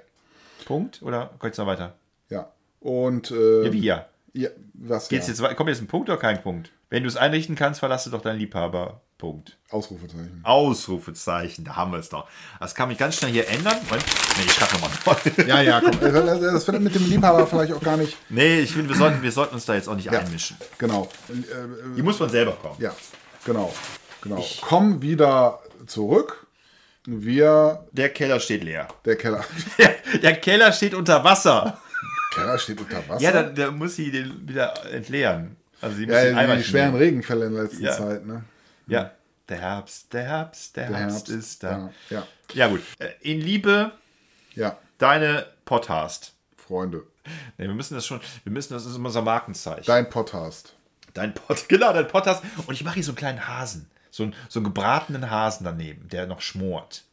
Punkt. 0.66 1.02
Oder 1.02 1.32
geht's 1.42 1.58
noch 1.58 1.68
weiter? 1.68 1.94
ja. 2.30 2.52
Und 2.80 3.30
äh, 3.32 3.66
Ja, 3.66 3.74
wie 3.74 3.80
ja. 3.82 4.06
ja, 4.34 4.50
was 4.74 5.08
Geht's 5.10 5.28
ja? 5.28 5.34
jetzt, 5.34 5.56
kommt 5.56 5.70
jetzt 5.70 5.82
ein 5.82 5.88
Punkt 5.88 6.10
oder 6.10 6.18
kein 6.18 6.42
Punkt? 6.42 6.72
Wenn 6.90 7.04
du 7.04 7.10
es 7.10 7.16
einrichten 7.16 7.56
kannst, 7.56 7.80
verlasse 7.80 8.10
doch 8.10 8.22
deinen 8.22 8.40
Liebhaber. 8.40 9.02
Punkt. 9.20 9.56
Ausrufezeichen. 9.70 10.42
Ausrufezeichen, 10.44 11.64
da 11.64 11.76
haben 11.76 11.92
wir 11.92 12.00
es 12.00 12.10
doch. 12.10 12.28
Das 12.60 12.74
kann 12.74 12.90
mich 12.90 12.98
ganz 12.98 13.16
schnell 13.18 13.32
hier 13.32 13.48
ändern. 13.48 13.78
Moment. 13.86 14.04
Nee, 14.38 14.46
ich 14.46 14.52
schreibe 14.52 14.74
nochmal. 14.82 15.18
Ja, 15.48 15.62
ja, 15.62 15.80
komm. 15.80 16.00
Das 16.00 16.64
findet 16.64 16.82
mit 16.82 16.96
dem 16.96 17.08
Liebhaber 17.08 17.46
vielleicht 17.46 17.72
auch 17.74 17.82
gar 17.84 17.98
nicht. 17.98 18.18
Nee, 18.30 18.62
ich 18.62 18.72
finde, 18.72 18.90
wir 18.90 18.96
sollten, 18.96 19.22
wir 19.22 19.32
sollten 19.32 19.54
uns 19.54 19.66
da 19.66 19.76
jetzt 19.76 19.88
auch 19.88 19.96
nicht 19.96 20.10
einmischen. 20.10 20.58
Genau. 20.80 21.08
Die 21.96 22.02
muss 22.02 22.20
man 22.20 22.30
selber 22.30 22.54
kommen. 22.54 22.76
Ja, 22.80 22.96
genau. 23.46 23.72
Genau. 24.24 24.44
Komm 24.62 25.04
wieder 25.04 25.60
zurück. 25.86 26.41
Wir, 27.06 27.88
Der 27.91 28.10
Keller 28.10 28.39
steht 28.39 28.64
leer. 28.64 28.88
der 29.06 29.16
Keller. 29.16 29.43
Der 30.22 30.36
Keller 30.36 30.72
steht 30.72 30.93
unter 30.93 31.24
Wasser. 31.24 31.80
Keller 32.34 32.58
steht 32.60 32.80
unter 32.80 33.08
Wasser. 33.10 33.22
Ja, 33.24 33.32
dann, 33.32 33.56
dann 33.56 33.78
muss 33.78 33.95
sie 33.95 34.12
den 34.12 34.47
wieder 34.47 34.74
entleeren. 34.91 35.56
Also 35.82 35.97
sie 35.97 36.06
muss 36.06 36.16
ja, 36.16 36.24
den 36.26 36.38
Eimer 36.38 36.56
die, 36.58 36.64
schweren 36.64 36.88
nehmen. 36.91 36.97
Regenfälle 37.02 37.47
in 37.47 37.54
letzter 37.54 37.82
Ja. 37.82 37.91
Zeit, 37.93 38.26
ne? 38.26 38.43
Ja, 38.88 39.12
der 39.49 39.58
Herbst, 39.60 40.14
der 40.14 40.24
Herbst, 40.24 40.76
der, 40.78 40.88
Der 40.89 40.97
Herbst, 40.97 41.16
Herbst 41.28 41.30
ist 41.30 41.64
da. 41.64 41.70
Ja, 42.10 42.18
ja, 42.18 42.28
Ja, 42.54 42.68
gut. 42.68 42.82
Äh, 42.99 43.10
In 43.22 43.41
Liebe, 43.41 43.91
ja, 44.54 44.78
deine 44.97 45.47
Podcast. 45.66 46.34
Freunde. 46.56 47.04
Nee, 47.58 47.68
wir 47.68 47.74
müssen 47.74 47.95
das 47.95 48.06
schon, 48.06 48.22
wir 48.43 48.52
müssen, 48.52 48.74
das 48.74 48.86
ist 48.86 48.95
unser 48.95 49.22
Markenzeichen. 49.22 49.86
Dein 49.88 50.10
Podcast. 50.10 50.76
Dein 51.14 51.34
Pod, 51.34 51.66
genau, 51.68 51.91
dein 51.93 52.08
Podcast. 52.08 52.43
Und 52.68 52.74
ich 52.74 52.84
mache 52.84 52.95
hier 52.95 53.04
so 53.04 53.12
einen 53.12 53.18
kleinen 53.18 53.47
Hasen. 53.47 53.89
So 54.12 54.24
einen, 54.24 54.36
so 54.49 54.59
einen 54.59 54.66
gebratenen 54.66 55.32
Hasen 55.32 55.64
daneben, 55.64 56.07
der 56.09 56.28
noch 56.28 56.41
schmort. 56.41 57.03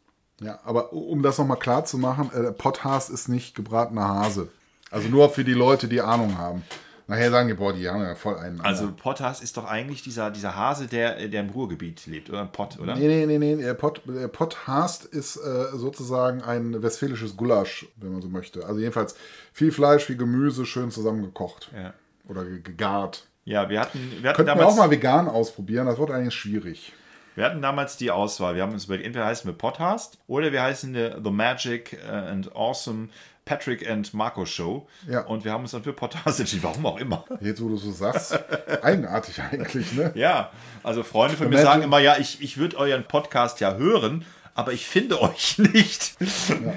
Ja, 0.40 0.60
aber 0.64 0.92
um 0.92 1.22
das 1.22 1.38
nochmal 1.38 1.58
klar 1.58 1.84
zu 1.84 1.96
machen, 1.98 2.30
äh, 2.32 2.52
Podcast 2.52 3.08
ist 3.10 3.28
nicht 3.28 3.54
gebratener 3.54 4.06
Hase. 4.08 4.48
Also 4.90 5.08
nur 5.08 5.30
für 5.30 5.44
die 5.44 5.52
Leute, 5.54 5.88
die 5.88 6.00
Ahnung 6.00 6.38
haben. 6.38 6.62
Nachher 7.08 7.30
sagen 7.30 7.48
die, 7.48 7.54
boah, 7.54 7.72
die 7.72 7.88
haben 7.88 8.02
ja 8.02 8.14
voll 8.14 8.36
einen. 8.36 8.60
Also 8.60 8.92
Potthas 8.92 9.40
ist 9.40 9.56
doch 9.56 9.64
eigentlich 9.64 10.02
dieser, 10.02 10.30
dieser 10.30 10.54
Hase, 10.56 10.86
der, 10.88 11.26
der 11.28 11.40
im 11.40 11.48
Ruhrgebiet 11.50 12.06
lebt, 12.06 12.28
oder? 12.28 12.44
Pott, 12.44 12.78
oder? 12.78 12.94
Nee, 12.96 13.08
nee, 13.08 13.24
nee, 13.26 13.38
nee. 13.38 13.56
Der, 13.62 13.72
Pot, 13.74 14.02
der 14.06 14.28
Potthast 14.28 15.06
ist 15.06 15.36
äh, 15.36 15.66
sozusagen 15.74 16.42
ein 16.42 16.82
westfälisches 16.82 17.34
Gulasch, 17.36 17.86
wenn 17.96 18.12
man 18.12 18.20
so 18.20 18.28
möchte. 18.28 18.66
Also 18.66 18.78
jedenfalls 18.80 19.14
viel 19.54 19.72
Fleisch, 19.72 20.04
viel 20.04 20.18
Gemüse, 20.18 20.66
schön 20.66 20.90
zusammengekocht. 20.90 21.70
Ja. 21.74 21.94
Oder 22.28 22.44
ge- 22.44 22.60
gegart. 22.60 23.24
Ja, 23.48 23.70
wir 23.70 23.80
hatten, 23.80 23.98
wir 24.20 24.28
hatten 24.28 24.36
Könnten 24.36 24.50
wir 24.50 24.54
damals, 24.56 24.74
auch 24.74 24.76
mal 24.76 24.90
vegan 24.90 25.26
ausprobieren, 25.26 25.86
das 25.86 25.98
wird 25.98 26.10
eigentlich 26.10 26.34
schwierig. 26.34 26.92
wir 27.34 27.44
hatten 27.46 27.62
damals 27.62 27.96
die 27.96 28.10
Auswahl. 28.10 28.54
Wir 28.54 28.62
haben 28.62 28.72
uns 28.72 28.84
überlegt, 28.84 29.06
entweder 29.06 29.24
heißen 29.24 29.48
wir 29.48 29.56
Podcast 29.56 30.18
oder 30.26 30.52
wir 30.52 30.62
heißen 30.62 30.92
The, 30.92 31.10
The 31.24 31.30
Magic 31.30 31.94
äh, 31.94 32.10
and 32.10 32.54
Awesome 32.54 33.08
Patrick 33.46 33.88
and 33.88 34.12
Marco 34.12 34.44
Show. 34.44 34.86
Ja. 35.08 35.20
Und 35.22 35.46
wir 35.46 35.52
haben 35.52 35.62
uns 35.62 35.70
dann 35.70 35.82
für 35.82 35.94
Podcast 35.94 36.38
entschieden, 36.40 36.62
warum 36.64 36.84
auch 36.84 36.98
immer. 36.98 37.24
Jetzt, 37.40 37.62
wo 37.62 37.68
du 37.70 37.78
so 37.78 37.90
sagst, 37.90 38.38
eigenartig 38.82 39.40
eigentlich, 39.40 39.92
ne? 39.94 40.12
Ja, 40.14 40.50
also 40.82 41.02
Freunde 41.02 41.38
von 41.38 41.48
mir 41.48 41.54
Magic- 41.56 41.66
sagen 41.66 41.82
immer, 41.82 42.00
ja, 42.00 42.18
ich, 42.18 42.42
ich 42.42 42.58
würde 42.58 42.76
euren 42.76 43.04
Podcast 43.04 43.60
ja 43.60 43.76
hören, 43.76 44.26
aber 44.54 44.74
ich 44.74 44.84
finde 44.86 45.22
euch 45.22 45.56
nicht. 45.58 46.16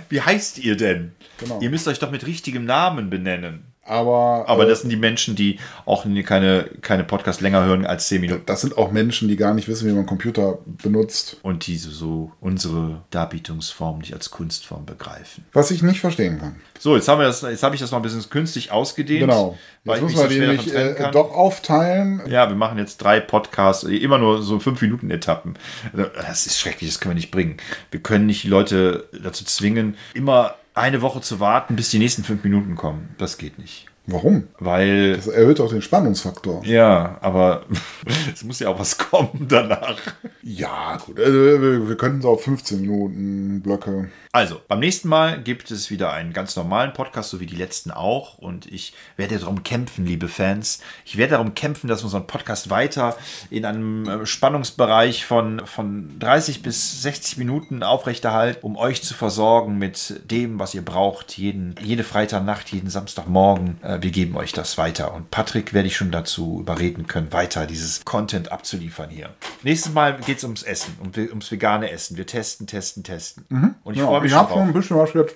Wie 0.08 0.22
heißt 0.22 0.60
ihr 0.60 0.78
denn? 0.78 1.12
Genau. 1.38 1.60
Ihr 1.60 1.70
müsst 1.70 1.90
euch 1.90 2.00
doch 2.00 2.12
mit 2.12 2.26
richtigem 2.26 2.64
Namen 2.64 3.10
benennen. 3.10 3.66
Aber, 3.84 4.46
Aber 4.48 4.66
äh, 4.66 4.70
das 4.70 4.82
sind 4.82 4.92
die 4.92 4.96
Menschen, 4.96 5.36
die 5.36 5.60
auch 5.86 6.06
keine, 6.24 6.70
keine 6.82 7.04
Podcast 7.04 7.42
länger 7.42 7.66
hören 7.66 7.86
als 7.86 8.08
10 8.10 8.22
Minuten. 8.22 8.44
das 8.46 8.62
sind 8.62 8.78
auch 8.78 8.92
Menschen, 8.92 9.28
die 9.28 9.36
gar 9.36 9.56
nicht 9.56 9.68
wissen, 9.68 9.90
wie 9.90 9.94
man 9.94 10.06
Computer 10.06 10.60
benutzt. 10.66 11.38
Und 11.42 11.66
die 11.66 11.78
so, 11.78 11.90
so 11.90 12.32
unsere 12.40 13.02
Darbietungsform 13.10 14.00
nicht 14.00 14.14
als 14.14 14.30
Kunstform 14.30 14.86
begreifen. 14.86 15.46
Was 15.54 15.72
ich 15.72 15.82
nicht 15.82 16.00
verstehen 16.00 16.40
kann. 16.40 16.58
So, 16.80 16.96
jetzt, 16.96 17.08
haben 17.08 17.20
wir 17.20 17.26
das, 17.26 17.42
jetzt 17.42 17.64
habe 17.64 17.74
ich 17.74 17.82
das 17.82 17.92
noch 17.92 18.00
ein 18.00 18.04
bisschen 18.04 18.28
künstlich 18.30 18.72
ausgedehnt. 18.72 19.22
Genau. 19.22 19.58
Jetzt 19.84 20.02
müssen 20.02 20.30
wir 20.30 20.58
so 20.58 20.64
die 20.64 20.76
äh, 20.76 21.12
doch 21.12 21.32
aufteilen. 21.32 22.22
Ja, 22.28 22.50
wir 22.50 22.56
machen 22.56 22.78
jetzt 22.78 22.98
drei 22.98 23.20
Podcasts, 23.20 23.84
immer 23.84 24.20
nur 24.20 24.44
so 24.44 24.58
5-Minuten-Etappen. 24.58 25.56
Das 25.94 26.46
ist 26.46 26.60
schrecklich, 26.60 26.92
das 26.92 27.00
können 27.00 27.16
wir 27.16 27.20
nicht 27.20 27.32
bringen. 27.32 27.58
Wir 27.90 28.00
können 28.00 28.28
nicht 28.28 28.44
die 28.44 28.48
Leute 28.48 29.10
dazu 29.24 29.44
zwingen, 29.44 29.98
immer 30.14 30.56
eine 30.74 31.02
Woche 31.02 31.22
zu 31.22 31.40
warten, 31.40 31.76
bis 31.76 31.90
die 31.90 32.00
nächsten 32.00 32.24
fünf 32.24 32.44
Minuten 32.44 32.76
kommen. 32.76 33.16
Das 33.18 33.38
geht 33.38 33.60
nicht. 33.60 33.91
Warum? 34.08 34.48
Weil, 34.60 35.16
Das 35.16 35.28
erhöht 35.28 35.60
auch 35.60 35.70
den 35.70 35.82
Spannungsfaktor. 35.82 36.64
ja, 36.66 37.18
aber 37.22 37.64
es 38.34 38.44
muss 38.44 38.60
ja 38.60 38.70
auch 38.70 38.80
was 38.80 38.98
kommen 38.98 39.46
danach. 39.48 39.98
Ja, 40.42 40.98
gut. 40.98 41.20
äh, 41.20 41.88
Wir, 41.88 41.96
könnten 41.98 42.22
so 42.22 42.30
auf 42.32 42.44
15 42.44 42.82
Minuten 42.82 43.62
Blöcke. 43.62 44.10
Also, 44.32 44.60
beim 44.68 44.80
nächsten 44.80 45.08
Mal 45.08 45.42
gibt 45.42 45.70
es 45.72 45.92
wieder 45.92 46.12
einen 46.14 46.34
ganz 46.34 46.56
normalen 46.56 46.94
Podcast, 46.94 47.30
so 47.30 47.40
wie 47.40 47.46
die 47.46 47.56
letzten 47.56 47.92
auch. 47.92 48.38
Und 48.40 48.66
ich 48.66 48.94
werde 49.18 49.38
darum 49.38 49.64
kämpfen, 49.64 50.06
liebe 50.06 50.28
Fans. 50.30 50.80
Ich 51.06 51.18
werde 51.18 51.32
darum 51.32 51.54
kämpfen, 51.54 51.88
dass 51.88 52.00
wir 52.02 52.06
unseren 52.06 52.28
Podcast 52.28 52.70
weiter 52.70 53.16
in 53.50 53.66
einem 53.66 54.08
äh, 54.08 54.26
Spannungsbereich 54.26 55.26
von, 55.26 55.62
von 55.66 56.18
30 56.20 56.64
bis 56.64 57.04
60 57.04 57.38
Minuten 57.38 57.84
aufrechterhalten, 57.84 58.60
um 58.66 58.78
euch 58.78 59.04
zu 59.04 59.14
versorgen 59.14 59.78
mit 59.78 60.22
dem, 60.32 60.60
was 60.60 60.74
ihr 60.74 60.84
braucht. 60.84 61.38
Jeden, 61.38 61.76
jede 61.82 62.04
Freitagnacht, 62.04 62.70
jeden 62.72 62.90
Samstagmorgen. 62.90 63.78
Äh, 63.92 64.02
Wir 64.02 64.12
geben 64.12 64.36
euch 64.36 64.54
das 64.54 64.78
weiter. 64.78 65.14
Und 65.14 65.32
Patrick 65.32 65.74
werde 65.74 65.88
ich 65.88 65.96
schon 65.96 66.12
dazu 66.12 66.60
überreden 66.62 67.08
können, 67.08 67.32
weiter 67.34 67.68
dieses 67.68 68.04
Content 68.06 68.52
abzuliefern 68.52 69.10
hier. 69.10 69.30
Nächstes 69.64 69.94
Mal 69.94 70.20
geht 70.26 70.38
es 70.38 70.44
ums 70.44 70.64
Essen, 70.64 70.96
um, 71.00 71.12
ums 71.16 71.52
vegane 71.52 71.92
Essen. 71.92 72.18
Wir 72.18 72.26
testen, 72.26 72.68
testen, 72.68 73.04
testen. 73.04 73.46
Und 73.84 73.94
ich 73.94 74.00
Ja, 74.00 74.06
freue 74.08 74.22
mich 74.22 74.28
ich 74.28 74.32
schon 74.32 74.40
habe 74.40 74.54
schon 74.54 74.62
ein 74.64 74.74
bisschen 74.74 74.98
was 74.98 75.14
jetzt 75.14 75.36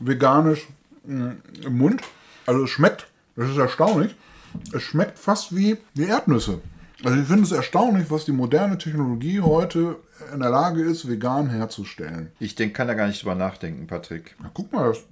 veganisch 0.00 0.66
mh, 1.04 1.36
im 1.64 1.78
Mund. 1.78 2.02
Also 2.46 2.64
es 2.64 2.70
schmeckt, 2.70 3.08
das 3.34 3.50
ist 3.50 3.56
erstaunlich, 3.56 4.14
es 4.72 4.82
schmeckt 4.82 5.18
fast 5.18 5.54
wie, 5.56 5.78
wie 5.94 6.04
Erdnüsse. 6.04 6.60
Also 7.04 7.18
ich 7.20 7.26
finde 7.26 7.42
es 7.42 7.52
erstaunlich, 7.52 8.10
was 8.10 8.24
die 8.24 8.32
moderne 8.32 8.78
Technologie 8.78 9.40
heute 9.40 9.96
in 10.32 10.40
der 10.40 10.48
Lage 10.50 10.82
ist, 10.82 11.08
vegan 11.08 11.50
herzustellen. 11.50 12.30
Ich 12.38 12.54
denk, 12.54 12.74
kann 12.74 12.88
da 12.88 12.94
gar 12.94 13.06
nicht 13.06 13.20
drüber 13.22 13.34
nachdenken, 13.34 13.86
Patrick. 13.86 14.34
Na, 14.40 14.50
guck 14.54 14.72
mal, 14.72 14.88
das, 14.88 15.04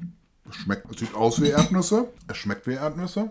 Schmeckt, 0.50 0.90
es 0.90 1.00
sieht 1.00 1.14
aus 1.14 1.40
wie 1.40 1.48
Erdnüsse, 1.48 2.08
es 2.28 2.36
schmeckt 2.36 2.66
wie 2.66 2.74
Erdnüsse. 2.74 3.30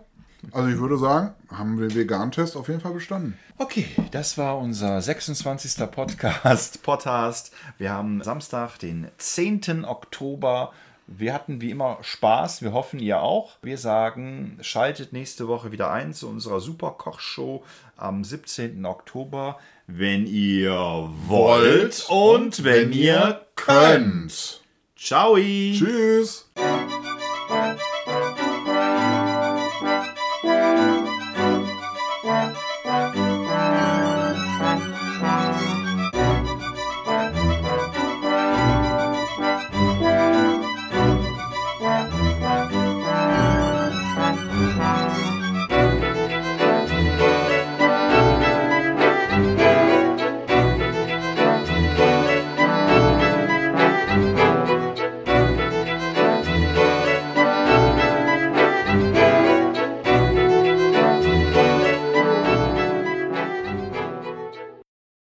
Also 0.51 0.69
ich 0.69 0.77
würde 0.77 0.97
sagen, 0.97 1.33
haben 1.49 1.79
wir 1.79 1.87
den 1.87 1.95
Vegan-Test 1.95 2.57
auf 2.57 2.67
jeden 2.67 2.81
Fall 2.81 2.93
bestanden. 2.93 3.37
Okay, 3.57 3.85
das 4.11 4.37
war 4.37 4.57
unser 4.57 5.01
26. 5.01 5.89
Podcast. 5.89 6.83
Podcast. 6.83 7.53
Wir 7.77 7.91
haben 7.91 8.21
Samstag, 8.21 8.77
den 8.77 9.07
10. 9.17 9.85
Oktober. 9.85 10.73
Wir 11.07 11.33
hatten 11.33 11.61
wie 11.61 11.69
immer 11.69 11.97
Spaß, 12.01 12.61
wir 12.61 12.71
hoffen 12.73 12.99
ihr 12.99 13.21
auch. 13.21 13.57
Wir 13.61 13.77
sagen, 13.77 14.57
schaltet 14.61 15.13
nächste 15.13 15.47
Woche 15.47 15.71
wieder 15.71 15.91
ein 15.91 16.13
zu 16.13 16.27
unserer 16.27 16.59
Superkochshow 16.59 17.63
am 17.95 18.23
17. 18.23 18.85
Oktober, 18.85 19.59
wenn 19.87 20.25
ihr 20.25 21.09
wollt 21.27 22.05
und 22.09 22.63
wenn, 22.63 22.91
wenn 22.91 22.93
ihr 22.93 23.45
könnt. 23.55 24.09
könnt. 24.09 24.61
Ciao. 24.95 25.35
Tschüss. 25.35 26.49